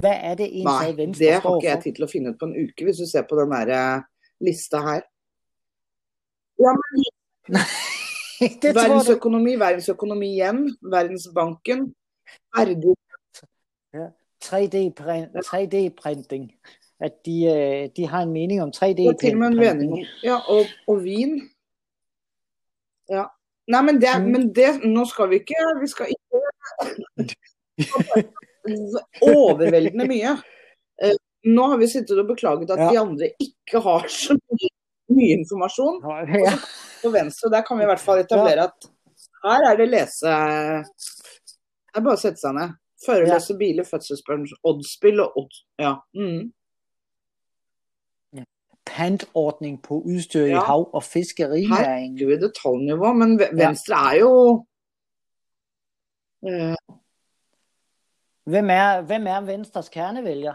Hvad 0.00 0.14
er 0.14 0.34
det 0.34 0.46
egentlig, 0.46 0.96
Venstre 0.96 1.24
står 1.24 1.40
for? 1.40 1.50
Nei, 1.50 1.52
det 1.52 1.52
har 1.52 1.56
ikke 1.56 1.68
jeg 1.68 1.82
tid 1.82 1.94
til 1.94 2.04
å 2.04 2.12
finne 2.12 2.32
ut 2.32 2.38
på 2.40 2.48
en 2.48 2.56
uke, 2.62 2.84
hvis 2.84 3.00
du 3.02 3.06
ser 3.10 3.26
på 3.28 3.40
den 3.40 3.52
der 3.52 3.96
uh, 3.96 4.02
lista 4.40 4.80
her. 4.86 5.02
Ja, 6.60 6.72
men 6.80 7.04
verdensøkonomi, 8.80 9.52
verdensøkonomi 9.60 10.28
igjen, 10.32 10.64
Verdensbanken, 10.92 11.80
Ergo 12.56 12.94
ja. 13.94 14.06
3D-printing. 14.44 16.52
At 17.00 17.20
de, 17.24 17.36
øh, 17.48 17.88
de 17.96 18.06
har 18.06 18.22
en 18.22 18.32
mening 18.32 18.62
om 18.62 18.72
3D-printing. 18.76 20.06
Ja, 20.22 20.40
og, 20.48 20.66
og 20.86 21.04
vin. 21.04 21.38
Ja. 23.08 23.24
Nei, 23.70 23.82
men 23.86 24.00
det, 24.02 24.10
mm. 24.18 24.26
men 24.32 24.48
det 24.54 24.68
Nå 24.82 25.04
skal 25.06 25.28
vi 25.30 25.38
ikke 25.40 25.54
Vi 25.80 25.88
skal 25.90 26.10
ikke 26.10 26.38
Overveldende 29.22 30.06
mye. 30.10 30.34
Eh, 31.02 31.16
nå 31.48 31.66
har 31.72 31.80
vi 31.80 31.88
sittet 31.88 32.18
og 32.18 32.28
beklaget 32.28 32.70
at 32.70 32.82
ja. 32.84 32.90
de 32.90 33.00
andre 33.00 33.30
ikke 33.40 33.80
har 33.80 34.06
så 34.12 34.36
mye, 34.36 34.70
mye 35.14 35.38
informasjon. 35.40 36.02
Ja 36.44 36.54
på 37.02 37.10
venstre. 37.10 37.50
Der 37.50 37.62
kan 37.62 37.78
vi 37.78 37.84
i 37.84 37.86
hvert 37.90 38.00
fall 38.00 38.22
etablere 38.22 38.68
at 38.68 38.90
her 39.44 39.66
er 39.70 39.76
det 39.76 39.88
lese 39.88 40.30
Det 40.30 41.98
er 41.98 42.04
bare 42.04 42.18
å 42.18 42.20
sette 42.20 42.42
seg 42.42 42.56
ned. 42.56 42.76
Førerløse 43.00 43.56
biler, 43.56 43.86
fødselsbarn, 43.88 44.44
oddsspill 44.68 45.22
og 45.24 45.38
odds... 45.40 45.62
Ja. 45.80 45.94
Mm. 46.14 46.50
Pantordning 48.86 49.82
på 49.82 50.00
udstyr 50.00 50.46
ja. 50.46 50.56
i 50.56 50.64
hav- 50.66 50.90
og 50.94 51.04
fiskerinæring. 51.04 52.18
Her 52.18 52.26
er 52.26 52.30
det 52.30 52.42
detaljnivå, 52.42 53.12
men 53.12 53.38
Venstre 53.38 53.94
er 53.94 54.18
jo 54.18 54.32
uh... 56.48 56.96
hvem, 58.44 58.70
er, 58.70 59.00
hvem 59.00 59.26
er 59.26 59.40
Venstres 59.40 59.88
kernevælger? 59.88 60.54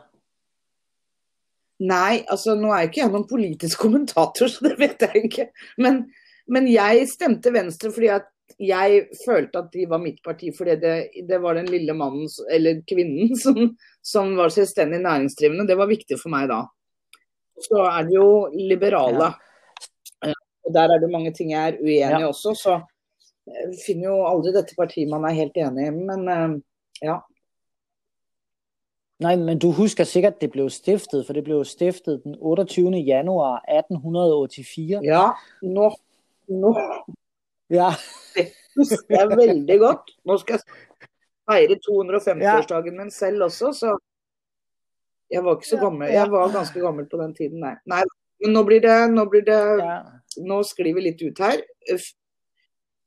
Nei, 1.80 2.24
altså 2.32 2.56
nå 2.56 2.72
er 2.72 2.88
ikke 2.88 3.02
jeg 3.02 3.12
noen 3.12 3.28
politisk 3.28 3.80
kommentator, 3.80 4.48
så 4.48 4.70
det 4.70 4.78
vet 4.80 5.02
jeg 5.02 5.26
ikke. 5.28 5.50
Men 5.78 6.06
men 6.52 6.68
jeg 6.70 7.08
stemte 7.10 7.54
Venstre 7.54 7.92
fordi 7.94 8.10
at 8.14 8.30
jeg 8.62 9.08
følte 9.26 9.64
at 9.64 9.72
de 9.74 9.88
var 9.90 10.00
mitt 10.00 10.22
parti, 10.24 10.52
fordi 10.58 10.76
det, 10.80 10.94
det 11.28 11.40
var 11.42 11.58
den 11.58 11.68
lille 11.72 11.96
mannen, 11.98 12.30
eller 12.52 12.84
kvinnen, 12.88 13.34
som, 13.44 13.74
som, 14.04 14.36
var 14.38 14.54
selvstendig 14.54 15.02
næringsdrivende. 15.02 15.68
Det 15.68 15.78
var 15.78 15.90
viktig 15.90 16.20
for 16.22 16.34
meg 16.34 16.50
da. 16.52 16.62
Så 17.62 17.84
er 17.88 18.08
det 18.08 18.16
jo 18.18 18.30
liberale. 18.52 19.32
Ja. 20.24 20.32
Eh, 20.32 20.74
der 20.74 20.96
er 20.96 21.00
det 21.00 21.12
mange 21.12 21.32
ting 21.34 21.54
jeg 21.54 21.70
er 21.70 21.80
uenig 21.80 22.20
i 22.20 22.26
ja. 22.26 22.28
også, 22.28 22.56
så 22.58 22.80
jeg 23.46 23.78
finner 23.86 24.10
jo 24.10 24.26
aldri 24.26 24.56
dette 24.56 24.76
partiet 24.78 25.10
man 25.10 25.26
er 25.28 25.38
helt 25.38 25.58
enig 25.58 25.88
i. 25.88 25.94
Men 25.96 26.28
eh, 26.30 26.58
ja. 27.06 27.20
Nej, 29.24 29.36
men 29.40 29.60
du 29.60 29.70
husker 29.72 30.04
sikkert, 30.04 30.42
det 30.42 30.52
blev 30.52 30.70
stiftet, 30.70 31.24
for 31.26 31.34
det 31.34 31.44
blev 31.44 31.64
stiftet 31.66 32.24
den 32.24 32.36
28. 32.36 32.92
januar 33.00 33.62
1884. 33.72 35.00
Ja, 35.06 35.30
nå 35.62 35.94
nå 36.48 36.74
ja. 37.70 37.94
Det 38.36 38.50
husker 38.76 39.16
jeg 39.16 39.38
veldig 39.38 39.78
godt. 39.80 40.12
Nå 40.26 40.38
skal 40.42 40.60
jeg 40.60 41.08
feire 41.50 41.78
250-årsdagen 41.88 43.00
min 43.00 43.12
selv 43.12 43.48
også, 43.48 43.72
så 43.74 43.96
jeg 45.32 45.42
var 45.46 45.58
ikke 45.58 45.72
så 45.72 45.80
gammel. 45.82 46.12
Jeg 46.14 46.30
var 46.32 46.54
ganske 46.54 46.82
gammel 46.82 47.08
på 47.10 47.20
den 47.22 47.34
tiden, 47.38 47.64
nei. 47.64 47.74
nei 47.90 48.04
men 48.44 48.54
nå 48.54 48.66
blir 48.68 48.84
det 48.84 48.98
Nå, 49.14 49.26
blir 49.32 49.46
det, 49.48 49.60
nå 50.44 50.60
sklir 50.68 50.96
vi 50.98 51.08
litt 51.08 51.24
ut 51.24 51.42
her. 51.42 51.64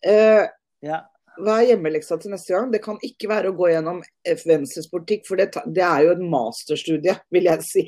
Uh, 0.06 0.44
ja. 0.84 1.02
Hva 1.38 1.60
er 1.60 1.72
hjemmeleksa 1.72 2.18
til 2.18 2.32
neste 2.34 2.54
gang? 2.54 2.70
Det 2.72 2.80
kan 2.82 2.98
ikke 3.04 3.30
være 3.30 3.52
å 3.52 3.56
gå 3.58 3.70
gjennom 3.70 4.00
Venstres 4.26 4.88
politikk, 4.90 5.26
for 5.28 5.38
det, 5.38 5.52
det, 5.70 5.84
er 5.86 6.06
jo 6.06 6.14
et 6.16 6.24
masterstudie, 6.32 7.14
vil 7.34 7.46
jeg 7.46 7.66
si. 7.66 7.84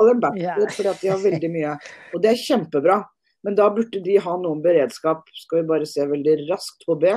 Og 0.00 0.10
det 0.24 0.30
er 0.48 0.72
fordi 0.72 0.90
at 0.90 1.02
de 1.04 1.12
har 1.12 1.22
veldig 1.22 1.50
mye. 1.52 1.76
Og 2.16 2.24
det 2.24 2.32
er 2.32 2.40
kjempebra. 2.40 2.98
Men 3.46 3.56
da 3.56 3.68
burde 3.72 4.02
de 4.04 4.16
ha 4.20 4.34
noen 4.40 4.62
beredskap. 4.64 5.28
Skal 5.44 5.62
vi 5.62 5.68
bare 5.70 5.86
se 5.88 6.04
veldig 6.08 6.34
raskt 6.48 6.82
på 6.88 6.96
B. 7.00 7.14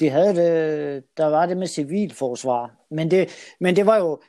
De 0.00 0.10
havde 0.10 0.36
det, 0.36 1.04
der 1.16 1.26
var 1.26 1.46
det 1.46 1.56
med 1.56 1.66
civilforsvar. 1.66 2.70
Men 2.90 3.10
det, 3.10 3.30
men 3.60 3.76
det 3.76 3.86
var 3.86 3.96
jo, 3.96 4.20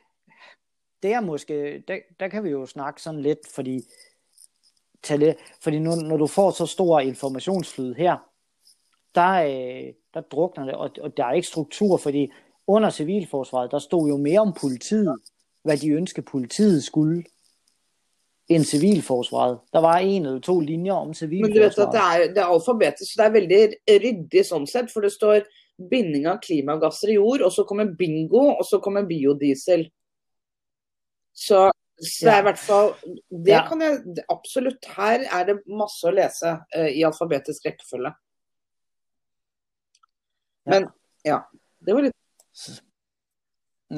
det 1.03 1.13
er 1.13 1.21
måske, 1.21 1.83
der, 1.87 1.97
der 2.19 2.27
kan 2.27 2.43
vi 2.43 2.49
jo 2.49 2.65
snakke 2.65 3.01
sådan 3.01 3.21
lidt, 3.21 3.39
fordi, 3.55 3.81
tale, 5.03 5.35
fordi 5.61 5.79
nu, 5.79 5.95
når 5.95 6.17
du 6.17 6.27
får 6.27 6.51
så 6.51 6.65
stor 6.65 6.99
informationsflyd 6.99 7.93
her, 7.93 8.17
der, 9.15 9.31
øh, 9.31 9.93
der 10.13 10.21
drukner 10.21 10.65
det, 10.65 10.73
og, 10.73 10.89
og 11.01 11.17
der 11.17 11.25
er 11.25 11.33
ikke 11.33 11.47
struktur, 11.47 11.97
fordi 11.97 12.31
under 12.67 12.89
civilforsvaret, 12.89 13.71
der 13.71 13.79
stod 13.79 14.09
jo 14.09 14.17
mere 14.17 14.39
om 14.39 14.53
politiet, 14.61 15.19
hvad 15.63 15.77
de 15.77 15.89
ønskede 15.89 16.25
politiet 16.25 16.83
skulle 16.83 17.23
end 18.49 18.67
civilforsvaret. 18.67 19.59
Der 19.73 19.81
var 19.81 19.99
en 19.99 20.25
eller 20.25 20.39
to 20.43 20.59
linjer 20.59 20.93
om 20.93 21.13
civilforsvaret. 21.13 21.53
Men 21.53 21.55
du 21.55 21.63
vet 21.63 21.79
at 21.87 21.93
det 21.93 22.01
er, 22.03 22.33
det 22.35 22.41
er 22.43 22.51
alfabetisk, 22.51 23.11
så 23.11 23.21
det 23.21 23.25
er 23.25 23.37
veldig 23.37 23.61
ryddig 24.05 24.43
sånn 24.47 24.65
sett. 24.69 24.91
For 24.91 25.05
det 25.05 25.13
står 25.15 25.45
binding 25.89 26.27
av 26.29 26.41
klimagasser 26.43 27.13
i 27.13 27.17
jord, 27.17 27.43
og 27.45 27.53
så 27.53 27.65
kommer 27.67 27.93
bingo, 27.97 28.49
og 28.53 28.65
så 28.67 28.79
kommer 28.83 29.07
biodiesel. 29.09 29.87
Så, 31.33 31.65
så 31.97 32.25
det 32.27 32.33
er 32.33 32.43
i 32.43 32.45
hvert 32.45 32.59
fall 32.61 32.91
Det 33.33 33.53
ja. 33.55 33.61
kan 33.65 33.79
jeg 33.81 34.21
absolutt 34.29 34.85
Her 34.93 35.23
er 35.33 35.47
det 35.47 35.55
masse 35.65 36.05
å 36.05 36.11
lese 36.13 36.51
uh, 36.61 36.89
i 36.93 37.01
alfabetisk 37.07 37.65
rekkefølge. 37.65 38.11
Men 40.69 40.85
ja. 41.25 41.41
Det 41.83 41.95
var 41.95 42.05
litt 42.05 42.69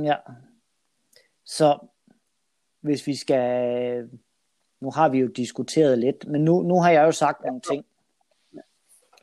Ja. 0.05 0.19
Så 1.45 1.75
hvis 2.85 3.03
vi 3.07 3.15
skal 3.17 4.07
nu 4.85 4.91
har 4.91 5.09
vi 5.09 5.19
jo 5.19 5.27
diskuteret 5.27 5.99
lidt, 5.99 6.27
men 6.27 6.43
nu, 6.45 6.61
nu 6.61 6.75
har 6.79 6.91
jeg 6.91 7.05
jo 7.05 7.11
sagt 7.11 7.45
nogle 7.45 7.61
ting. 7.71 7.85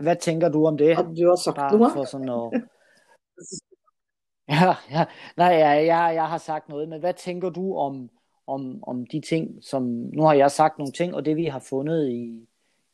Hvad 0.00 0.16
tænker 0.16 0.48
du 0.48 0.66
om 0.66 0.76
det? 0.76 0.96
Har 0.96 1.02
du 1.02 1.28
har 1.28 1.36
sagt 1.36 1.56
Bare? 1.56 1.92
For 1.94 2.04
sådan 2.04 2.26
noget. 2.26 2.50
Ja, 4.48 4.74
ja. 4.90 5.04
Nej, 5.36 5.52
ja, 5.64 5.68
jeg, 5.68 6.14
jeg 6.14 6.28
har 6.28 6.38
sagt 6.38 6.68
noget, 6.68 6.88
men 6.88 7.00
hvad 7.00 7.14
tænker 7.14 7.50
du 7.50 7.76
om, 7.76 8.10
om, 8.46 8.82
om 8.82 9.06
de 9.06 9.20
ting, 9.20 9.58
som, 9.60 9.82
nu 10.16 10.22
har 10.22 10.34
jeg 10.34 10.50
sagt 10.50 10.78
nogle 10.78 10.92
ting, 10.92 11.14
og 11.14 11.24
det 11.24 11.36
vi 11.36 11.44
har 11.44 11.58
fundet 11.58 12.08
i, 12.08 12.48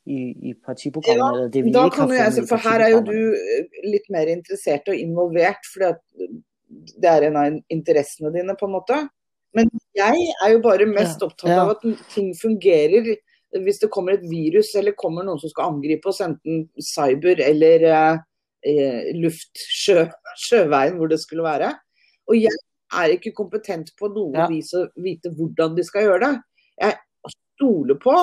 i, 0.05 0.17
i 0.49 0.53
partiprogrammet, 0.65 1.39
ja, 1.39 1.41
eller 1.41 1.51
det 1.51 1.65
vi 1.65 1.71
da 1.71 1.85
ikke 1.85 1.97
har 1.97 2.03
fundet 2.03 2.37
jeg, 2.37 2.47
For 2.49 2.69
her 2.69 2.79
er 2.85 2.89
jo 2.89 3.01
du 3.01 3.11
øh, 3.11 3.65
litt 3.93 4.07
mer 4.09 4.27
interessert 4.37 4.87
og 4.87 4.95
involvert, 4.95 5.63
fordi 5.73 5.85
at 5.85 5.99
det 7.01 7.09
er 7.09 7.27
en 7.27 7.35
av 7.35 7.59
interessene 7.69 8.33
dine, 8.33 8.55
på 8.59 8.65
en 8.65 8.71
måte. 8.71 8.99
Men 9.53 9.69
jeg 9.99 10.29
er 10.31 10.53
jo 10.55 10.61
bare 10.63 10.87
mest 10.89 11.21
opptatt 11.25 11.51
av 11.55 11.73
at 11.75 11.83
ting 12.13 12.31
fungerer. 12.37 13.11
Hvis 13.59 13.81
det 13.81 13.89
kommer 13.93 14.15
et 14.15 14.25
virus 14.29 14.71
eller 14.77 14.97
kommer 14.97 15.25
noen 15.25 15.39
som 15.41 15.51
skal 15.51 15.71
angripe 15.73 16.11
oss, 16.11 16.21
enten 16.25 16.67
cyber 16.85 17.41
eller 17.43 17.85
eh, 17.89 19.11
luft, 19.17 19.57
sjø, 19.57 20.05
sjøveien, 20.37 20.97
hvor 20.99 21.09
det 21.11 21.21
skulle 21.21 21.47
være. 21.47 21.73
Og 22.29 22.37
jeg 22.37 22.55
er 22.99 23.13
ikke 23.15 23.35
kompetent 23.37 23.91
på 23.97 24.09
noe 24.13 24.37
ja. 24.37 24.49
vis 24.49 24.71
å 24.77 24.85
vite 25.01 25.31
hvordan 25.33 25.77
de 25.77 25.85
skal 25.85 26.07
gjøre 26.07 26.21
det. 26.25 26.33
Jeg 26.79 27.33
stoler 27.33 27.99
på 28.01 28.15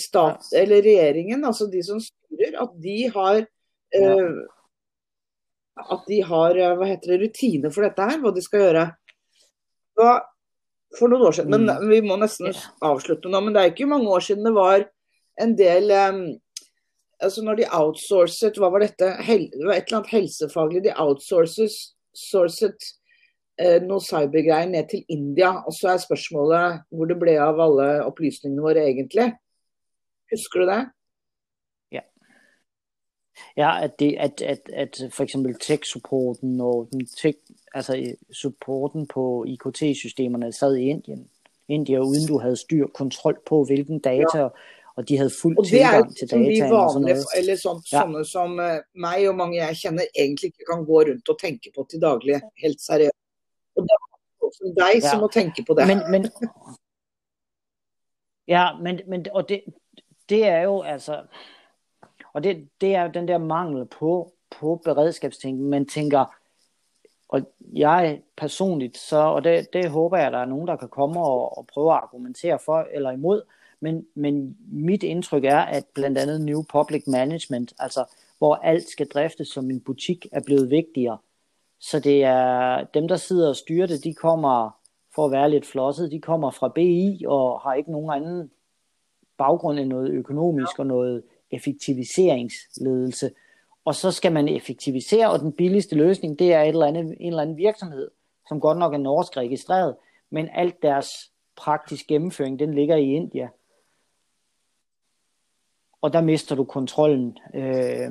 stat 0.00 0.52
eller 0.56 0.82
regjeringen, 0.82 1.44
altså 1.44 1.68
de 1.70 1.82
som 1.84 2.00
styrer, 2.02 2.56
at 2.62 2.76
de 2.82 2.98
har 3.14 3.40
uh, 3.44 4.38
at 5.84 6.06
de 6.08 6.20
har 6.24 6.60
uh, 6.60 6.76
hva 6.78 6.88
heter 6.88 7.14
det, 7.14 7.18
rutiner 7.26 7.74
for 7.74 7.86
dette 7.86 8.06
her, 8.08 8.20
hva 8.22 8.32
de 8.34 8.44
skal 8.44 8.64
gjøre. 8.64 8.84
Da, 9.98 10.14
for 10.98 11.10
noen 11.10 11.26
år 11.28 11.36
siden, 11.38 11.66
men 11.66 11.90
vi 11.90 12.00
må 12.06 12.16
nesten 12.20 12.54
avslutte 12.84 13.30
nå, 13.30 13.40
men 13.42 13.54
det 13.54 13.62
er 13.62 13.72
ikke 13.72 13.90
mange 13.90 14.10
år 14.14 14.24
siden 14.24 14.46
det 14.46 14.54
var 14.54 14.84
en 15.42 15.54
del 15.58 15.90
um, 15.90 16.24
altså 17.22 17.42
Når 17.42 17.54
de 17.58 17.70
outsourcet, 17.72 18.58
hva 18.60 18.68
var 18.72 18.84
dette? 18.84 19.08
Hel, 19.24 19.46
det 19.52 19.64
var 19.66 19.78
et 19.78 19.88
eller 19.88 20.00
annet 20.00 20.12
helsefaglig. 20.12 20.82
De 20.84 20.92
outsourcet 21.00 22.88
eh, 23.60 23.78
noe 23.86 24.02
cybergreier 24.04 24.68
ned 24.70 24.90
til 24.90 25.04
India. 25.08 25.54
Og 25.64 25.72
så 25.76 25.94
er 25.94 26.02
spørsmålet 26.02 26.84
hvor 26.92 27.08
det 27.10 27.18
ble 27.20 27.38
av 27.40 27.62
alle 27.64 27.88
opplysningene 28.04 28.66
våre 28.66 28.84
egentlig. 28.90 29.30
Husker 30.34 30.64
du 30.64 30.70
det? 30.72 30.80
Ja. 33.56 33.82
At, 33.82 33.98
det, 33.98 34.16
at, 34.18 34.42
at, 34.42 34.60
at 34.72 35.02
for 35.10 35.22
eksempel 35.24 35.54
tech-supporten 35.54 36.60
og 36.60 36.88
den 36.92 37.06
tech, 37.06 37.38
altså 37.74 38.14
supporten 38.32 39.06
på 39.06 39.44
IKT-systemerne 39.48 40.52
sad 40.52 40.76
i 40.76 40.88
Indien. 40.88 41.28
India, 41.68 41.98
uden 41.98 42.26
du 42.28 42.38
havde 42.38 42.56
styr 42.56 42.86
kontrol 42.86 43.38
på, 43.46 43.64
hvilken 43.64 43.98
data 43.98 44.38
ja 44.38 44.48
og 44.96 45.08
de 45.08 45.16
havde 45.16 45.30
fuld 45.42 45.66
tilgang 45.66 46.16
til 46.16 46.30
dataen. 46.30 46.44
Og 46.44 46.50
det 46.50 46.60
er 46.62 46.68
jo 46.68 46.88
som 46.92 47.02
de 47.02 47.08
vanlige, 47.08 47.38
eller 47.38 47.56
sånn, 47.58 47.80
ja. 47.90 48.02
sånne 48.02 48.24
som 48.28 48.58
uh, 48.60 48.82
meg 49.06 49.26
og 49.30 49.36
mange 49.38 49.58
jeg 49.58 49.78
kjenner, 49.80 50.10
egentlig 50.14 50.52
ikke 50.52 50.68
kan 50.70 50.84
gå 50.86 51.00
rundt 51.08 51.32
og 51.34 51.38
tenke 51.40 51.72
på 51.74 51.86
til 51.90 52.02
daglig, 52.02 52.38
helt 52.62 52.82
seriøst. 52.82 53.18
Og 53.74 53.88
det 53.88 53.96
er 53.96 54.04
også 54.48 54.70
deg 54.78 55.00
ja. 55.00 55.08
som 55.08 55.24
må 55.24 55.30
tenke 55.34 55.66
på 55.66 55.76
det. 55.78 55.88
Men, 55.90 56.04
men, 56.14 56.28
ja, 58.54 58.68
men, 58.78 59.02
men 59.10 59.26
og 59.32 59.48
det, 59.48 59.64
det 60.30 60.44
er 60.46 60.62
jo 60.68 60.80
altså, 60.94 61.24
og 62.34 62.44
det, 62.44 62.68
det 62.80 62.94
er 62.94 63.08
den 63.08 63.28
der 63.28 63.38
mangel 63.38 63.86
på, 63.86 64.32
på 64.60 64.80
beredskabstænkning. 64.84 65.68
Man 65.68 65.86
tænker, 65.86 66.34
og 67.28 67.40
jeg 67.72 68.22
personligt, 68.36 68.98
så, 68.98 69.16
og 69.16 69.44
det, 69.44 69.66
det 69.72 69.90
håber 69.90 70.16
jeg, 70.16 70.32
der 70.32 70.38
er 70.38 70.44
nogen, 70.44 70.68
der 70.68 70.76
kan 70.76 70.88
komme 70.88 71.20
og, 71.20 71.58
og 71.58 71.66
prøve 71.66 71.92
at 71.92 72.00
argumentere 72.02 72.58
for 72.58 72.86
eller 72.92 73.10
imod, 73.10 73.42
men, 73.80 74.06
men 74.14 74.56
mit 74.72 75.02
indtryk 75.02 75.44
er, 75.44 75.58
at 75.58 75.84
blandt 75.94 76.18
andet 76.18 76.40
New 76.40 76.62
Public 76.62 77.02
Management, 77.06 77.72
altså 77.78 78.04
hvor 78.38 78.54
alt 78.54 78.88
skal 78.88 79.08
driftes 79.08 79.48
som 79.48 79.70
en 79.70 79.80
butik, 79.80 80.26
er 80.32 80.40
blevet 80.40 80.70
vigtigere. 80.70 81.18
Så 81.80 82.00
det 82.00 82.24
er 82.24 82.84
dem, 82.94 83.08
der 83.08 83.16
sidder 83.16 83.48
og 83.48 83.56
styrer 83.56 83.86
det, 83.86 84.04
de 84.04 84.14
kommer, 84.14 84.80
for 85.14 85.24
at 85.24 85.32
være 85.32 85.50
lidt 85.50 85.66
flosset, 85.66 86.10
de 86.10 86.20
kommer 86.20 86.50
fra 86.50 86.68
BI 86.68 87.24
og 87.26 87.60
har 87.60 87.74
ikke 87.74 87.92
nogen 87.92 88.10
anden 88.10 88.50
baggrund 89.38 89.78
end 89.78 89.88
noget 89.88 90.10
økonomisk 90.10 90.78
og 90.78 90.86
noget 90.86 91.22
effektiviseringsledelse. 91.54 93.30
Og 93.84 93.94
så 93.94 94.10
skal 94.10 94.32
man 94.32 94.48
effektivisere, 94.48 95.30
og 95.30 95.40
den 95.40 95.52
billigste 95.52 95.96
løsning, 95.96 96.38
det 96.38 96.52
er 96.52 96.62
et 96.62 96.68
eller 96.68 96.86
andet, 96.86 97.16
en 97.20 97.26
eller 97.26 97.42
anden 97.42 97.56
virksomhed, 97.56 98.10
som 98.48 98.60
godt 98.60 98.78
nok 98.78 98.94
er 98.94 98.98
norsk 98.98 99.36
registreret, 99.36 99.96
men 100.30 100.48
alt 100.52 100.82
deres 100.82 101.08
praktisk 101.56 102.06
gennemføring, 102.06 102.58
den 102.58 102.74
ligger 102.74 102.96
i 102.96 103.12
India 103.12 103.48
og 106.04 106.12
der 106.12 106.20
mister 106.20 106.56
du 106.56 106.64
kontrollen. 106.64 107.38
Øh, 107.54 108.10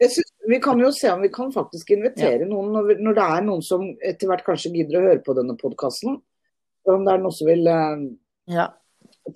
jeg 0.00 0.10
synes, 0.14 0.30
vi 0.48 0.58
kan 0.64 0.80
jo 0.80 0.90
se 1.00 1.12
om 1.12 1.22
vi 1.22 1.28
kan 1.28 1.52
faktisk 1.52 1.90
invitere 1.90 2.38
ja. 2.40 2.48
noen, 2.48 2.70
når, 2.72 2.82
vi, 2.88 2.94
når, 3.04 3.16
det 3.18 3.24
er 3.24 3.44
noen 3.44 3.64
som 3.64 3.84
etter 4.00 4.30
hvert 4.30 4.44
kanskje 4.46 4.72
gidder 4.72 4.98
å 5.00 5.04
høre 5.10 5.22
på 5.26 5.34
denne 5.36 5.56
podkasten. 5.60 6.16
Om 6.88 7.04
det 7.04 7.12
er 7.12 7.20
noen 7.20 7.36
som 7.36 7.50
vil 7.50 7.68
uh, 7.68 8.06
ja. 8.52 8.66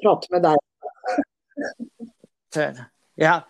prate 0.01 0.33
med 0.33 0.47
deg. 0.49 0.57
ja, 3.19 3.41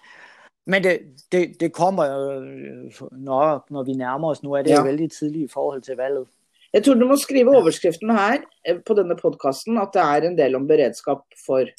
men 0.67 0.83
det, 0.85 0.99
det, 1.33 1.61
det 1.61 1.73
kommer 1.75 2.11
jo 2.11 3.09
når, 3.13 3.65
når 3.71 3.87
vi 3.89 3.97
nærmer 3.99 4.35
oss. 4.35 4.43
Nå 4.43 4.55
er 4.55 4.67
det 4.67 4.75
ja. 4.75 4.83
jo 4.83 4.91
veldig 4.91 5.09
tidlig 5.13 5.47
i 5.47 5.53
forhold 5.53 5.83
til 5.83 5.99
valget. 5.99 6.29
Jeg 6.71 6.85
tror 6.87 6.99
du 7.01 7.07
må 7.11 7.17
skrive 7.19 7.57
overskriften 7.59 8.13
her 8.15 8.45
eh, 8.63 8.79
på 8.87 8.95
denne 8.95 9.17
podkasten 9.19 9.79
at 9.83 9.95
det 9.97 10.03
er 10.05 10.27
en 10.29 10.37
del 10.39 10.59
om 10.59 10.69
beredskap 10.69 11.25
for 11.47 11.71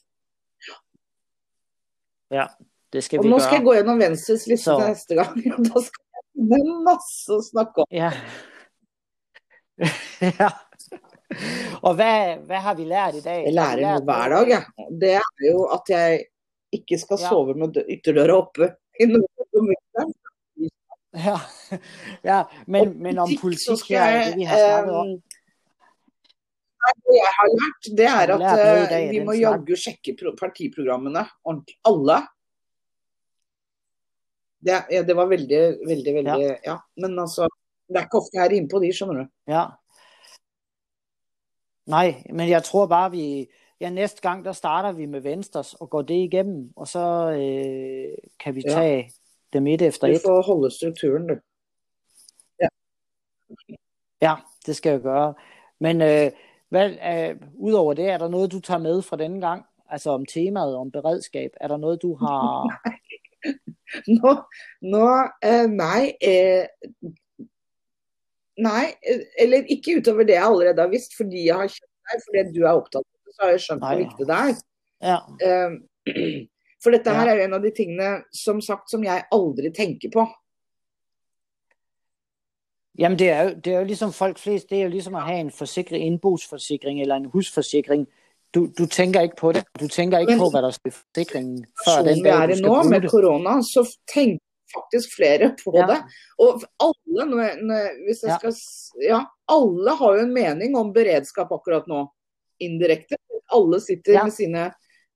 Ja, 2.32 2.45
det 2.93 3.03
skal 3.03 3.19
og 3.19 3.26
vi 3.26 3.32
gøre. 3.32 3.43
skal 3.43 3.57
jeg 3.59 3.65
gå 3.65 3.74
gjennom 3.76 3.99
Venstres 3.99 4.45
liste 4.47 4.72
Så. 4.72 4.78
neste 4.80 5.15
gang, 5.15 5.39
og 5.51 5.65
da 5.67 5.82
skal 5.84 6.03
jeg 6.39 6.59
ha 6.63 6.76
masse 6.86 7.36
å 7.36 7.39
snakke 7.43 7.84
om. 7.84 7.89
Ja. 7.91 8.11
ja. 10.39 10.49
Og 11.82 11.95
hvad, 11.99 12.45
hvad 12.47 12.63
har 12.67 12.76
vi 12.76 12.86
lært 12.88 13.19
i 13.19 13.24
dag? 13.24 13.43
Jeg 13.47 13.55
lærer 13.55 13.84
noe 13.84 14.05
hver 14.07 14.36
dag, 14.36 14.53
jeg. 14.53 14.63
Ja. 14.80 14.88
Det 15.03 15.13
er 15.19 15.45
jo 15.47 15.65
at 15.76 15.91
jeg 15.91 16.24
ikke 16.76 16.97
skal 17.01 17.19
ja. 17.19 17.30
sove 17.30 17.55
med 17.59 17.78
ytterdøra 17.84 18.38
oppe. 18.38 18.72
Ja, 21.11 21.38
ja 22.24 22.39
men, 22.72 22.95
men 23.03 23.19
om 23.19 23.32
politik 23.41 23.89
her, 23.91 24.32
det 24.32 24.38
vi 24.39 24.47
har 24.47 24.61
snakket 24.61 24.99
om. 25.01 25.15
Det 26.82 27.15
jeg 27.17 27.34
har 27.38 27.49
lært, 27.53 27.89
det 27.97 28.05
er 28.09 28.32
at 28.36 28.45
uh, 28.47 28.93
vi 29.11 29.19
må 29.26 29.36
jaggu 29.38 29.76
sjekke 29.78 30.15
partiprogrammene 30.39 31.26
ordentlig. 31.43 31.78
Alle. 31.86 32.22
Det, 34.61 34.78
ja, 34.93 35.03
det 35.05 35.17
var 35.17 35.30
veldig, 35.30 35.61
veldig, 35.89 36.15
veldig 36.19 36.47
ja. 36.47 36.55
ja. 36.65 36.78
Men 37.01 37.19
altså, 37.22 37.49
det 37.89 37.99
er 37.99 38.07
ikke 38.07 38.22
ofte 38.22 38.38
jeg 38.38 38.45
er 38.45 38.57
inne 38.57 38.72
på 38.72 38.82
de, 38.82 38.91
skjønner 38.95 39.22
du. 39.22 39.30
Ja. 39.51 39.67
Nej, 41.91 42.22
men 42.30 42.47
jeg 42.49 42.63
tror 42.63 42.88
bare, 42.89 43.11
vi... 43.13 43.26
Ja, 43.82 43.89
næste 43.89 44.21
gang, 44.21 44.45
der 44.45 44.51
starter 44.51 44.91
vi 44.91 45.05
med 45.05 45.21
Venstres 45.21 45.73
og 45.73 45.89
går 45.89 46.01
det 46.01 46.13
igennem, 46.13 46.73
og 46.75 46.88
så 46.88 47.29
øh, 47.32 48.17
kan 48.39 48.55
vi 48.55 48.61
tage 48.61 48.97
ja. 48.97 49.07
dem 49.53 49.67
et 49.67 49.82
efter 49.82 50.07
et. 50.07 50.13
Du 50.13 50.19
får 50.27 50.41
holde 50.41 50.75
strukturen, 50.75 51.27
du. 51.27 51.36
Ja. 52.61 52.67
Ja, 54.21 54.36
det 54.65 54.75
skal 54.75 54.89
jeg 54.89 55.01
gøre. 55.01 55.34
Men 55.79 56.01
øh, 56.01 56.32
hvad, 56.69 56.89
øh, 56.91 57.41
Udover 57.55 57.93
det, 57.93 58.09
er 58.09 58.17
der 58.17 58.29
noget, 58.29 58.51
du 58.51 58.59
tager 58.59 58.77
med 58.77 59.01
fra 59.01 59.17
denne 59.17 59.41
gang? 59.47 59.65
Altså 59.89 60.09
om 60.09 60.25
temaet, 60.25 60.75
om 60.75 60.91
beredskab. 60.91 61.51
Er 61.61 61.67
der 61.67 61.77
noget, 61.77 62.01
du 62.01 62.15
har... 62.15 62.67
nå, 64.21 64.36
nå 64.82 65.07
eh, 65.43 65.69
nei. 65.69 66.03
Eh, 66.21 66.65
nei, 68.57 68.86
eller 69.39 69.57
ikke 69.69 69.97
utover 69.97 70.23
det 70.23 70.34
jeg 70.34 70.45
allerede 70.45 70.82
har 70.82 70.88
visst, 70.88 71.11
fordi 71.17 71.45
jeg 71.45 71.55
har 71.55 71.67
kjent 71.67 71.93
deg, 72.11 72.21
fordi 72.27 72.59
du 72.59 72.65
er 72.65 72.79
det, 72.93 73.11
så 73.34 73.45
har 73.45 73.53
jeg 73.55 73.63
skjønt 73.63 73.86
hvor 73.86 74.01
viktig 74.03 74.27
det 74.27 74.38
er. 74.38 74.59
Ja. 75.01 75.17
Eh, 75.47 75.71
for 76.84 76.95
dette 76.95 77.15
her 77.17 77.34
er 77.34 77.43
en 77.45 77.57
av 77.57 77.63
de 77.63 77.71
tingene 77.77 78.11
som 78.36 78.61
sagt 78.61 78.91
som 78.91 79.03
jeg 79.05 79.25
aldri 79.32 79.73
tenker 79.75 80.13
på. 80.13 80.27
Jamen 82.99 83.19
det 83.19 83.29
er, 83.29 83.43
jo, 83.43 83.49
det 83.65 83.73
er 83.73 83.79
jo 83.79 83.86
ligesom 83.88 84.11
folk 84.13 84.39
flest, 84.39 84.69
det 84.69 84.77
er 84.77 84.84
jo 84.84 84.89
ligesom 84.89 85.15
at 85.15 85.23
have 85.23 85.39
en 85.39 85.51
forsikring, 85.51 86.05
indbogsforsikring 86.05 87.01
eller 87.01 87.15
en 87.15 87.25
husforsikring. 87.25 88.07
Du, 88.55 88.67
du 88.77 88.86
tænker 88.86 89.21
ikke 89.21 89.36
på 89.36 89.51
det. 89.51 89.63
Du 89.79 89.88
tænker 89.88 90.19
ikke 90.19 90.32
Men, 90.32 90.39
på, 90.39 90.49
hvad 90.49 90.61
der 90.61 90.71
skal 90.71 90.91
forsikringen, 90.91 91.65
før 91.86 92.03
den 92.03 92.23
dag, 92.23 92.49
du 92.49 92.55
skal 92.55 92.67
nå, 92.67 92.84
med 92.84 93.09
corona, 93.09 93.61
så 93.61 93.97
tænker 94.13 94.43
faktisk 94.75 95.15
flere 95.15 95.55
på 95.63 95.71
ja. 95.75 95.86
det. 95.91 95.99
Og 96.43 96.49
alle, 96.86 97.36
hvis 98.05 98.19
jeg 98.23 98.38
skal, 98.39 98.53
ja, 99.11 99.19
alle 99.57 99.95
har 99.99 100.09
jo 100.15 100.19
en 100.25 100.34
mening 100.34 100.77
om 100.77 100.93
beredskap 100.93 101.51
akkurat 101.51 101.88
nå, 101.88 102.01
indirekte. 102.62 103.18
Alle 103.51 103.82
sitter 103.84 104.14
ja. 104.14 104.24
med 104.24 104.36
sine 104.36 104.68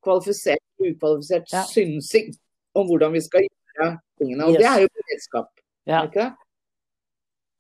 kvalifisert 0.04 0.64
og 0.80 0.90
ukvalifisert 0.90 1.54
ja. 1.54 1.64
synsing 1.72 2.34
om 2.76 2.90
hvordan 2.90 3.14
vi 3.14 3.22
skal 3.22 3.48
gjøre 3.48 3.92
tingene. 4.20 4.46
Og 4.46 4.52
yes. 4.52 4.58
det 4.58 4.68
er 4.72 4.82
jo 4.82 4.90
beredskap. 4.98 5.48
Ja. 5.88 6.04
Ikke 6.04 6.20
det? 6.20 6.32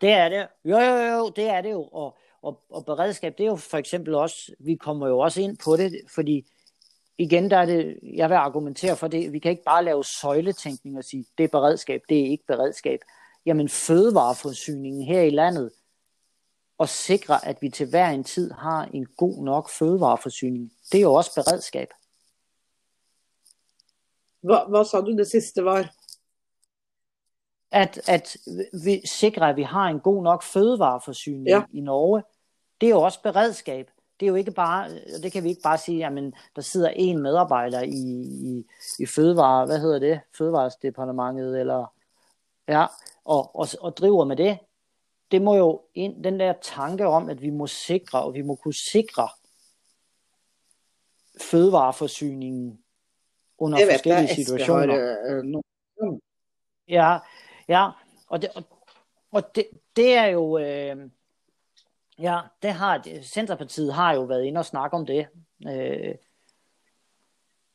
Det 0.01 0.11
er 0.11 0.29
det. 0.29 0.47
Jo, 0.65 0.79
jo, 0.79 0.95
jo, 0.95 1.29
det 1.35 1.47
er 1.49 1.61
det 1.61 1.71
jo. 1.71 1.83
Og, 1.83 2.17
og, 2.41 2.61
og 2.69 2.85
beredskab, 2.85 3.37
det 3.37 3.43
er 3.43 3.47
jo 3.47 3.55
for 3.55 3.77
eksempel 3.77 4.15
også, 4.15 4.51
vi 4.59 4.75
kommer 4.75 5.07
jo 5.07 5.19
også 5.19 5.41
ind 5.41 5.57
på 5.57 5.77
det, 5.77 6.01
fordi 6.15 6.47
igen, 7.17 7.49
der 7.49 7.57
er 7.57 7.65
det, 7.65 7.99
jeg 8.03 8.29
vil 8.29 8.35
argumentere 8.35 8.95
for 8.95 9.07
det, 9.07 9.33
vi 9.33 9.39
kan 9.39 9.51
ikke 9.51 9.63
bare 9.63 9.83
lave 9.83 10.03
søjletænkning 10.03 10.97
og 10.97 11.03
sige, 11.03 11.25
det 11.37 11.43
er 11.43 11.47
beredskab, 11.47 12.01
det 12.09 12.19
er 12.19 12.25
ikke 12.25 12.45
beredskab. 12.47 12.99
Jamen 13.45 13.69
fødevareforsyningen 13.69 15.01
her 15.03 15.21
i 15.21 15.29
landet, 15.29 15.71
og 16.77 16.89
sikre, 16.89 17.45
at 17.45 17.61
vi 17.61 17.69
til 17.69 17.89
hver 17.89 18.09
en 18.09 18.23
tid 18.23 18.51
har 18.51 18.85
en 18.93 19.05
god 19.17 19.43
nok 19.43 19.69
fødevareforsyning, 19.69 20.71
det 20.91 20.97
er 20.97 21.01
jo 21.01 21.13
også 21.13 21.33
beredskab. 21.35 21.87
Hvad, 24.41 24.69
hvad 24.69 24.85
sa 24.85 25.01
du 25.01 25.17
det 25.17 25.27
sidste 25.27 25.65
var? 25.65 25.95
at, 27.75 28.01
at 28.09 28.37
vi 28.85 29.01
sikrer, 29.05 29.47
at 29.47 29.55
vi 29.55 29.63
har 29.63 29.87
en 29.87 29.99
god 29.99 30.23
nok 30.23 30.43
fødevareforsyning 30.43 31.47
ja. 31.47 31.63
i 31.73 31.81
Norge. 31.81 32.23
Det 32.81 32.87
er 32.87 32.91
jo 32.91 33.01
også 33.01 33.21
beredskab. 33.21 33.91
Det 34.19 34.25
er 34.25 34.29
jo 34.29 34.35
ikke 34.35 34.51
bare, 34.51 34.89
det 35.23 35.31
kan 35.31 35.43
vi 35.43 35.49
ikke 35.49 35.61
bare 35.61 35.77
sige, 35.77 35.97
jamen, 35.97 36.33
der 36.55 36.61
sidder 36.61 36.89
en 36.89 37.21
medarbejder 37.21 37.81
i, 37.81 38.21
i, 38.51 38.65
i 38.99 39.05
fødevare, 39.05 39.65
hvad 39.65 39.79
hedder 39.79 39.99
det, 39.99 40.19
fødevaresdepartementet, 40.37 41.59
eller, 41.59 41.93
ja, 42.67 42.85
og, 43.25 43.55
og, 43.55 43.67
og 43.81 43.97
driver 43.97 44.25
med 44.25 44.35
det. 44.35 44.59
Det 45.31 45.41
må 45.41 45.55
jo 45.55 45.81
ind, 45.93 46.23
den 46.23 46.39
der 46.39 46.53
tanke 46.61 47.07
om, 47.07 47.29
at 47.29 47.41
vi 47.41 47.49
må 47.49 47.67
sikre, 47.67 48.23
og 48.23 48.33
vi 48.33 48.41
må 48.41 48.55
kunne 48.55 48.73
sikre 48.73 49.29
fødevareforsyningen 51.41 52.79
under 53.57 53.77
forskellige 53.91 54.35
situationer. 54.35 54.95
Jeg 54.95 55.03
vet, 55.03 55.45
Ja, 56.87 57.17
ja, 57.67 57.89
og 58.27 58.41
det, 58.41 58.49
og, 58.55 58.63
og 59.31 59.55
det, 59.55 59.67
det 59.95 60.13
er 60.13 60.25
jo, 60.25 60.57
øh, 60.57 61.09
ja, 62.19 62.39
det 62.61 62.71
har, 62.71 63.21
Centerpartiet 63.23 63.93
har 63.93 64.13
jo 64.13 64.21
været 64.21 64.43
inde 64.43 64.59
og 64.59 64.65
snakke 64.65 64.97
om 64.97 65.05
det, 65.05 65.27
øh, 65.67 66.15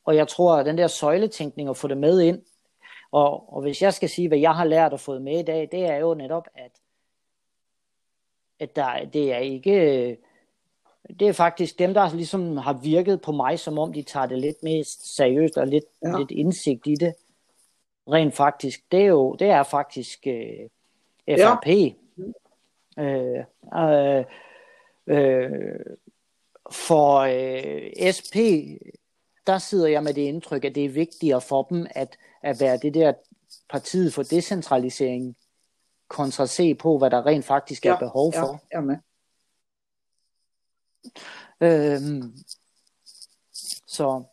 og 0.04 0.16
jeg 0.16 0.28
tror, 0.28 0.56
at 0.56 0.66
den 0.66 0.78
der 0.78 0.86
søjletænkning 0.86 1.68
at 1.68 1.76
få 1.76 1.88
det 1.88 1.96
med 1.96 2.20
ind, 2.20 2.42
og, 3.10 3.54
og 3.54 3.62
hvis 3.62 3.82
jeg 3.82 3.94
skal 3.94 4.08
sige, 4.08 4.28
hvad 4.28 4.38
jeg 4.38 4.54
har 4.54 4.64
lært 4.64 4.92
og 4.92 5.00
fået 5.00 5.22
med 5.22 5.38
i 5.38 5.42
dag, 5.42 5.68
det 5.72 5.84
er 5.84 5.96
jo 5.96 6.14
netop, 6.14 6.46
at, 6.54 6.70
at 8.60 8.76
der, 8.76 9.04
det 9.04 9.32
er 9.32 9.38
ikke, 9.38 10.16
det 11.20 11.28
er 11.28 11.32
faktisk 11.32 11.78
dem, 11.78 11.94
der 11.94 12.14
ligesom 12.14 12.56
har 12.56 12.72
virket 12.72 13.20
på 13.20 13.32
mig, 13.32 13.58
som 13.58 13.78
om 13.78 13.92
de 13.92 14.02
tager 14.02 14.26
det 14.26 14.38
lidt 14.38 14.62
mere 14.62 14.84
seriøst 14.84 15.56
og 15.56 15.66
lidt, 15.66 15.84
ja. 16.04 16.18
lidt 16.18 16.30
indsigt 16.30 16.86
i 16.86 16.94
det. 16.94 17.14
Rent 18.08 18.34
faktisk, 18.34 18.92
det 18.92 19.00
er 19.00 19.06
jo, 19.06 19.34
det 19.34 19.48
er 19.48 19.62
faktisk 19.62 20.26
øh, 20.26 20.68
FRP. 21.28 21.66
Ja. 21.66 23.02
Øh, 23.04 23.44
øh, 23.76 24.24
øh, 25.06 25.50
for 26.70 27.18
øh, 27.18 28.12
SP, 28.16 28.36
der 29.46 29.58
sidder 29.58 29.88
jeg 29.88 30.02
med 30.02 30.14
det 30.14 30.22
indtryk, 30.22 30.64
at 30.64 30.74
det 30.74 30.84
er 30.84 30.88
vigtigere 30.88 31.40
for 31.40 31.62
dem 31.62 31.86
at, 31.90 32.18
at 32.42 32.60
være 32.60 32.76
det 32.76 32.94
der 32.94 33.12
partiet 33.70 34.14
for 34.14 34.22
decentralisering, 34.22 35.36
kontra 36.10 36.46
se 36.46 36.74
på, 36.74 36.98
hvad 36.98 37.10
der 37.10 37.26
rent 37.26 37.44
faktisk 37.44 37.84
ja, 37.84 37.94
er 37.94 37.98
behov 37.98 38.32
for. 38.32 38.52
Ja, 38.52 38.76
jeg 38.76 38.84
med. 38.84 38.96
Øhm, 41.60 42.34
så 43.86 44.24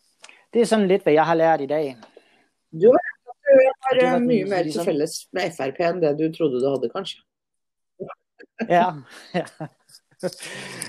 det 0.53 0.61
er 0.61 0.65
sådan 0.65 0.87
lidt, 0.87 1.03
hvad 1.03 1.13
jeg 1.13 1.25
har 1.25 1.35
lært 1.35 1.61
i 1.61 1.65
dag. 1.65 1.97
Du 2.71 2.93
har 4.01 4.19
mye 4.19 4.45
mer 4.45 4.63
til 4.63 4.81
fælles 4.85 5.27
med 5.31 5.41
FRP 5.41 5.79
end 5.79 6.01
det 6.01 6.31
du 6.31 6.37
troede, 6.37 6.61
du 6.61 6.69
havde, 6.69 6.89
kanskje. 6.95 7.21
ja, 8.69 8.85
ja. 9.39 9.45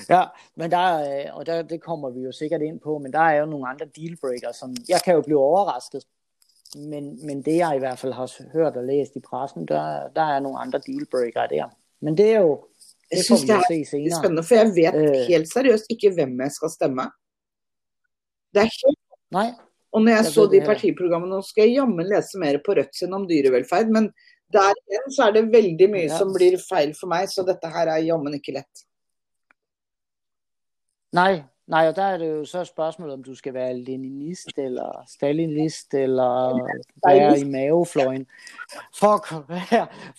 ja, 0.09 0.25
men 0.55 0.71
der, 0.71 0.87
øh, 1.09 1.37
og 1.37 1.47
der, 1.47 1.63
det 1.63 1.83
kommer 1.83 2.11
vi 2.11 2.21
jo 2.21 2.33
sikkert 2.33 2.63
ind 2.63 2.81
på, 2.81 2.99
men 2.99 3.13
der 3.13 3.19
er 3.19 3.37
jo 3.41 3.47
nogle 3.47 3.69
andre 3.69 3.87
dealbreakers, 3.87 4.57
som 4.57 4.75
jeg 4.89 5.01
kan 5.05 5.15
jo 5.15 5.23
blive 5.23 5.39
overrasket, 5.39 6.05
men, 6.77 7.27
men 7.27 7.43
det 7.43 7.57
jeg 7.57 7.77
i 7.77 7.79
hvert 7.79 7.99
fald 7.99 8.13
har 8.13 8.53
hørt 8.53 8.77
og 8.77 8.85
læst 8.85 9.17
i 9.17 9.21
pressen, 9.21 9.69
der, 9.69 10.09
der 10.17 10.23
er 10.23 10.41
nogle 10.41 10.59
andre 10.59 10.79
dealbreaker 10.87 11.47
der. 11.47 11.69
Men 12.01 12.17
det 12.17 12.35
er 12.35 12.41
jo, 12.41 12.67
det 13.11 13.17
jeg 13.17 13.25
synes 13.25 13.41
det 13.41 13.51
er 13.51 13.85
se 13.91 14.11
spændende, 14.19 14.45
for 14.49 14.55
jeg 14.55 14.69
ved 14.79 14.93
øh, 15.03 15.27
helt 15.29 15.53
seriøst 15.53 15.85
ikke, 15.91 16.15
hvem 16.15 16.41
jeg 16.41 16.53
skal 16.53 16.71
stemme. 16.71 17.05
Det 18.53 18.61
er 18.65 18.71
helt... 18.81 19.01
Nej. 19.31 19.51
Og 19.93 20.03
når 20.03 20.11
jeg, 20.13 20.25
jeg 20.25 20.33
så 20.33 20.47
de 20.53 20.61
partiprogrammene, 20.61 21.35
nå 21.35 21.43
skal 21.43 21.65
jeg 21.65 21.73
jammen 21.81 22.07
læse 22.07 22.39
mer 22.39 22.59
på 22.67 22.73
Rødt 22.77 22.97
sin 22.97 23.13
om 23.13 23.29
dyrevelfærd, 23.29 23.89
men 23.97 24.13
der 24.53 24.73
igjen 24.77 25.13
så 25.17 25.29
er 25.29 25.33
det 25.37 25.53
veldig 25.53 25.89
mye 25.93 26.09
ja. 26.09 26.19
som 26.19 26.33
blir 26.37 26.57
feil 26.69 26.93
for 27.01 27.09
mig, 27.13 27.29
så 27.33 27.45
dette 27.49 27.69
her 27.73 27.91
er 27.95 28.05
jammen 28.05 28.37
ikke 28.37 28.53
let. 28.59 28.85
Nej, 31.17 31.43
nej, 31.69 31.89
og 31.89 31.97
der 31.97 32.03
er 32.03 32.19
det 32.19 32.29
jo 32.29 32.45
så 32.45 32.61
et 32.61 32.67
spørgsmål, 32.67 33.11
om 33.11 33.23
du 33.23 33.35
skal 33.35 33.55
være 33.55 33.79
leninist, 33.79 34.59
eller 34.59 35.05
stalinist, 35.07 35.95
eller 35.95 36.65
være 37.07 37.39
i 37.41 37.45
mavefløjen, 37.45 38.27
for 38.95 39.07
at, 39.07 39.23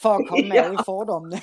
for 0.02 0.10
at 0.10 0.28
komme 0.28 0.48
med 0.50 0.56
ja. 0.56 0.64
alle 0.64 0.80
fordommene. 0.86 1.38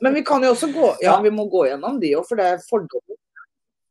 Men 0.00 0.14
vi 0.14 0.22
kan 0.22 0.44
jo 0.44 0.50
også 0.50 0.72
gå, 0.72 0.86
ja, 1.02 1.22
vi 1.22 1.30
må 1.30 1.48
gå 1.48 1.64
gjennom 1.64 2.00
de 2.00 2.18
også, 2.18 2.28
for 2.28 2.36
det 2.36 2.46
er 2.46 2.58
fordommer. 2.70 3.16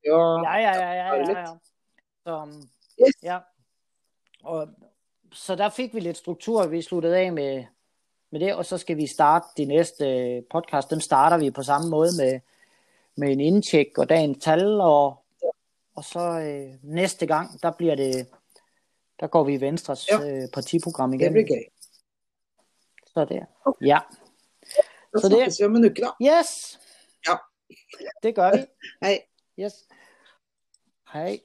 Ja, 0.06 0.56
ja, 0.58 0.74
ja, 0.82 0.92
ja, 0.92 1.16
ja, 1.16 1.40
ja. 1.40 1.46
Så, 2.24 2.48
yes. 3.02 3.16
ja. 3.24 3.40
Og, 4.44 4.68
så 5.34 5.56
der 5.56 5.70
fik 5.70 5.94
vi 5.94 6.00
lidt 6.00 6.18
struktur, 6.18 6.68
vi 6.68 6.82
sluttede 6.82 7.18
af 7.18 7.34
med, 7.34 7.66
med 8.32 8.40
det, 8.40 8.56
og 8.56 8.66
så 8.66 8.78
skal 8.78 8.98
vi 8.98 9.08
starte 9.08 9.46
de 9.58 9.66
næste 9.66 10.06
podcast. 10.52 10.90
Dem 10.90 11.00
starter 11.00 11.38
vi 11.38 11.52
på 11.52 11.64
samme 11.64 11.90
måde 11.90 12.10
med, 12.18 12.40
med 13.18 13.32
en 13.32 13.40
indtjek 13.40 13.98
og 13.98 14.10
dagens 14.10 14.44
tal, 14.44 14.82
og, 14.82 15.24
og 15.96 16.04
så 16.04 16.20
øh, 16.20 16.74
næste 16.84 17.26
gang, 17.26 17.62
der 17.64 17.72
bliver 17.72 17.96
det, 17.96 18.28
der 19.20 19.28
går 19.28 19.44
vi 19.44 19.54
i 19.54 19.62
Venstres 19.62 20.08
ja. 20.12 20.20
øh, 20.20 20.50
partiprogram 20.54 21.14
igen. 21.14 21.24
Det 21.24 21.32
bliver 21.32 21.48
gøy. 21.48 21.64
Så 23.08 23.26
det 23.26 23.46
okay. 23.66 23.86
Ja. 23.86 24.00
Da 25.14 25.20
så 25.20 25.28
snakkes 25.28 25.60
vi 25.60 25.66
om 25.66 25.76
en 25.76 25.86
uke, 25.86 26.02
da. 26.02 26.10
Yes. 26.22 26.80
Ja. 27.28 27.36
Det 28.24 28.36
gør 28.36 28.52
vi. 28.52 28.66
Hej. 29.06 29.22
Yes. 29.60 29.74
Hej. 31.14 31.40